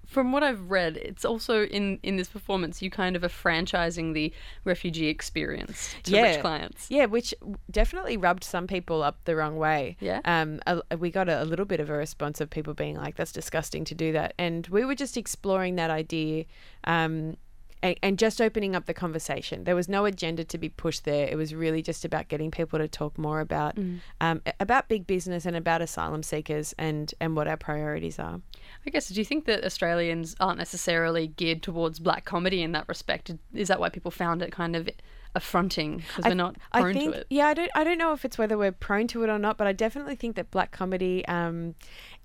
from 0.06 0.32
what 0.32 0.42
I've 0.42 0.70
read, 0.70 0.96
it's 0.96 1.24
also 1.24 1.64
in 1.64 1.98
in 2.02 2.16
this 2.16 2.28
performance 2.28 2.80
you 2.80 2.90
kind 2.90 3.16
of 3.16 3.24
are 3.24 3.28
franchising 3.28 4.14
the 4.14 4.32
refugee 4.64 5.08
experience 5.08 5.94
to 6.04 6.20
rich 6.20 6.40
clients. 6.40 6.90
Yeah, 6.90 7.06
which 7.06 7.34
definitely 7.70 8.16
rubbed 8.16 8.44
some 8.44 8.66
people 8.66 9.02
up 9.02 9.18
the 9.24 9.36
wrong 9.36 9.56
way. 9.56 9.96
Yeah? 10.00 10.20
Um, 10.24 10.60
a, 10.66 10.96
we 10.96 11.10
got 11.10 11.28
a, 11.28 11.42
a 11.42 11.44
little 11.44 11.66
bit 11.66 11.80
of 11.80 11.90
a 11.90 11.94
response 11.94 12.40
of 12.40 12.50
people 12.50 12.74
being 12.74 12.96
like, 12.96 13.16
"That's 13.16 13.32
disgusting 13.32 13.84
to 13.84 13.94
do 13.94 14.12
that," 14.12 14.34
and 14.38 14.66
we 14.68 14.84
were 14.84 14.94
just 14.94 15.16
exploring 15.16 15.76
that 15.76 15.90
idea. 15.90 16.44
Um, 16.84 17.36
and, 17.82 17.96
and 18.02 18.18
just 18.18 18.40
opening 18.40 18.74
up 18.74 18.86
the 18.86 18.94
conversation. 18.94 19.64
There 19.64 19.76
was 19.76 19.88
no 19.88 20.04
agenda 20.04 20.44
to 20.44 20.58
be 20.58 20.68
pushed 20.68 21.04
there. 21.04 21.26
It 21.28 21.36
was 21.36 21.54
really 21.54 21.82
just 21.82 22.04
about 22.04 22.28
getting 22.28 22.50
people 22.50 22.78
to 22.78 22.88
talk 22.88 23.18
more 23.18 23.40
about 23.40 23.76
um, 24.20 24.40
about 24.60 24.88
big 24.88 25.06
business 25.06 25.46
and 25.46 25.56
about 25.56 25.82
asylum 25.82 26.22
seekers 26.22 26.74
and 26.78 27.12
and 27.20 27.36
what 27.36 27.48
our 27.48 27.56
priorities 27.56 28.18
are. 28.18 28.40
I 28.86 28.90
guess, 28.90 29.08
do 29.08 29.20
you 29.20 29.24
think 29.24 29.44
that 29.46 29.64
Australians 29.64 30.36
aren't 30.40 30.58
necessarily 30.58 31.28
geared 31.28 31.62
towards 31.62 31.98
black 31.98 32.24
comedy 32.24 32.62
in 32.62 32.72
that 32.72 32.88
respect? 32.88 33.30
Is 33.54 33.68
that 33.68 33.78
why 33.80 33.88
people 33.88 34.10
found 34.10 34.42
it 34.42 34.52
kind 34.52 34.74
of 34.76 34.88
affronting 35.34 35.98
because 35.98 36.24
I- 36.24 36.28
we're 36.30 36.34
not 36.34 36.56
I 36.72 36.80
prone 36.80 36.94
think, 36.94 37.12
to 37.12 37.20
it? 37.20 37.26
Yeah, 37.30 37.46
I 37.48 37.54
don't. 37.54 37.70
I 37.74 37.84
don't 37.84 37.98
know 37.98 38.12
if 38.12 38.24
it's 38.24 38.38
whether 38.38 38.56
we're 38.56 38.72
prone 38.72 39.06
to 39.08 39.22
it 39.22 39.28
or 39.28 39.38
not, 39.38 39.58
but 39.58 39.66
I 39.66 39.72
definitely 39.72 40.16
think 40.16 40.36
that 40.36 40.50
black 40.50 40.72
comedy, 40.72 41.26
um, 41.26 41.74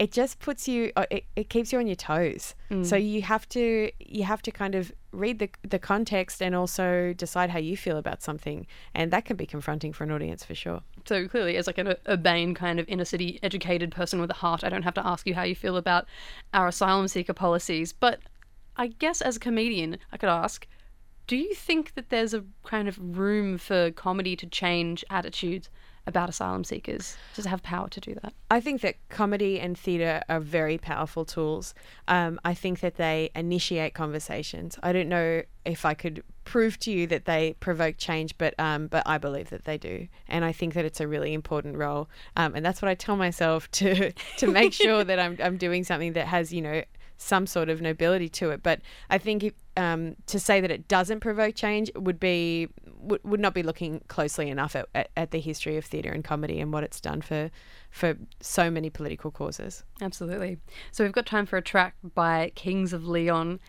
it 0.02 0.12
just 0.12 0.40
puts 0.40 0.68
you, 0.68 0.92
uh, 0.96 1.06
it, 1.12 1.26
it 1.36 1.48
keeps 1.50 1.72
you 1.72 1.78
on 1.78 1.86
your 1.86 1.96
toes. 1.96 2.56
Mm. 2.72 2.84
So 2.84 2.96
you 2.96 3.22
have 3.22 3.48
to, 3.50 3.92
you 4.00 4.24
have 4.24 4.42
to 4.42 4.52
kind 4.52 4.74
of 4.74 4.92
read 5.12 5.38
the 5.38 5.50
the 5.62 5.78
context 5.78 6.42
and 6.42 6.56
also 6.56 7.14
decide 7.14 7.52
how 7.52 7.60
you 7.60 7.78
feel 7.78 7.98
about 7.98 8.24
something, 8.24 8.66
and 8.96 9.12
that 9.12 9.26
can 9.26 9.38
be 9.38 9.46
confronting 9.46 9.94
for 9.94 10.04
an 10.04 10.12
audience 10.12 10.44
for 10.44 10.56
sure. 10.56 10.82
So 11.06 11.28
clearly, 11.28 11.56
as 11.56 11.68
like 11.68 11.78
an 11.78 11.94
urbane 12.10 12.56
kind 12.56 12.80
of 12.80 12.90
inner 12.90 13.06
city 13.06 13.40
educated 13.44 13.92
person 13.92 14.20
with 14.20 14.32
a 14.32 14.40
heart, 14.44 14.64
I 14.64 14.70
don't 14.70 14.82
have 14.82 14.96
to 14.96 15.06
ask 15.06 15.28
you 15.28 15.36
how 15.36 15.44
you 15.44 15.56
feel 15.56 15.78
about 15.78 16.08
our 16.52 16.70
asylum 16.70 17.08
seeker 17.08 17.34
policies. 17.34 17.94
But 17.94 18.22
I 18.78 18.88
guess 18.88 19.22
as 19.22 19.36
a 19.36 19.40
comedian, 19.40 19.98
I 20.12 20.18
could 20.18 20.30
ask, 20.30 20.66
do 21.28 21.36
you 21.36 21.54
think 21.54 21.94
that 21.94 22.10
there's 22.10 22.34
a 22.34 22.44
kind 22.64 22.88
of 22.88 22.98
room 23.20 23.60
for 23.60 23.92
comedy 23.92 24.36
to 24.36 24.48
change 24.48 25.06
attitudes 25.12 25.70
about 26.08 26.30
asylum 26.30 26.64
seekers? 26.64 27.16
It 27.38 27.46
have 27.46 27.64
power 27.64 27.88
to 27.90 28.00
do 28.00 28.16
that? 28.22 28.34
I 28.50 28.60
think 28.60 28.82
that 28.82 28.96
comedy 29.10 29.60
and 29.60 29.78
theatre 29.78 30.22
are 30.30 30.40
very 30.40 30.78
powerful 30.78 31.26
tools. 31.26 31.74
Um, 32.08 32.40
I 32.44 32.54
think 32.54 32.80
that 32.82 32.96
they 32.96 33.30
initiate 33.36 33.94
conversations. 33.94 34.78
I 34.84 34.92
don't 34.92 35.10
know 35.10 35.44
if 35.66 35.86
I 35.86 35.94
could 35.94 36.24
prove 36.44 36.80
to 36.80 36.92
you 36.92 37.08
that 37.08 37.26
they 37.26 37.56
provoke 37.60 37.98
change, 37.98 38.38
but 38.38 38.54
um, 38.60 38.88
but 38.88 39.04
I 39.06 39.18
believe 39.18 39.50
that 39.52 39.66
they 39.66 39.78
do, 39.78 40.08
and 40.28 40.44
I 40.44 40.52
think 40.52 40.74
that 40.74 40.86
it's 40.86 41.00
a 41.00 41.08
really 41.08 41.34
important 41.34 41.78
role. 41.78 42.10
Um, 42.36 42.56
and 42.56 42.66
that's 42.66 42.82
what 42.82 42.90
I 42.90 42.96
tell 42.96 43.16
myself 43.16 43.70
to 43.72 44.12
to 44.38 44.48
make 44.48 44.74
sure 44.74 45.04
that 45.04 45.20
I'm 45.20 45.38
I'm 45.42 45.58
doing 45.58 45.84
something 45.84 46.14
that 46.14 46.28
has 46.28 46.52
you 46.52 46.62
know 46.62 46.84
some 47.22 47.46
sort 47.46 47.70
of 47.70 47.82
nobility 47.82 48.28
to 48.28 48.50
it. 48.50 48.64
But 48.64 48.82
I 49.10 49.20
think 49.20 49.44
if, 49.44 49.54
um, 49.78 50.16
to 50.26 50.40
say 50.40 50.60
that 50.60 50.72
it 50.72 50.88
doesn't 50.88 51.20
provoke 51.20 51.56
change 51.56 51.92
would 51.96 52.20
be 52.20 52.68
would, 53.02 53.24
would 53.24 53.40
not 53.40 53.54
be 53.54 53.64
looking 53.64 54.02
closely 54.08 54.50
enough 54.50 54.76
at, 54.76 54.88
at, 54.94 55.10
at 55.18 55.32
the 55.32 55.40
history 55.40 55.78
of 55.78 55.86
theatre 55.86 56.12
and 56.12 56.24
comedy 56.24 56.60
and 56.60 56.72
what 56.72 56.84
it's 56.84 57.02
done 57.02 57.22
for 57.22 57.52
for 57.90 58.18
so 58.40 58.72
many 58.72 58.90
political 58.90 59.32
causes. 59.32 59.84
Absolutely. 60.02 60.60
So 60.92 61.04
we've 61.04 61.12
got 61.12 61.26
time 61.26 61.46
for 61.46 61.58
a 61.58 61.62
track 61.62 61.96
by 62.16 62.52
Kings 62.56 62.94
of 62.94 63.06
Leon. 63.06 63.60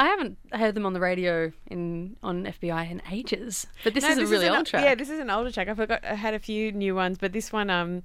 I 0.00 0.04
haven't 0.06 0.38
heard 0.52 0.76
them 0.76 0.86
on 0.86 0.92
the 0.92 1.00
radio 1.00 1.50
in 1.66 2.16
on 2.22 2.44
FBI 2.44 2.88
in 2.88 3.02
ages, 3.10 3.66
but 3.82 3.94
this 3.94 4.04
No, 4.04 4.10
is 4.10 4.18
a 4.18 4.26
really 4.26 4.46
an, 4.46 4.54
old 4.54 4.66
track. 4.66 4.84
Yeah, 4.84 4.94
this 4.94 5.10
is 5.10 5.18
an 5.18 5.28
older 5.28 5.50
track. 5.50 5.66
I 5.68 5.74
forgot 5.74 6.04
I 6.04 6.14
had 6.14 6.34
a 6.34 6.38
few 6.38 6.70
new 6.70 6.94
ones, 6.94 7.18
but 7.18 7.32
this 7.32 7.52
one, 7.52 7.68
um, 7.68 8.04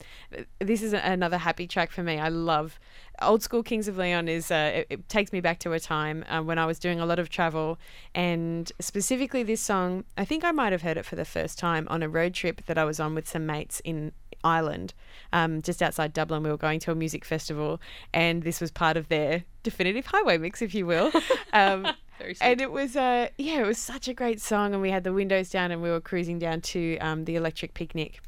this 0.59 0.81
is 0.81 0.93
another 0.93 1.37
happy 1.37 1.67
track 1.67 1.91
for 1.91 2.01
me. 2.01 2.17
I 2.19 2.29
love. 2.29 2.79
old 3.21 3.43
school 3.43 3.61
Kings 3.61 3.87
of 3.87 3.95
Leon 3.97 4.27
is 4.27 4.49
uh, 4.49 4.71
it, 4.73 4.87
it 4.89 5.09
takes 5.09 5.31
me 5.31 5.39
back 5.39 5.59
to 5.59 5.73
a 5.73 5.79
time 5.79 6.25
uh, 6.27 6.41
when 6.41 6.57
I 6.57 6.65
was 6.65 6.79
doing 6.79 6.99
a 6.99 7.05
lot 7.05 7.19
of 7.19 7.29
travel, 7.29 7.77
and 8.15 8.71
specifically 8.81 9.43
this 9.43 9.61
song. 9.61 10.03
I 10.17 10.25
think 10.25 10.43
I 10.43 10.51
might 10.51 10.71
have 10.71 10.81
heard 10.81 10.97
it 10.97 11.05
for 11.05 11.15
the 11.15 11.25
first 11.25 11.59
time 11.59 11.87
on 11.91 12.01
a 12.01 12.09
road 12.09 12.33
trip 12.33 12.65
that 12.65 12.77
I 12.79 12.85
was 12.85 12.99
on 12.99 13.13
with 13.13 13.27
some 13.27 13.45
mates 13.45 13.81
in 13.85 14.13
Ireland, 14.43 14.93
um, 15.31 15.61
just 15.61 15.81
outside 15.81 16.13
Dublin. 16.13 16.43
We 16.43 16.49
were 16.49 16.57
going 16.57 16.79
to 16.81 16.91
a 16.91 16.95
music 16.95 17.25
festival, 17.25 17.81
and 18.13 18.43
this 18.43 18.61
was 18.61 18.71
part 18.71 18.97
of 18.97 19.07
their 19.09 19.43
definitive 19.63 20.07
highway 20.07 20.37
mix, 20.37 20.61
if 20.61 20.73
you 20.73 20.85
will. 20.85 21.11
Um, 21.53 21.87
Very 22.17 22.35
and 22.41 22.61
it 22.61 22.71
was 22.71 22.95
uh 22.95 23.27
yeah, 23.37 23.61
it 23.61 23.67
was 23.67 23.77
such 23.77 24.07
a 24.07 24.13
great 24.13 24.41
song, 24.41 24.73
and 24.73 24.81
we 24.81 24.89
had 24.89 25.03
the 25.03 25.13
windows 25.13 25.51
down, 25.51 25.69
and 25.69 25.83
we 25.83 25.89
were 25.89 26.01
cruising 26.01 26.39
down 26.39 26.61
to 26.61 26.97
um, 26.97 27.25
the 27.25 27.35
Electric 27.35 27.75
Picnic. 27.75 28.21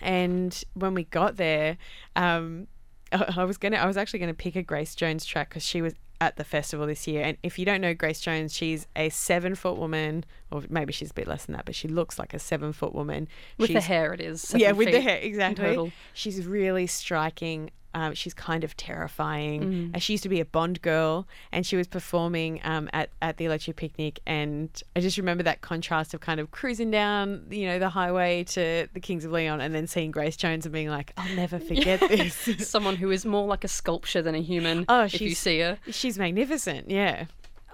And 0.00 0.58
when 0.72 0.94
we 0.94 1.04
got 1.04 1.36
there, 1.36 1.76
um, 2.16 2.68
I 3.12 3.34
I 3.36 3.44
was 3.44 3.58
gonna, 3.58 3.76
I 3.76 3.86
was 3.86 3.98
actually 3.98 4.20
gonna 4.20 4.32
pick 4.32 4.56
a 4.56 4.62
Grace 4.62 4.94
Jones 4.94 5.26
track 5.26 5.50
because 5.50 5.62
she 5.62 5.82
was 5.82 5.94
at 6.20 6.36
the 6.36 6.44
festival 6.44 6.86
this 6.86 7.06
year. 7.06 7.22
And 7.22 7.36
if 7.42 7.58
you 7.58 7.64
don't 7.64 7.80
know 7.80 7.94
Grace 7.94 8.20
Jones, 8.20 8.54
she's 8.54 8.86
a 8.96 9.08
seven 9.08 9.54
foot 9.54 9.76
woman, 9.76 10.24
or 10.50 10.62
maybe 10.68 10.92
she's 10.92 11.10
a 11.10 11.14
bit 11.14 11.28
less 11.28 11.44
than 11.44 11.54
that, 11.54 11.64
but 11.64 11.74
she 11.74 11.88
looks 11.88 12.18
like 12.18 12.34
a 12.34 12.38
seven 12.38 12.72
foot 12.72 12.94
woman. 12.94 13.28
With 13.56 13.72
the 13.72 13.80
hair, 13.80 14.12
it 14.12 14.20
is. 14.20 14.54
yeah, 14.56 14.72
with 14.72 14.90
the 14.90 15.00
hair, 15.00 15.18
exactly. 15.18 15.64
total. 15.64 15.92
She's 16.14 16.46
really 16.46 16.86
striking. 16.86 17.70
Um, 17.94 18.14
she's 18.14 18.34
kind 18.34 18.64
of 18.64 18.76
terrifying. 18.76 19.62
Mm. 19.62 19.96
Uh, 19.96 19.98
she 19.98 20.12
used 20.14 20.22
to 20.24 20.28
be 20.28 20.40
a 20.40 20.44
Bond 20.44 20.82
girl, 20.82 21.26
and 21.52 21.64
she 21.66 21.76
was 21.76 21.86
performing 21.86 22.60
um, 22.64 22.88
at 22.92 23.10
at 23.22 23.36
the 23.38 23.46
Electric 23.46 23.76
Picnic. 23.76 24.20
And 24.26 24.68
I 24.94 25.00
just 25.00 25.16
remember 25.18 25.42
that 25.44 25.60
contrast 25.62 26.12
of 26.14 26.20
kind 26.20 26.38
of 26.40 26.50
cruising 26.50 26.90
down, 26.90 27.46
you 27.50 27.66
know, 27.66 27.78
the 27.78 27.88
highway 27.88 28.44
to 28.44 28.88
the 28.92 29.00
Kings 29.00 29.24
of 29.24 29.32
Leon, 29.32 29.60
and 29.60 29.74
then 29.74 29.86
seeing 29.86 30.10
Grace 30.10 30.36
Jones 30.36 30.66
and 30.66 30.72
being 30.72 30.88
like, 30.88 31.12
"I'll 31.16 31.34
never 31.34 31.58
forget 31.70 32.00
this." 32.00 32.34
Someone 32.68 32.96
who 32.96 33.10
is 33.10 33.24
more 33.24 33.46
like 33.46 33.64
a 33.64 33.68
sculpture 33.68 34.22
than 34.22 34.34
a 34.34 34.42
human. 34.42 34.84
Oh, 34.88 35.04
if 35.04 35.14
you 35.20 35.28
she's- 35.28 35.38
see 35.38 35.60
her. 35.60 35.78
she's 35.90 36.18
magnificent. 36.18 36.90
Yeah. 36.90 37.24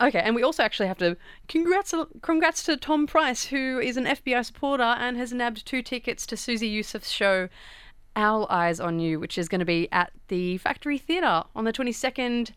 Okay, 0.01 0.19
and 0.19 0.35
we 0.35 0.43
also 0.43 0.63
actually 0.65 0.89
have 0.89 0.99
to 0.99 1.17
congrats 1.47 1.95
congrats 2.23 2.65
to 2.65 2.77
Tom 2.77 3.07
Price, 3.07 3.45
who 3.47 3.79
is 3.79 3.97
an 3.97 4.07
FBI 4.07 4.45
supporter 4.45 4.83
and 4.83 5.17
has 5.17 5.33
nabbed 5.33 5.65
two 5.65 5.83
tickets 5.83 6.27
to 6.27 6.37
Susie 6.37 6.67
Youssef's 6.69 7.11
show 7.11 7.49
Owl 8.17 8.47
Eyes 8.51 8.81
on 8.81 8.99
You, 9.01 9.19
which 9.21 9.39
is 9.39 9.49
going 9.49 9.59
to 9.61 9.65
be 9.65 9.89
at 9.93 10.13
the 10.29 10.59
Factory 10.59 10.99
Theatre 10.99 11.43
on 11.57 11.65
the 11.65 11.73
22nd, 11.73 12.51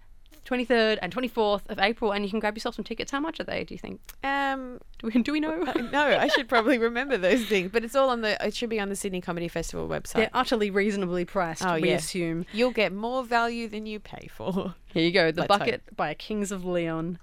23rd, 0.46 1.00
and 1.02 1.14
24th 1.14 1.68
of 1.70 1.80
April. 1.80 2.12
And 2.12 2.24
you 2.24 2.30
can 2.32 2.40
grab 2.40 2.56
yourself 2.56 2.76
some 2.76 2.86
tickets. 2.86 3.12
How 3.12 3.20
much 3.20 3.40
are 3.40 3.44
they, 3.44 3.64
do 3.64 3.74
you 3.74 3.78
think? 3.78 4.00
Um, 4.24 4.80
Do 5.00 5.08
we, 5.14 5.22
do 5.22 5.32
we 5.34 5.40
know? 5.40 5.56
no, 5.92 6.02
I 6.18 6.28
should 6.28 6.48
probably 6.48 6.78
remember 6.78 7.18
those 7.18 7.46
things, 7.46 7.70
but 7.72 7.84
it's 7.84 7.96
all 7.96 8.10
on 8.10 8.22
the. 8.22 8.44
It 8.46 8.56
should 8.56 8.70
be 8.70 8.80
on 8.80 8.90
the 8.90 8.96
Sydney 8.96 9.20
Comedy 9.22 9.48
Festival 9.48 9.88
website. 9.90 10.14
They're 10.14 10.30
utterly 10.34 10.70
reasonably 10.70 11.26
priced, 11.26 11.66
Oh, 11.66 11.80
we 11.80 11.90
yeah. 11.90 11.96
assume. 11.96 12.46
You'll 12.54 12.72
get 12.72 12.94
more 12.94 13.24
value 13.24 13.68
than 13.68 13.86
you 13.86 14.00
pay 14.00 14.28
for. 14.32 14.76
Here 14.94 15.04
you 15.04 15.12
go, 15.12 15.32
The 15.32 15.42
Let's 15.42 15.52
hope. 15.52 15.60
Bucket 15.60 15.96
by 15.96 16.14
Kings 16.14 16.52
of 16.52 16.64
Leon. 16.66 17.20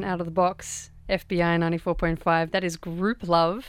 On 0.00 0.04
Out 0.04 0.20
of 0.20 0.24
the 0.24 0.30
Box, 0.30 0.90
FBI 1.10 1.58
94.5. 1.58 2.52
That 2.52 2.64
is 2.64 2.78
Grouplove 2.78 3.64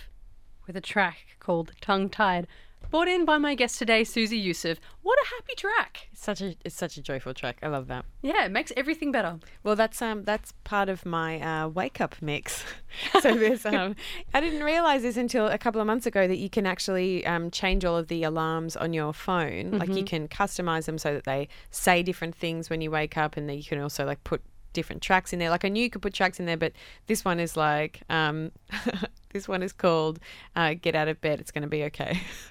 with 0.66 0.78
a 0.78 0.82
track 0.82 1.36
called 1.40 1.74
Tongue 1.82 2.08
Tied. 2.08 2.48
Brought 2.90 3.10
in 3.10 3.26
by 3.26 3.38
my 3.38 3.54
guest 3.54 3.78
today, 3.78 4.06
Susie 4.06 4.38
Youssef. 4.38 4.80
What 5.02 5.20
a 5.20 5.28
happy 5.36 5.56
track! 5.56 6.08
It's 6.14 6.24
such 6.24 6.40
a 6.40 6.56
it's 6.64 6.76
such 6.76 6.96
a 6.96 7.02
joyful 7.02 7.34
track. 7.34 7.58
I 7.62 7.68
love 7.68 7.88
that. 7.88 8.06
Yeah, 8.22 8.46
it 8.46 8.52
makes 8.52 8.72
everything 8.78 9.12
better. 9.12 9.40
Well, 9.64 9.76
that's 9.76 10.02
um 10.02 10.24
that's 10.24 10.54
part 10.64 10.88
of 10.88 11.06
my 11.06 11.42
uh, 11.42 11.68
wake 11.68 12.00
up 12.00 12.16
mix. 12.22 12.64
so 13.22 13.34
there's 13.34 13.66
um 13.66 13.96
I 14.34 14.40
didn't 14.40 14.64
realize 14.64 15.02
this 15.02 15.18
until 15.18 15.48
a 15.48 15.58
couple 15.58 15.82
of 15.82 15.88
months 15.88 16.06
ago 16.06 16.28
that 16.28 16.38
you 16.38 16.50
can 16.50 16.66
actually 16.66 17.26
um, 17.26 17.52
change 17.52 17.84
all 17.84 17.98
of 17.98 18.08
the 18.08 18.24
alarms 18.24 18.78
on 18.78 18.94
your 18.94 19.12
phone. 19.14 19.72
Like 19.72 19.90
you 19.90 20.06
can 20.06 20.30
customize 20.30 20.86
them 20.86 20.98
so 20.98 21.14
that 21.14 21.26
they 21.26 21.50
say 21.72 22.04
different 22.04 22.36
things 22.36 22.70
when 22.70 22.80
you 22.80 22.90
wake 22.90 23.18
up, 23.18 23.36
and 23.36 23.50
then 23.50 23.58
you 23.58 23.66
can 23.66 23.82
also 23.82 24.06
like 24.06 24.24
put 24.24 24.42
different 24.74 25.02
tracks 25.02 25.34
in 25.34 25.40
there. 25.40 25.50
Like 25.50 25.66
I 25.66 25.70
knew 25.70 25.84
you 25.84 25.90
could 25.90 26.02
put 26.02 26.14
tracks 26.14 26.40
in 26.40 26.46
there, 26.46 26.58
but 26.58 26.74
this 27.08 27.24
one 27.26 27.40
is 27.40 27.58
like 27.58 28.02
um 28.10 28.52
this 29.34 29.48
one 29.48 29.64
is 29.64 29.74
called 29.74 30.20
uh, 30.56 30.74
"Get 30.74 30.96
Out 30.96 31.08
of 31.08 31.22
Bed." 31.22 31.40
It's 31.40 31.52
going 31.52 31.64
to 31.64 31.68
be 31.68 31.84
okay. 31.86 32.20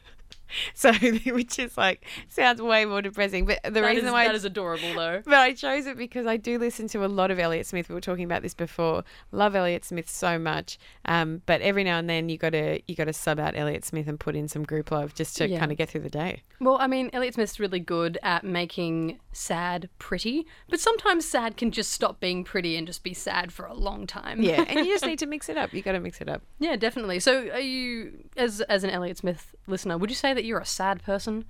So, 0.74 0.92
which 1.26 1.58
is 1.58 1.76
like 1.76 2.04
sounds 2.28 2.60
way 2.62 2.84
more 2.84 3.02
depressing, 3.02 3.44
but 3.46 3.62
the 3.62 3.70
That 3.70 3.84
reason 3.84 4.06
is- 4.06 4.12
why 4.12 4.26
that 4.26 4.34
is 4.34 4.44
adorable, 4.44 4.94
though. 4.94 5.22
but 5.24 5.34
I 5.34 5.52
chose 5.52 5.86
it 5.86 5.96
because 5.96 6.26
I 6.26 6.36
do 6.36 6.58
listen 6.58 6.88
to 6.88 7.04
a 7.04 7.06
lot 7.08 7.30
of 7.30 7.38
Elliott 7.38 7.66
Smith. 7.66 7.88
We 7.88 7.94
were 7.94 8.00
talking 8.00 8.24
about 8.24 8.42
this 8.42 8.54
before. 8.54 9.04
Love 9.32 9.54
Elliott 9.54 9.84
Smith 9.84 10.08
so 10.08 10.38
much, 10.38 10.78
um, 11.04 11.42
but 11.46 11.60
every 11.60 11.84
now 11.84 11.98
and 11.98 12.08
then 12.08 12.28
you 12.28 12.38
got 12.38 12.50
to 12.50 12.80
you 12.86 12.94
got 12.94 13.04
to 13.04 13.12
sub 13.12 13.38
out 13.38 13.56
Elliott 13.56 13.84
Smith 13.84 14.08
and 14.08 14.18
put 14.18 14.34
in 14.36 14.48
some 14.48 14.64
Grouplove 14.64 15.14
just 15.14 15.36
to 15.38 15.48
Yeah. 15.48 15.58
kind 15.58 15.70
of 15.72 15.78
get 15.78 15.90
through 15.90 16.00
the 16.02 16.10
day. 16.10 16.42
Well, 16.60 16.76
I 16.80 16.86
mean, 16.86 17.10
Elliott 17.12 17.34
Smith's 17.34 17.58
really 17.58 17.80
good 17.80 18.18
at 18.22 18.44
making 18.44 19.18
sad 19.32 19.88
pretty, 19.98 20.46
but 20.68 20.78
sometimes 20.80 21.24
sad 21.26 21.56
can 21.56 21.70
just 21.70 21.92
stop 21.92 22.20
being 22.20 22.44
pretty 22.44 22.76
and 22.76 22.86
just 22.86 23.02
be 23.02 23.14
sad 23.14 23.52
for 23.52 23.64
a 23.66 23.74
long 23.74 24.06
time. 24.06 24.42
Yeah, 24.42 24.64
and 24.68 24.80
you 24.86 24.92
just 24.92 25.06
need 25.06 25.18
to 25.20 25.26
mix 25.26 25.48
it 25.48 25.56
up. 25.56 25.72
You 25.72 25.82
got 25.82 25.92
to 25.92 26.00
mix 26.00 26.20
it 26.20 26.28
up. 26.28 26.42
yeah, 26.58 26.76
definitely. 26.76 27.20
So, 27.20 27.48
are 27.50 27.60
you, 27.60 28.24
as 28.36 28.60
as 28.62 28.84
an 28.84 28.90
Elliott 28.90 29.18
Smith 29.18 29.54
listener, 29.66 29.96
would 29.98 30.10
you 30.10 30.16
say 30.16 30.34
that 30.34 30.39
you're 30.44 30.58
a 30.60 30.66
sad 30.66 31.02
person? 31.02 31.44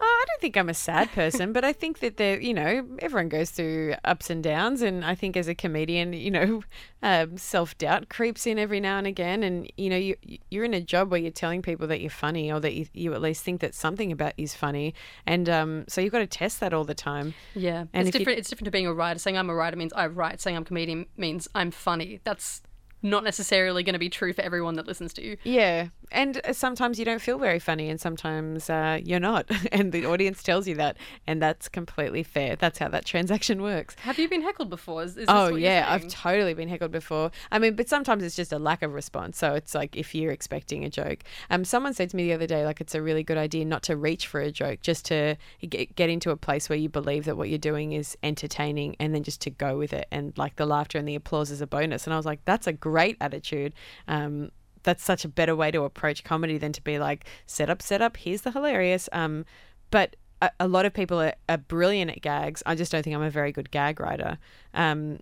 Oh, 0.00 0.04
I 0.04 0.24
don't 0.28 0.40
think 0.40 0.56
I'm 0.56 0.68
a 0.68 0.74
sad 0.74 1.10
person, 1.12 1.52
but 1.52 1.64
I 1.64 1.72
think 1.72 2.00
that 2.00 2.16
there, 2.16 2.40
you 2.40 2.54
know, 2.54 2.86
everyone 3.00 3.28
goes 3.28 3.50
through 3.50 3.94
ups 4.04 4.30
and 4.30 4.42
downs, 4.42 4.82
and 4.82 5.04
I 5.04 5.14
think 5.14 5.36
as 5.36 5.48
a 5.48 5.54
comedian, 5.54 6.12
you 6.12 6.30
know, 6.30 6.62
um, 7.02 7.36
self 7.36 7.76
doubt 7.78 8.08
creeps 8.08 8.46
in 8.46 8.58
every 8.58 8.80
now 8.80 8.98
and 8.98 9.06
again, 9.06 9.42
and 9.42 9.70
you 9.76 9.90
know, 9.90 9.96
you 9.96 10.16
you're 10.50 10.64
in 10.64 10.74
a 10.74 10.80
job 10.80 11.10
where 11.10 11.20
you're 11.20 11.30
telling 11.30 11.62
people 11.62 11.86
that 11.88 12.00
you're 12.00 12.10
funny, 12.10 12.50
or 12.52 12.60
that 12.60 12.74
you, 12.74 12.86
you 12.92 13.12
at 13.14 13.20
least 13.22 13.42
think 13.42 13.60
that 13.60 13.74
something 13.74 14.12
about 14.12 14.32
you's 14.38 14.54
funny, 14.54 14.94
and 15.26 15.48
um, 15.48 15.84
so 15.88 16.00
you've 16.00 16.12
got 16.12 16.18
to 16.20 16.26
test 16.26 16.60
that 16.60 16.72
all 16.72 16.84
the 16.84 16.94
time. 16.94 17.34
Yeah, 17.54 17.84
And 17.92 18.06
it's 18.06 18.08
if 18.08 18.14
you- 18.14 18.18
different. 18.20 18.38
It's 18.38 18.48
different 18.50 18.66
to 18.66 18.70
being 18.70 18.86
a 18.86 18.94
writer. 18.94 19.18
Saying 19.18 19.36
I'm 19.38 19.50
a 19.50 19.54
writer 19.54 19.76
means 19.76 19.92
I 19.94 20.06
write. 20.06 20.40
Saying 20.40 20.56
I'm 20.56 20.62
a 20.62 20.66
comedian 20.66 21.06
means 21.16 21.48
I'm 21.54 21.70
funny. 21.70 22.20
That's 22.24 22.62
not 23.04 23.24
necessarily 23.24 23.82
going 23.82 23.94
to 23.94 23.98
be 23.98 24.08
true 24.08 24.32
for 24.32 24.42
everyone 24.42 24.76
that 24.76 24.86
listens 24.86 25.12
to 25.14 25.22
you. 25.24 25.36
Yeah, 25.42 25.88
and 26.12 26.40
uh, 26.44 26.52
sometimes 26.52 26.98
you 26.98 27.04
don't 27.04 27.20
feel 27.20 27.38
very 27.38 27.58
funny, 27.58 27.88
and 27.88 28.00
sometimes 28.00 28.70
uh, 28.70 29.00
you're 29.02 29.20
not, 29.20 29.50
and 29.72 29.92
the 29.92 30.06
audience 30.06 30.42
tells 30.42 30.66
you 30.68 30.74
that, 30.76 30.96
and 31.26 31.42
that's 31.42 31.68
completely 31.68 32.22
fair. 32.22 32.56
That's 32.56 32.78
how 32.78 32.88
that 32.88 33.04
transaction 33.04 33.62
works. 33.62 33.96
Have 34.00 34.18
you 34.18 34.28
been 34.28 34.42
heckled 34.42 34.70
before? 34.70 35.02
Is, 35.02 35.16
is 35.16 35.26
Oh 35.28 35.54
yeah, 35.54 35.86
I've 35.88 36.08
totally 36.08 36.54
been 36.54 36.68
heckled 36.68 36.92
before. 36.92 37.30
I 37.50 37.58
mean, 37.58 37.74
but 37.74 37.88
sometimes 37.88 38.22
it's 38.22 38.36
just 38.36 38.52
a 38.52 38.58
lack 38.58 38.82
of 38.82 38.92
response. 38.92 39.38
So 39.38 39.54
it's 39.54 39.74
like 39.74 39.96
if 39.96 40.14
you're 40.14 40.32
expecting 40.32 40.84
a 40.84 40.90
joke. 40.90 41.24
Um, 41.50 41.64
someone 41.64 41.94
said 41.94 42.10
to 42.10 42.16
me 42.16 42.24
the 42.24 42.34
other 42.34 42.46
day, 42.46 42.64
like 42.64 42.80
it's 42.80 42.94
a 42.94 43.02
really 43.02 43.22
good 43.22 43.38
idea 43.38 43.64
not 43.64 43.82
to 43.84 43.96
reach 43.96 44.26
for 44.26 44.40
a 44.40 44.50
joke, 44.50 44.80
just 44.82 45.04
to 45.06 45.36
get, 45.68 45.94
get 45.94 46.10
into 46.10 46.30
a 46.30 46.36
place 46.36 46.68
where 46.68 46.78
you 46.78 46.88
believe 46.88 47.24
that 47.24 47.36
what 47.36 47.48
you're 47.48 47.58
doing 47.58 47.92
is 47.92 48.16
entertaining, 48.22 48.96
and 49.00 49.14
then 49.14 49.22
just 49.22 49.40
to 49.42 49.50
go 49.50 49.76
with 49.76 49.92
it, 49.92 50.06
and 50.10 50.32
like 50.36 50.56
the 50.56 50.66
laughter 50.66 50.98
and 50.98 51.08
the 51.08 51.14
applause 51.14 51.50
is 51.50 51.60
a 51.60 51.66
bonus. 51.66 52.06
And 52.06 52.14
I 52.14 52.16
was 52.16 52.26
like, 52.26 52.44
that's 52.44 52.66
a 52.66 52.72
great 52.72 53.16
attitude. 53.20 53.74
Um, 54.08 54.50
that's 54.82 55.02
such 55.02 55.24
a 55.24 55.28
better 55.28 55.54
way 55.56 55.70
to 55.70 55.82
approach 55.84 56.24
comedy 56.24 56.58
than 56.58 56.72
to 56.72 56.82
be 56.82 56.98
like 56.98 57.26
set 57.46 57.70
up, 57.70 57.82
set 57.82 58.02
up. 58.02 58.16
Here's 58.16 58.42
the 58.42 58.50
hilarious. 58.50 59.08
Um, 59.12 59.44
but 59.90 60.16
a, 60.40 60.50
a 60.60 60.68
lot 60.68 60.86
of 60.86 60.92
people 60.92 61.20
are, 61.20 61.34
are 61.48 61.58
brilliant 61.58 62.10
at 62.10 62.20
gags. 62.20 62.62
I 62.66 62.74
just 62.74 62.90
don't 62.92 63.02
think 63.02 63.14
I'm 63.14 63.22
a 63.22 63.30
very 63.30 63.52
good 63.52 63.70
gag 63.70 64.00
writer. 64.00 64.38
Um, 64.74 65.20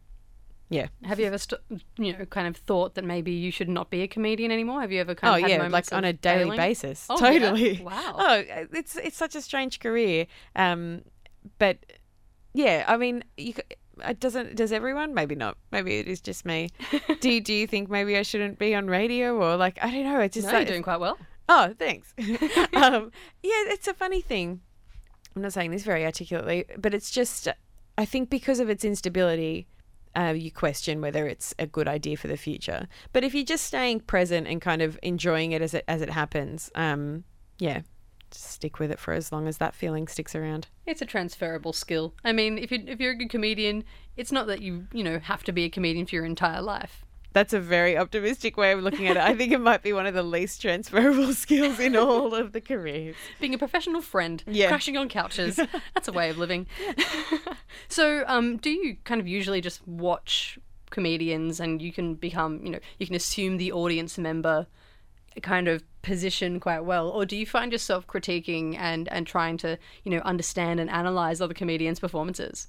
yeah. 0.70 0.86
Have 1.04 1.18
you 1.18 1.26
ever, 1.26 1.36
st- 1.38 1.60
you 1.98 2.16
know, 2.16 2.24
kind 2.26 2.46
of 2.46 2.56
thought 2.56 2.94
that 2.94 3.04
maybe 3.04 3.32
you 3.32 3.50
should 3.50 3.68
not 3.68 3.90
be 3.90 4.02
a 4.02 4.08
comedian 4.08 4.52
anymore? 4.52 4.80
Have 4.80 4.92
you 4.92 5.00
ever 5.00 5.16
kind 5.16 5.32
Oh 5.32 5.36
of 5.36 5.42
had 5.42 5.50
yeah, 5.50 5.68
like 5.68 5.92
on 5.92 6.04
a 6.04 6.12
daily 6.12 6.44
failing? 6.44 6.56
basis. 6.56 7.06
Oh, 7.10 7.16
yeah? 7.20 7.38
totally. 7.38 7.80
Wow. 7.84 8.14
Oh, 8.18 8.42
it's 8.72 8.96
it's 8.96 9.16
such 9.16 9.34
a 9.34 9.40
strange 9.40 9.80
career. 9.80 10.26
Um, 10.54 11.02
but 11.58 11.78
yeah, 12.54 12.84
I 12.86 12.96
mean, 12.96 13.24
you. 13.36 13.54
It 14.04 14.20
doesn't. 14.20 14.56
Does 14.56 14.72
everyone? 14.72 15.14
Maybe 15.14 15.34
not. 15.34 15.56
Maybe 15.70 15.98
it 15.98 16.08
is 16.08 16.20
just 16.20 16.44
me. 16.44 16.70
do 17.20 17.30
you, 17.30 17.40
Do 17.40 17.52
you 17.52 17.66
think 17.66 17.90
maybe 17.90 18.16
I 18.16 18.22
shouldn't 18.22 18.58
be 18.58 18.74
on 18.74 18.86
radio 18.86 19.36
or 19.36 19.56
like 19.56 19.78
I 19.82 19.90
don't 19.90 20.04
know? 20.04 20.20
It's 20.20 20.34
just 20.34 20.46
No, 20.46 20.52
like, 20.52 20.66
you're 20.66 20.74
doing 20.74 20.82
quite 20.82 21.00
well. 21.00 21.18
Oh, 21.48 21.74
thanks. 21.78 22.14
um, 22.74 23.10
yeah, 23.42 23.64
it's 23.66 23.88
a 23.88 23.94
funny 23.94 24.20
thing. 24.20 24.60
I'm 25.34 25.42
not 25.42 25.52
saying 25.52 25.72
this 25.72 25.82
very 25.82 26.04
articulately, 26.04 26.64
but 26.78 26.94
it's 26.94 27.10
just, 27.10 27.48
I 27.98 28.04
think 28.04 28.30
because 28.30 28.60
of 28.60 28.68
its 28.68 28.84
instability, 28.84 29.66
uh, 30.14 30.34
you 30.36 30.50
question 30.50 31.00
whether 31.00 31.26
it's 31.26 31.54
a 31.58 31.66
good 31.66 31.88
idea 31.88 32.16
for 32.16 32.28
the 32.28 32.36
future. 32.36 32.88
But 33.12 33.24
if 33.24 33.34
you're 33.34 33.44
just 33.44 33.64
staying 33.64 34.00
present 34.00 34.46
and 34.46 34.60
kind 34.60 34.82
of 34.82 34.98
enjoying 35.02 35.52
it 35.52 35.62
as 35.62 35.74
it 35.74 35.84
as 35.86 36.02
it 36.02 36.10
happens, 36.10 36.70
um, 36.74 37.24
yeah, 37.58 37.82
stick 38.34 38.78
with 38.78 38.90
it 38.90 38.98
for 38.98 39.12
as 39.14 39.32
long 39.32 39.46
as 39.48 39.58
that 39.58 39.74
feeling 39.74 40.08
sticks 40.08 40.34
around. 40.34 40.68
It's 40.86 41.02
a 41.02 41.06
transferable 41.06 41.72
skill. 41.72 42.14
I 42.24 42.32
mean, 42.32 42.58
if 42.58 42.70
you 42.70 42.82
if 42.86 43.00
you're 43.00 43.12
a 43.12 43.16
good 43.16 43.30
comedian, 43.30 43.84
it's 44.16 44.32
not 44.32 44.46
that 44.48 44.60
you 44.62 44.86
you 44.92 45.02
know 45.04 45.18
have 45.18 45.42
to 45.44 45.52
be 45.52 45.64
a 45.64 45.68
comedian 45.70 46.06
for 46.06 46.14
your 46.16 46.24
entire 46.24 46.62
life. 46.62 47.04
That's 47.32 47.52
a 47.52 47.60
very 47.60 47.96
optimistic 47.96 48.56
way 48.56 48.72
of 48.72 48.80
looking 48.82 49.06
at 49.06 49.16
it. 49.16 49.22
I 49.22 49.36
think 49.36 49.52
it 49.52 49.60
might 49.60 49.84
be 49.84 49.92
one 49.92 50.04
of 50.04 50.14
the 50.14 50.22
least 50.24 50.60
transferable 50.62 51.32
skills 51.44 51.78
in 51.78 51.94
all 51.94 52.34
of 52.34 52.50
the 52.50 52.60
careers. 52.60 53.14
Being 53.40 53.54
a 53.54 53.58
professional 53.58 54.02
friend, 54.02 54.42
Yeah. 54.48 54.66
crashing 54.66 54.96
on 54.96 55.08
couches. 55.08 55.54
That's 55.94 56.08
a 56.08 56.12
way 56.12 56.28
of 56.30 56.38
living. 56.38 56.66
so, 57.88 58.24
um, 58.26 58.56
do 58.56 58.70
you 58.70 58.96
kind 59.04 59.20
of 59.20 59.28
usually 59.28 59.60
just 59.60 59.86
watch 59.86 60.58
comedians 60.90 61.60
and 61.60 61.80
you 61.80 61.92
can 61.92 62.14
become, 62.16 62.64
you 62.64 62.70
know, 62.72 62.80
you 62.98 63.06
can 63.06 63.14
assume 63.14 63.58
the 63.58 63.70
audience 63.70 64.18
member 64.18 64.66
kind 65.42 65.68
of 65.68 65.82
position 66.02 66.60
quite 66.60 66.80
well? 66.80 67.08
Or 67.08 67.24
do 67.24 67.36
you 67.36 67.46
find 67.46 67.72
yourself 67.72 68.06
critiquing 68.06 68.76
and 68.78 69.08
and 69.08 69.26
trying 69.26 69.56
to 69.58 69.78
you 70.04 70.10
know 70.10 70.20
understand 70.20 70.80
and 70.80 70.90
analyze 70.90 71.40
other 71.40 71.54
comedians 71.54 72.00
performances? 72.00 72.68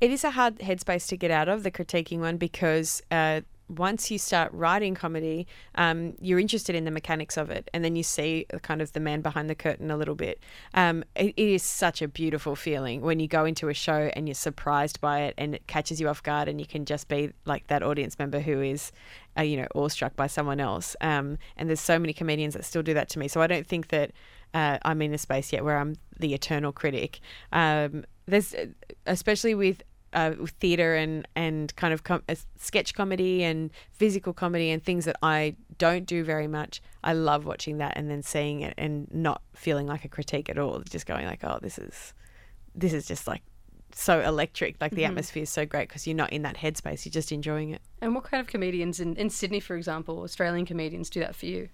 It 0.00 0.10
is 0.10 0.24
a 0.24 0.32
hard 0.32 0.58
headspace 0.58 1.06
to 1.08 1.16
get 1.16 1.30
out 1.30 1.48
of 1.48 1.62
the 1.62 1.70
critiquing 1.70 2.18
one 2.18 2.36
because 2.36 3.02
uh, 3.10 3.42
once 3.68 4.10
you 4.10 4.18
start 4.18 4.52
writing 4.52 4.94
comedy, 4.94 5.46
um, 5.76 6.14
you're 6.20 6.38
interested 6.38 6.74
in 6.74 6.84
the 6.84 6.90
mechanics 6.90 7.36
of 7.36 7.50
it, 7.50 7.70
and 7.72 7.84
then 7.84 7.96
you 7.96 8.02
see 8.02 8.46
kind 8.62 8.82
of 8.82 8.92
the 8.92 9.00
man 9.00 9.20
behind 9.20 9.48
the 9.48 9.54
curtain 9.54 9.90
a 9.90 9.96
little 9.96 10.14
bit. 10.14 10.40
Um, 10.74 11.04
it, 11.16 11.34
it 11.36 11.48
is 11.48 11.62
such 11.62 12.02
a 12.02 12.08
beautiful 12.08 12.56
feeling 12.56 13.00
when 13.00 13.20
you 13.20 13.28
go 13.28 13.44
into 13.44 13.68
a 13.68 13.74
show 13.74 14.10
and 14.14 14.28
you're 14.28 14.34
surprised 14.34 15.00
by 15.00 15.22
it, 15.22 15.34
and 15.38 15.54
it 15.54 15.66
catches 15.66 16.00
you 16.00 16.08
off 16.08 16.22
guard, 16.22 16.48
and 16.48 16.60
you 16.60 16.66
can 16.66 16.84
just 16.84 17.08
be 17.08 17.32
like 17.44 17.66
that 17.68 17.82
audience 17.82 18.18
member 18.18 18.40
who 18.40 18.60
is. 18.60 18.92
Uh, 19.36 19.42
you 19.42 19.56
know, 19.56 19.66
awestruck 19.74 20.14
by 20.14 20.28
someone 20.28 20.60
else. 20.60 20.94
Um, 21.00 21.38
and 21.56 21.68
there's 21.68 21.80
so 21.80 21.98
many 21.98 22.12
comedians 22.12 22.54
that 22.54 22.64
still 22.64 22.84
do 22.84 22.94
that 22.94 23.08
to 23.08 23.18
me. 23.18 23.26
So 23.26 23.40
I 23.40 23.48
don't 23.48 23.66
think 23.66 23.88
that 23.88 24.12
uh, 24.54 24.78
I'm 24.82 25.02
in 25.02 25.12
a 25.12 25.18
space 25.18 25.52
yet 25.52 25.64
where 25.64 25.76
I'm 25.76 25.96
the 26.20 26.34
eternal 26.34 26.70
critic. 26.70 27.18
Um, 27.50 28.04
there's, 28.26 28.54
especially 29.06 29.56
with 29.56 29.82
uh, 30.14 30.32
theatre 30.60 30.94
and 30.94 31.26
and 31.36 31.74
kind 31.76 31.92
of 31.92 32.04
com- 32.04 32.22
uh, 32.28 32.34
sketch 32.58 32.94
comedy 32.94 33.42
and 33.42 33.70
physical 33.92 34.32
comedy 34.32 34.70
and 34.70 34.82
things 34.82 35.04
that 35.04 35.16
I 35.22 35.56
don't 35.78 36.06
do 36.06 36.24
very 36.24 36.46
much. 36.46 36.80
I 37.02 37.12
love 37.12 37.44
watching 37.44 37.78
that 37.78 37.96
and 37.96 38.10
then 38.10 38.22
seeing 38.22 38.60
it 38.60 38.74
and 38.78 39.08
not 39.12 39.42
feeling 39.54 39.86
like 39.86 40.04
a 40.04 40.08
critique 40.08 40.48
at 40.48 40.58
all. 40.58 40.80
Just 40.88 41.06
going 41.06 41.26
like, 41.26 41.42
oh, 41.44 41.58
this 41.60 41.78
is 41.78 42.14
this 42.74 42.92
is 42.92 43.06
just 43.06 43.26
like 43.26 43.42
so 43.92 44.20
electric. 44.20 44.76
Like 44.80 44.92
the 44.92 45.04
atmosphere 45.04 45.42
is 45.44 45.50
so 45.50 45.64
great 45.66 45.88
because 45.88 46.06
you're 46.06 46.16
not 46.16 46.32
in 46.32 46.42
that 46.42 46.56
headspace. 46.56 47.04
You're 47.04 47.12
just 47.12 47.30
enjoying 47.32 47.70
it. 47.70 47.82
and 48.00 48.14
what 48.14 48.24
kind 48.24 48.40
of 48.40 48.46
comedians 48.46 49.00
in, 49.00 49.14
in 49.16 49.30
sydney 49.30 49.60
for 49.60 49.76
example 49.76 50.22
australian 50.22 50.66
comedians 50.66 51.08
do 51.10 51.20
that 51.20 51.34
for 51.34 51.46
you 51.46 51.68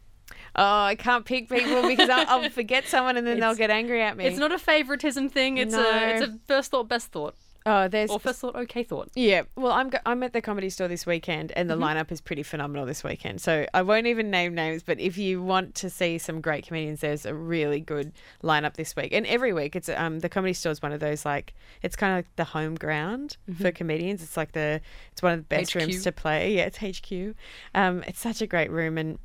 Oh, 0.54 0.82
I 0.84 0.94
can't 0.94 1.24
pick 1.24 1.48
people 1.48 1.88
because 1.88 2.08
I'll, 2.08 2.24
I'll 2.44 2.50
forget 2.50 2.86
someone 2.86 3.16
and 3.16 3.26
then 3.26 3.40
they'll 3.40 3.56
get 3.56 3.70
angry 3.70 4.00
at 4.00 4.16
me. 4.16 4.26
it's 4.26 4.38
not 4.38 4.52
a 4.52 4.58
favoritism 4.58 5.28
thing 5.28 5.56
it's 5.58 5.74
No. 5.74 5.80
a 5.90 6.08
it's 6.10 6.22
a 6.22 6.38
first 6.46 6.70
thought 6.70 6.86
best 6.88 7.08
thought 7.10 7.34
Oh, 7.66 7.88
there's 7.88 8.10
or 8.10 8.18
first 8.18 8.40
thought 8.40 8.56
okay 8.56 8.82
thought 8.82 9.10
Yeah, 9.14 9.42
well, 9.54 9.72
I'm 9.72 9.90
go- 9.90 9.98
I'm 10.06 10.22
at 10.22 10.32
the 10.32 10.40
comedy 10.40 10.70
store 10.70 10.88
this 10.88 11.04
weekend, 11.04 11.52
and 11.52 11.68
the 11.68 11.74
Mm-hmm. 11.74 11.82
lineup 11.98 12.10
is 12.10 12.20
pretty 12.20 12.42
phenomenal 12.42 12.86
this 12.86 13.04
weekend. 13.04 13.40
So 13.42 13.66
I 13.74 13.82
won't 13.82 14.06
even 14.06 14.30
name 14.30 14.54
names, 14.54 14.82
but 14.82 14.98
if 14.98 15.18
you 15.18 15.42
want 15.42 15.74
to 15.76 15.90
see 15.90 16.16
some 16.16 16.40
great 16.40 16.66
comedians, 16.66 17.00
there's 17.00 17.26
a 17.26 17.34
really 17.34 17.78
good 17.80 18.12
lineup 18.42 18.74
this 18.74 18.96
week, 18.96 19.12
and 19.12 19.26
every 19.26 19.52
week 19.52 19.76
it's 19.76 19.90
um 19.90 20.20
the 20.20 20.28
comedy 20.30 20.54
store 20.54 20.72
is 20.72 20.80
one 20.80 20.92
of 20.92 21.00
those 21.00 21.26
like 21.26 21.52
it's 21.82 21.96
kind 21.96 22.12
of 22.12 22.18
like 22.18 22.36
the 22.36 22.44
home 22.44 22.76
ground 22.76 23.36
for 23.60 23.70
comedians. 23.70 24.22
It's 24.22 24.36
like 24.38 24.52
the 24.52 24.80
it's 25.12 25.22
one 25.22 25.32
of 25.32 25.40
the 25.40 25.44
best 25.44 25.72
HQ. 25.72 25.80
rooms 25.80 26.02
to 26.04 26.12
play. 26.12 26.54
Yeah, 26.56 26.70
it's 26.72 26.78
HQ. 26.78 27.34
Um, 27.74 28.02
it's 28.06 28.20
such 28.20 28.40
a 28.40 28.46
great 28.46 28.70
room, 28.70 28.96
and 28.96 29.18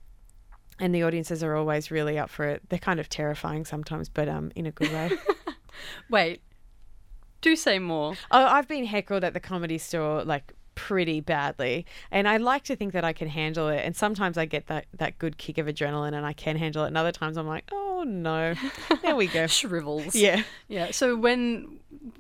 and 0.78 0.94
the 0.94 1.04
audiences 1.04 1.42
are 1.42 1.56
always 1.56 1.90
really 1.90 2.20
up 2.20 2.30
for 2.30 2.46
it. 2.50 2.64
They're 2.68 2.80
kind 2.80 3.00
of 3.00 3.08
terrifying 3.08 3.64
sometimes, 3.64 4.10
but 4.10 4.28
um 4.28 4.52
in 4.56 4.66
a 4.66 4.72
good 4.72 4.92
way. 4.92 5.12
wait 6.10 6.42
do 7.46 7.56
say 7.56 7.78
more. 7.78 8.14
Oh, 8.32 8.46
I've 8.46 8.68
been 8.68 8.86
heckled 8.86 9.24
at 9.24 9.34
the 9.34 9.40
comedy 9.40 9.78
store 9.78 10.24
like 10.24 10.54
pretty 10.76 11.20
badly, 11.22 11.86
and 12.12 12.28
I 12.28 12.38
like 12.38 12.64
to 12.66 12.76
think 12.76 12.94
that 12.94 13.04
I 13.04 13.14
can 13.14 13.28
handle 13.28 13.70
it. 13.70 13.82
And 13.84 13.96
sometimes 13.96 14.38
I 14.38 14.46
get 14.46 14.68
that 14.68 14.86
that 14.98 15.18
good 15.18 15.38
kick 15.38 15.58
of 15.58 15.68
adrenaline, 15.68 16.14
and 16.14 16.26
I 16.26 16.34
can 16.34 16.58
handle 16.58 16.84
it. 16.84 16.88
And 16.88 16.98
other 16.98 17.12
times 17.12 17.38
I'm 17.38 17.48
like, 17.48 17.66
oh 17.72 18.04
no, 18.06 18.54
there 19.02 19.16
we 19.16 19.28
go. 19.28 19.48
shrivels 19.56 20.16
yeah. 20.16 20.44
Yeah. 20.68 20.92
So 20.92 21.16
when 21.16 21.80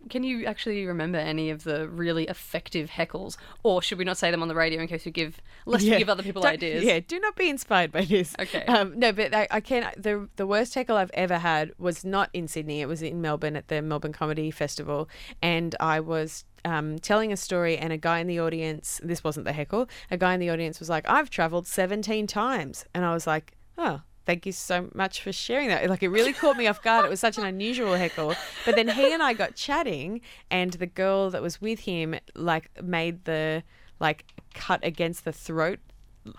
can 0.10 0.24
you 0.24 0.46
actually 0.46 0.86
remember 0.86 1.18
any 1.18 1.50
of 1.50 1.64
the 1.64 1.88
really 1.90 2.26
effective 2.26 2.90
heckles, 2.90 3.38
or 3.64 3.82
should 3.82 3.98
we 3.98 4.06
not 4.06 4.18
say 4.18 4.32
them 4.32 4.42
on 4.42 4.48
the 4.48 4.56
radio 4.56 4.82
in 4.82 4.88
case 4.88 5.06
we 5.06 5.12
give 5.12 5.42
lest 5.66 5.84
we 5.84 5.98
give 5.98 6.10
other 6.10 6.24
people 6.24 6.42
Don't- 6.42 6.54
ideas? 6.54 6.84
Yeah, 6.84 7.00
do 7.00 7.20
not 7.20 7.36
be 7.36 7.50
inspired 7.50 7.92
by 7.92 8.06
this. 8.06 8.36
Okay. 8.40 8.64
Um, 8.66 8.98
no, 8.98 9.12
but 9.12 9.34
I, 9.34 9.48
I 9.52 9.60
can. 9.60 9.92
The 9.98 10.28
the 10.38 10.48
worst 10.48 10.74
heckle 10.74 10.98
I've 10.98 11.12
ever 11.14 11.38
had 11.40 11.72
was 11.78 12.06
not 12.06 12.30
in 12.34 12.48
Sydney. 12.48 12.82
It 12.82 12.88
was 12.88 13.02
in 13.02 13.22
Melbourne 13.22 13.56
at 13.56 13.68
the 13.68 13.82
Melbourne 13.82 14.14
Comedy 14.14 14.52
Festival, 14.52 15.10
and 15.42 15.76
I 15.80 16.00
was. 16.00 16.46
Um, 16.66 16.98
telling 16.98 17.32
a 17.32 17.38
story, 17.38 17.78
and 17.78 17.94
a 17.94 17.98
guy 17.98 18.20
in 18.20 18.28
the 18.28 18.40
audience, 18.40 19.00
this 19.04 19.24
wasn't 19.24 19.46
the 19.46 19.54
heckle, 19.54 19.88
a 20.10 20.18
guy 20.18 20.34
in 20.34 20.40
the 20.40 20.50
audience 20.50 20.80
was 20.80 20.90
like, 20.90 21.08
I've 21.08 21.30
traveled 21.30 21.68
17 21.68 22.26
times. 22.26 22.86
And 22.94 23.06
I 23.06 23.14
was 23.14 23.28
like, 23.28 23.54
oh, 23.78 24.02
thank 24.26 24.46
you 24.46 24.52
so 24.52 24.90
much 24.94 25.22
for 25.22 25.32
sharing 25.32 25.68
that. 25.68 25.88
Like, 25.90 26.04
it 26.04 26.10
really 26.10 26.34
caught 26.34 26.58
me 26.58 26.68
off 26.68 26.82
guard. 26.82 27.06
It 27.06 27.10
was 27.10 27.20
such 27.20 27.38
an 27.38 27.46
unusual 27.46 27.94
heckle. 27.94 28.34
But 28.66 28.76
then 28.76 28.88
he 28.88 29.14
and 29.14 29.22
I 29.22 29.34
got 29.34 29.56
chatting, 29.56 30.22
and 30.50 30.74
the 30.74 30.88
girl 30.88 31.30
that 31.30 31.42
was 31.42 31.62
with 31.62 31.82
him, 31.82 32.16
like, 32.34 32.70
made 32.82 33.26
the, 33.26 33.64
like, 34.00 34.26
cut 34.54 34.80
against 34.84 35.24
the 35.24 35.32
throat 35.32 35.80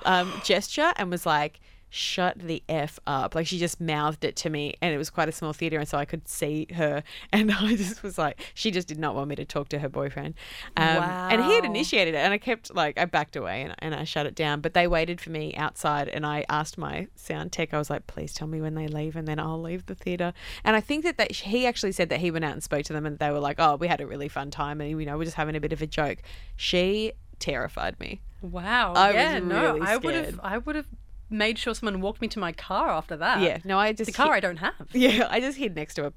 um, 0.05 0.33
gesture 0.45 0.93
and 0.97 1.11
was 1.11 1.24
like, 1.24 1.61
shut 1.89 2.39
the 2.39 2.62
F 2.68 2.99
up. 3.07 3.34
Like 3.34 3.47
she 3.47 3.59
just 3.59 3.80
mouthed 3.80 4.24
it 4.24 4.37
to 4.37 4.51
me 4.51 4.74
and 4.82 4.95
it 4.95 4.99
was 4.99 5.11
quite 5.11 5.28
a 5.28 5.32
small 5.32 5.53
theatre 5.53 5.78
and 5.78 5.89
so 5.89 5.99
I 5.99 6.05
could 6.05 6.28
see 6.28 6.66
her 6.74 7.03
and 7.32 7.53
I 7.53 7.76
just 7.76 8.03
was 8.03 8.18
like, 8.18 8.41
she 8.55 8.70
just 8.70 8.89
did 8.89 8.99
not 8.99 9.14
want 9.14 9.28
me 9.28 9.37
to 9.37 9.45
talk 9.45 9.68
to 9.70 9.78
her 9.78 9.89
boyfriend. 9.89 10.34
Um, 10.76 11.03
And 11.03 11.45
he 11.45 11.55
had 11.55 11.64
initiated 11.64 12.14
it 12.14 12.18
and 12.18 12.32
I 12.32 12.39
kept 12.39 12.74
like, 12.74 12.99
I 12.99 13.05
backed 13.05 13.37
away 13.37 13.62
and, 13.62 13.74
and 13.78 13.95
I 13.95 14.05
shut 14.05 14.26
it 14.26 14.34
down. 14.34 14.61
But 14.61 14.74
they 14.74 14.87
waited 14.87 15.20
for 15.20 15.30
me 15.30 15.55
outside 15.57 16.09
and 16.09 16.26
I 16.26 16.45
asked 16.49 16.78
my 16.78 17.09
sound 17.14 17.53
tech, 17.53 17.72
I 17.72 17.78
was 17.78 17.91
like, 17.91 18.07
please 18.07 18.34
tell 18.34 18.49
me 18.49 18.61
when 18.61 18.74
they 18.74 18.89
leave 18.89 19.16
and 19.16 19.26
then 19.26 19.39
I'll 19.39 19.61
leave 19.61 19.87
the 19.87 19.95
theatre. 19.95 20.32
And 20.64 20.76
I 20.76 20.80
think 20.80 21.05
that, 21.05 21.16
that 21.18 21.32
he 21.32 21.66
actually 21.66 21.93
said 21.93 22.09
that 22.11 22.20
he 22.20 22.30
went 22.30 22.45
out 22.45 22.53
and 22.53 22.62
spoke 22.62 22.84
to 22.84 22.93
them 22.93 23.07
and 23.07 23.18
they 23.18 23.30
were 23.30 23.41
like, 23.41 23.57
oh, 23.59 23.76
we 23.76 23.89
had 23.89 24.01
a 24.01 24.07
really 24.07 24.28
fun 24.28 24.51
time 24.51 24.80
and, 24.80 24.91
you 24.91 25.07
know, 25.07 25.16
we're 25.16 25.24
just 25.24 25.37
having 25.37 25.57
a 25.57 25.61
bit 25.61 25.72
of 25.72 25.82
a 25.82 25.87
joke. 25.87 26.18
She 26.57 27.12
terrified 27.39 27.99
me. 28.01 28.20
Wow. 28.43 28.93
I 28.95 29.07
was 29.09 29.14
yeah. 29.14 29.39
no, 29.39 29.74
really 29.74 29.80
I 29.87 29.97
would 29.97 30.14
have. 30.14 30.26
scared. 30.26 30.41
I 30.43 30.59
would 30.59 30.76
have 30.76 30.87
made 31.31 31.59
sure 31.59 31.74
someone 31.74 32.01
walked 32.01 32.20
me 32.20 32.29
to 32.29 32.39
my 32.39 32.53
car 32.53 32.89
after 32.91 33.16
that. 33.16 33.41
Yeah, 33.43 33.59
no, 33.64 33.79
I 33.79 33.93
just 33.93 34.07
The 34.07 34.12
car 34.16 34.35
hid- 34.35 34.37
I 34.37 34.41
don't 34.41 34.57
have. 34.59 34.74
Yeah, 34.93 35.27
I 35.31 35.41
just 35.41 35.59
hid 35.59 35.74
next 35.74 35.95
to 35.95 36.07
a 36.07 36.11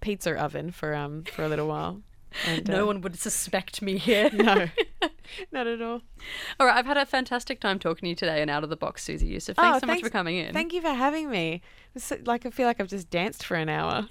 pizza 0.00 0.34
oven 0.36 0.70
for 0.72 0.94
um 0.94 1.24
for 1.24 1.44
a 1.44 1.48
little 1.48 1.68
while. 1.68 2.02
And, 2.46 2.68
No 2.68 2.82
uh, 2.82 2.86
one 2.88 3.00
would 3.00 3.16
suspect 3.18 3.80
me 3.80 3.96
here. 3.96 4.28
no, 4.32 4.68
not 5.52 5.66
at 5.66 5.80
all. 5.80 6.02
All 6.60 6.66
right, 6.66 6.76
I've 6.76 6.84
had 6.84 6.98
a 6.98 7.06
fantastic 7.06 7.60
time 7.60 7.78
talking 7.78 8.02
to 8.02 8.08
you 8.10 8.14
today 8.14 8.42
and 8.42 8.50
out 8.50 8.62
of 8.62 8.68
the 8.68 8.76
box, 8.76 9.02
Susie 9.04 9.26
Youssef. 9.28 9.56
Thanks 9.56 9.76
Oh, 9.76 9.80
so 9.80 9.86
much 9.86 10.02
for 10.02 10.10
coming 10.10 10.36
in. 10.36 10.52
Thank 10.52 10.74
you 10.74 10.82
for 10.82 10.90
having 10.90 11.30
me. 11.30 11.62
It's 11.94 12.04
so- 12.04 12.18
like 12.26 12.44
I 12.44 12.50
feel 12.50 12.66
like 12.66 12.78
I've 12.78 12.88
just 12.88 13.08
danced 13.08 13.42
for 13.46 13.54
an 13.56 13.70
hour. 13.70 14.06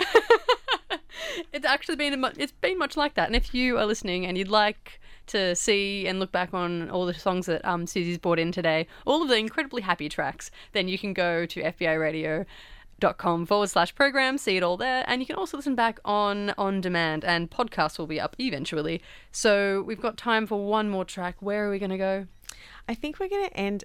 It's 1.54 1.66
actually 1.66 1.96
been 1.98 2.14
a 2.14 2.18
mu- 2.18 2.30
it's 2.38 2.52
been 2.54 2.78
much 2.78 2.96
like 2.98 3.14
that. 3.16 3.28
And 3.28 3.36
if 3.36 3.54
you 3.54 3.78
are 3.78 3.86
listening 3.86 4.26
and 4.26 4.38
you'd 4.38 4.48
like 4.50 5.00
to 5.28 5.56
see 5.56 6.08
and 6.08 6.20
look 6.20 6.32
back 6.32 6.54
on 6.54 6.90
all 6.90 7.06
the 7.06 7.14
songs 7.14 7.46
that 7.46 7.64
um, 7.66 7.88
Susie's 7.88 8.18
brought 8.18 8.40
in 8.40 8.52
today, 8.52 8.88
all 9.06 9.22
of 9.22 9.30
the 9.30 9.38
incredibly 9.38 9.82
happy 9.82 10.10
tracks, 10.10 10.52
then 10.74 10.88
you 10.88 10.98
can 10.98 11.14
go 11.14 11.46
to 11.46 11.62
FBIRadio.com 11.62 13.46
forward 13.46 13.70
slash 13.70 13.94
program, 13.96 14.38
see 14.38 14.58
it 14.58 14.64
all 14.64 14.78
there, 14.78 15.04
and 15.08 15.22
you 15.22 15.26
can 15.26 15.36
also 15.36 15.58
listen 15.58 15.76
back 15.76 16.00
on 16.06 16.54
on 16.58 16.82
demand. 16.82 17.24
And 17.24 17.50
podcasts 17.50 17.98
will 17.98 18.08
be 18.08 18.20
up 18.20 18.36
eventually. 18.40 19.02
So 19.32 19.84
we've 19.86 20.02
got 20.02 20.18
time 20.18 20.48
for 20.48 20.66
one 20.66 20.90
more 20.90 21.06
track. 21.06 21.38
Where 21.40 21.68
are 21.68 21.72
we 21.72 21.80
going 21.80 21.92
to 21.92 21.98
go? 21.98 22.28
I 22.88 22.94
think 22.94 23.20
we're 23.20 23.30
going 23.30 23.48
to 23.50 23.58
end 23.58 23.84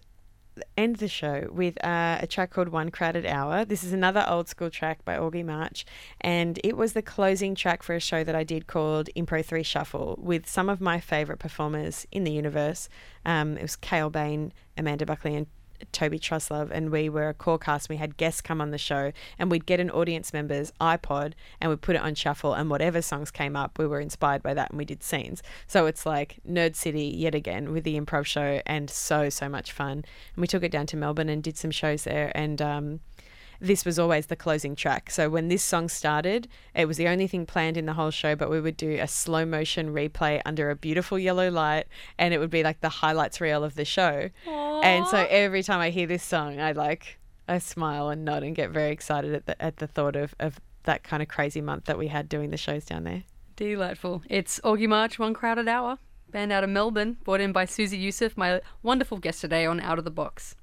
end 0.76 0.96
the 0.96 1.08
show 1.08 1.48
with 1.52 1.82
uh, 1.84 2.18
a 2.20 2.26
track 2.26 2.50
called 2.50 2.68
One 2.68 2.90
Crowded 2.90 3.26
Hour. 3.26 3.64
This 3.64 3.84
is 3.84 3.92
another 3.92 4.24
old 4.28 4.48
school 4.48 4.70
track 4.70 5.04
by 5.04 5.16
Augie 5.16 5.44
March, 5.44 5.84
and 6.20 6.58
it 6.64 6.76
was 6.76 6.92
the 6.92 7.02
closing 7.02 7.54
track 7.54 7.82
for 7.82 7.94
a 7.94 8.00
show 8.00 8.24
that 8.24 8.34
I 8.34 8.44
did 8.44 8.66
called 8.66 9.08
Impro 9.16 9.44
3 9.44 9.62
Shuffle 9.62 10.16
with 10.20 10.48
some 10.48 10.68
of 10.68 10.80
my 10.80 11.00
favourite 11.00 11.38
performers 11.38 12.06
in 12.12 12.24
the 12.24 12.32
universe. 12.32 12.88
Um, 13.24 13.56
it 13.56 13.62
was 13.62 13.76
Cale 13.76 14.10
Bain, 14.10 14.52
Amanda 14.76 15.06
Buckley, 15.06 15.34
and 15.34 15.46
Toby 15.92 16.18
Truslove, 16.18 16.70
and 16.70 16.90
we 16.90 17.08
were 17.08 17.28
a 17.28 17.34
core 17.34 17.58
cast. 17.58 17.88
We 17.88 17.96
had 17.96 18.16
guests 18.16 18.40
come 18.40 18.60
on 18.60 18.70
the 18.70 18.78
show, 18.78 19.12
and 19.38 19.50
we'd 19.50 19.66
get 19.66 19.80
an 19.80 19.90
audience 19.90 20.32
member's 20.32 20.72
iPod 20.80 21.32
and 21.60 21.70
we'd 21.70 21.80
put 21.80 21.96
it 21.96 22.02
on 22.02 22.14
shuffle, 22.14 22.54
and 22.54 22.70
whatever 22.70 23.02
songs 23.02 23.30
came 23.30 23.56
up, 23.56 23.78
we 23.78 23.86
were 23.86 24.00
inspired 24.00 24.42
by 24.42 24.54
that, 24.54 24.70
and 24.70 24.78
we 24.78 24.84
did 24.84 25.02
scenes. 25.02 25.42
So 25.66 25.86
it's 25.86 26.06
like 26.06 26.38
Nerd 26.48 26.76
City 26.76 27.04
yet 27.04 27.34
again 27.34 27.72
with 27.72 27.84
the 27.84 27.98
improv 27.98 28.26
show, 28.26 28.60
and 28.66 28.88
so 28.90 29.28
so 29.28 29.48
much 29.48 29.72
fun. 29.72 30.04
And 30.34 30.36
we 30.36 30.46
took 30.46 30.62
it 30.62 30.72
down 30.72 30.86
to 30.86 30.96
Melbourne 30.96 31.28
and 31.28 31.42
did 31.42 31.56
some 31.56 31.70
shows 31.70 32.04
there, 32.04 32.32
and 32.34 32.60
um, 32.60 33.00
this 33.60 33.84
was 33.84 33.98
always 33.98 34.26
the 34.26 34.36
closing 34.36 34.74
track. 34.74 35.10
So 35.10 35.28
when 35.28 35.48
this 35.48 35.62
song 35.62 35.88
started, 35.88 36.48
it 36.74 36.86
was 36.86 36.96
the 36.96 37.08
only 37.08 37.26
thing 37.26 37.44
planned 37.46 37.76
in 37.76 37.86
the 37.86 37.92
whole 37.92 38.10
show, 38.10 38.34
but 38.34 38.50
we 38.50 38.60
would 38.60 38.76
do 38.76 38.98
a 39.00 39.06
slow 39.06 39.44
motion 39.44 39.92
replay 39.92 40.40
under 40.46 40.70
a 40.70 40.76
beautiful 40.76 41.18
yellow 41.18 41.50
light, 41.50 41.86
and 42.18 42.32
it 42.32 42.38
would 42.38 42.50
be 42.50 42.62
like 42.62 42.80
the 42.80 42.88
highlights 42.88 43.40
reel 43.40 43.62
of 43.62 43.74
the 43.74 43.84
show. 43.84 44.30
And 44.46 45.06
so 45.06 45.26
every 45.28 45.62
time 45.62 45.80
I 45.80 45.90
hear 45.90 46.06
this 46.06 46.22
song, 46.22 46.58
I 46.60 46.72
like 46.72 47.18
I 47.48 47.58
smile 47.58 48.08
and 48.08 48.24
nod 48.24 48.42
and 48.42 48.54
get 48.54 48.70
very 48.70 48.92
excited 48.92 49.34
at 49.34 49.46
the 49.46 49.60
at 49.62 49.76
the 49.76 49.86
thought 49.86 50.16
of, 50.16 50.34
of 50.40 50.60
that 50.84 51.02
kind 51.02 51.22
of 51.22 51.28
crazy 51.28 51.60
month 51.60 51.84
that 51.84 51.98
we 51.98 52.08
had 52.08 52.28
doing 52.28 52.50
the 52.50 52.56
shows 52.56 52.84
down 52.86 53.04
there. 53.04 53.24
Delightful. 53.56 54.22
It's 54.30 54.58
Augie 54.60 54.88
March, 54.88 55.18
One 55.18 55.34
Crowded 55.34 55.68
Hour. 55.68 55.98
band 56.30 56.52
out 56.52 56.64
of 56.64 56.70
Melbourne, 56.70 57.18
brought 57.24 57.40
in 57.40 57.52
by 57.52 57.64
Susie 57.64 57.98
Youssef, 57.98 58.36
my 58.36 58.62
wonderful 58.82 59.18
guest 59.18 59.40
today 59.40 59.66
on 59.66 59.80
Out 59.80 59.98
of 59.98 60.04
the 60.04 60.10
Box. 60.10 60.54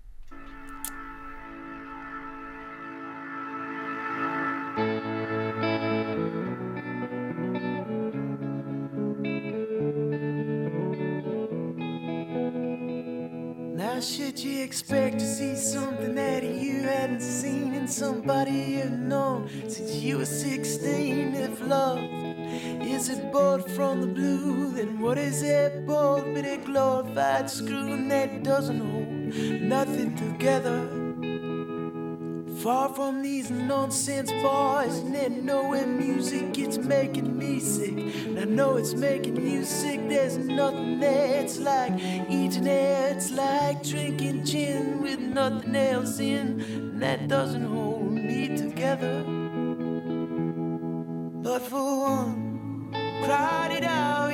Now, 13.97 14.03
should 14.03 14.37
you 14.37 14.61
expect 14.63 15.17
to 15.17 15.25
see 15.25 15.55
something 15.55 16.13
that 16.13 16.43
you 16.43 16.81
hadn't 16.81 17.19
seen 17.19 17.73
in 17.73 17.87
somebody 17.87 18.51
you've 18.51 18.91
known 18.91 19.49
since 19.67 19.95
you 19.95 20.19
were 20.19 20.25
16? 20.25 21.33
If 21.33 21.59
love 21.67 22.03
is 22.85 23.09
it 23.09 23.31
bought 23.31 23.67
from 23.71 24.01
the 24.01 24.05
blue, 24.05 24.69
then 24.73 24.99
what 24.99 25.17
is 25.17 25.41
it 25.41 25.87
bought 25.87 26.31
but 26.31 26.45
a 26.45 26.57
glorified 26.57 27.49
screw 27.49 28.07
that 28.09 28.43
doesn't 28.43 28.79
hold 28.79 29.61
nothing 29.63 30.15
together? 30.15 31.06
Far 32.67 32.89
from 32.89 33.21
these 33.21 33.49
nonsense 33.49 34.29
boys, 34.43 34.97
and 34.97 35.15
they 35.15 35.29
know 35.29 35.71
music 35.85 36.59
it's 36.59 36.77
making 36.77 37.37
me 37.37 37.61
sick. 37.61 37.93
And 37.93 38.37
I 38.37 38.43
know 38.43 38.75
it's 38.75 38.93
making 38.93 39.37
you 39.37 39.63
sick. 39.63 40.09
There's 40.09 40.37
nothing 40.37 40.99
there. 40.99 41.43
It's 41.43 41.59
like 41.59 41.93
eating 42.29 42.67
air. 42.67 43.13
It's 43.15 43.31
like 43.31 43.83
drinking 43.83 44.43
gin 44.43 45.01
with 45.01 45.17
nothing 45.17 45.77
else 45.77 46.19
in. 46.19 46.59
And 46.59 47.01
that 47.01 47.29
doesn't 47.29 47.63
hold 47.63 48.11
me 48.11 48.57
together. 48.57 49.23
But 51.41 51.61
for 51.61 52.01
one, 52.01 52.91
it 53.71 53.85
out. 53.85 54.26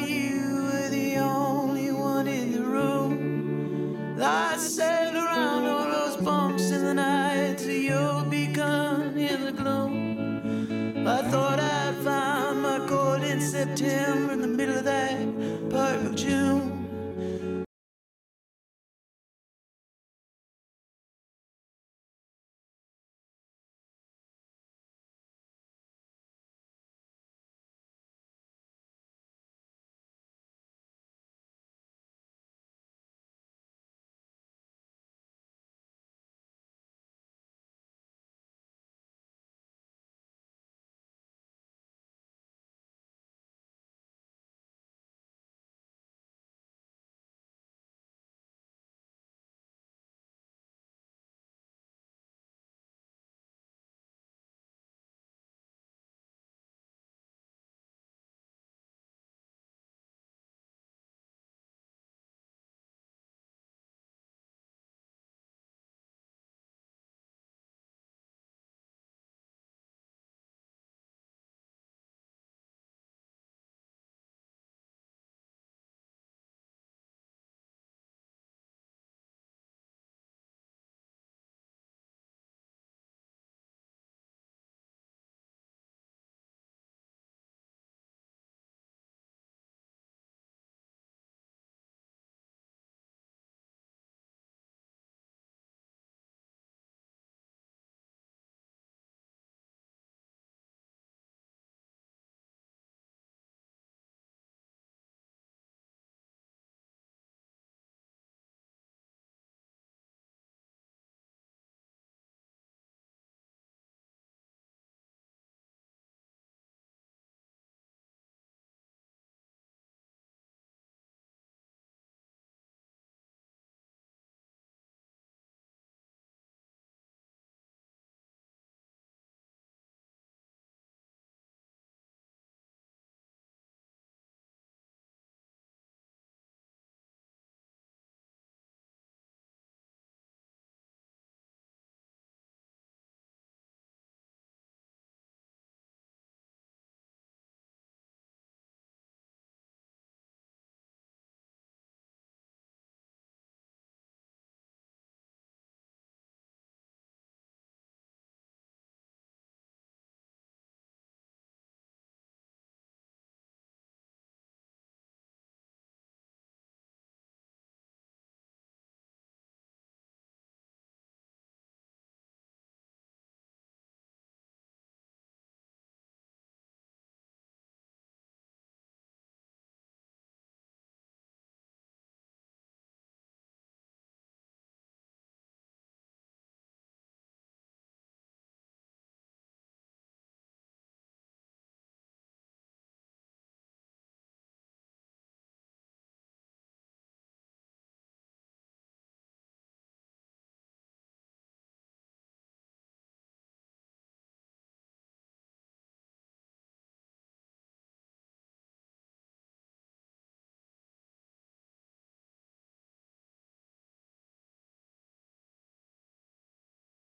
thought 11.34 11.60
I'd 11.60 11.96
find 12.04 12.62
my 12.62 12.78
gold 12.86 13.24
in 13.24 13.42
September 13.42 14.34
in 14.34 14.42
the 14.42 14.48
middle 14.48 14.78
of 14.78 14.84
that 14.84 15.33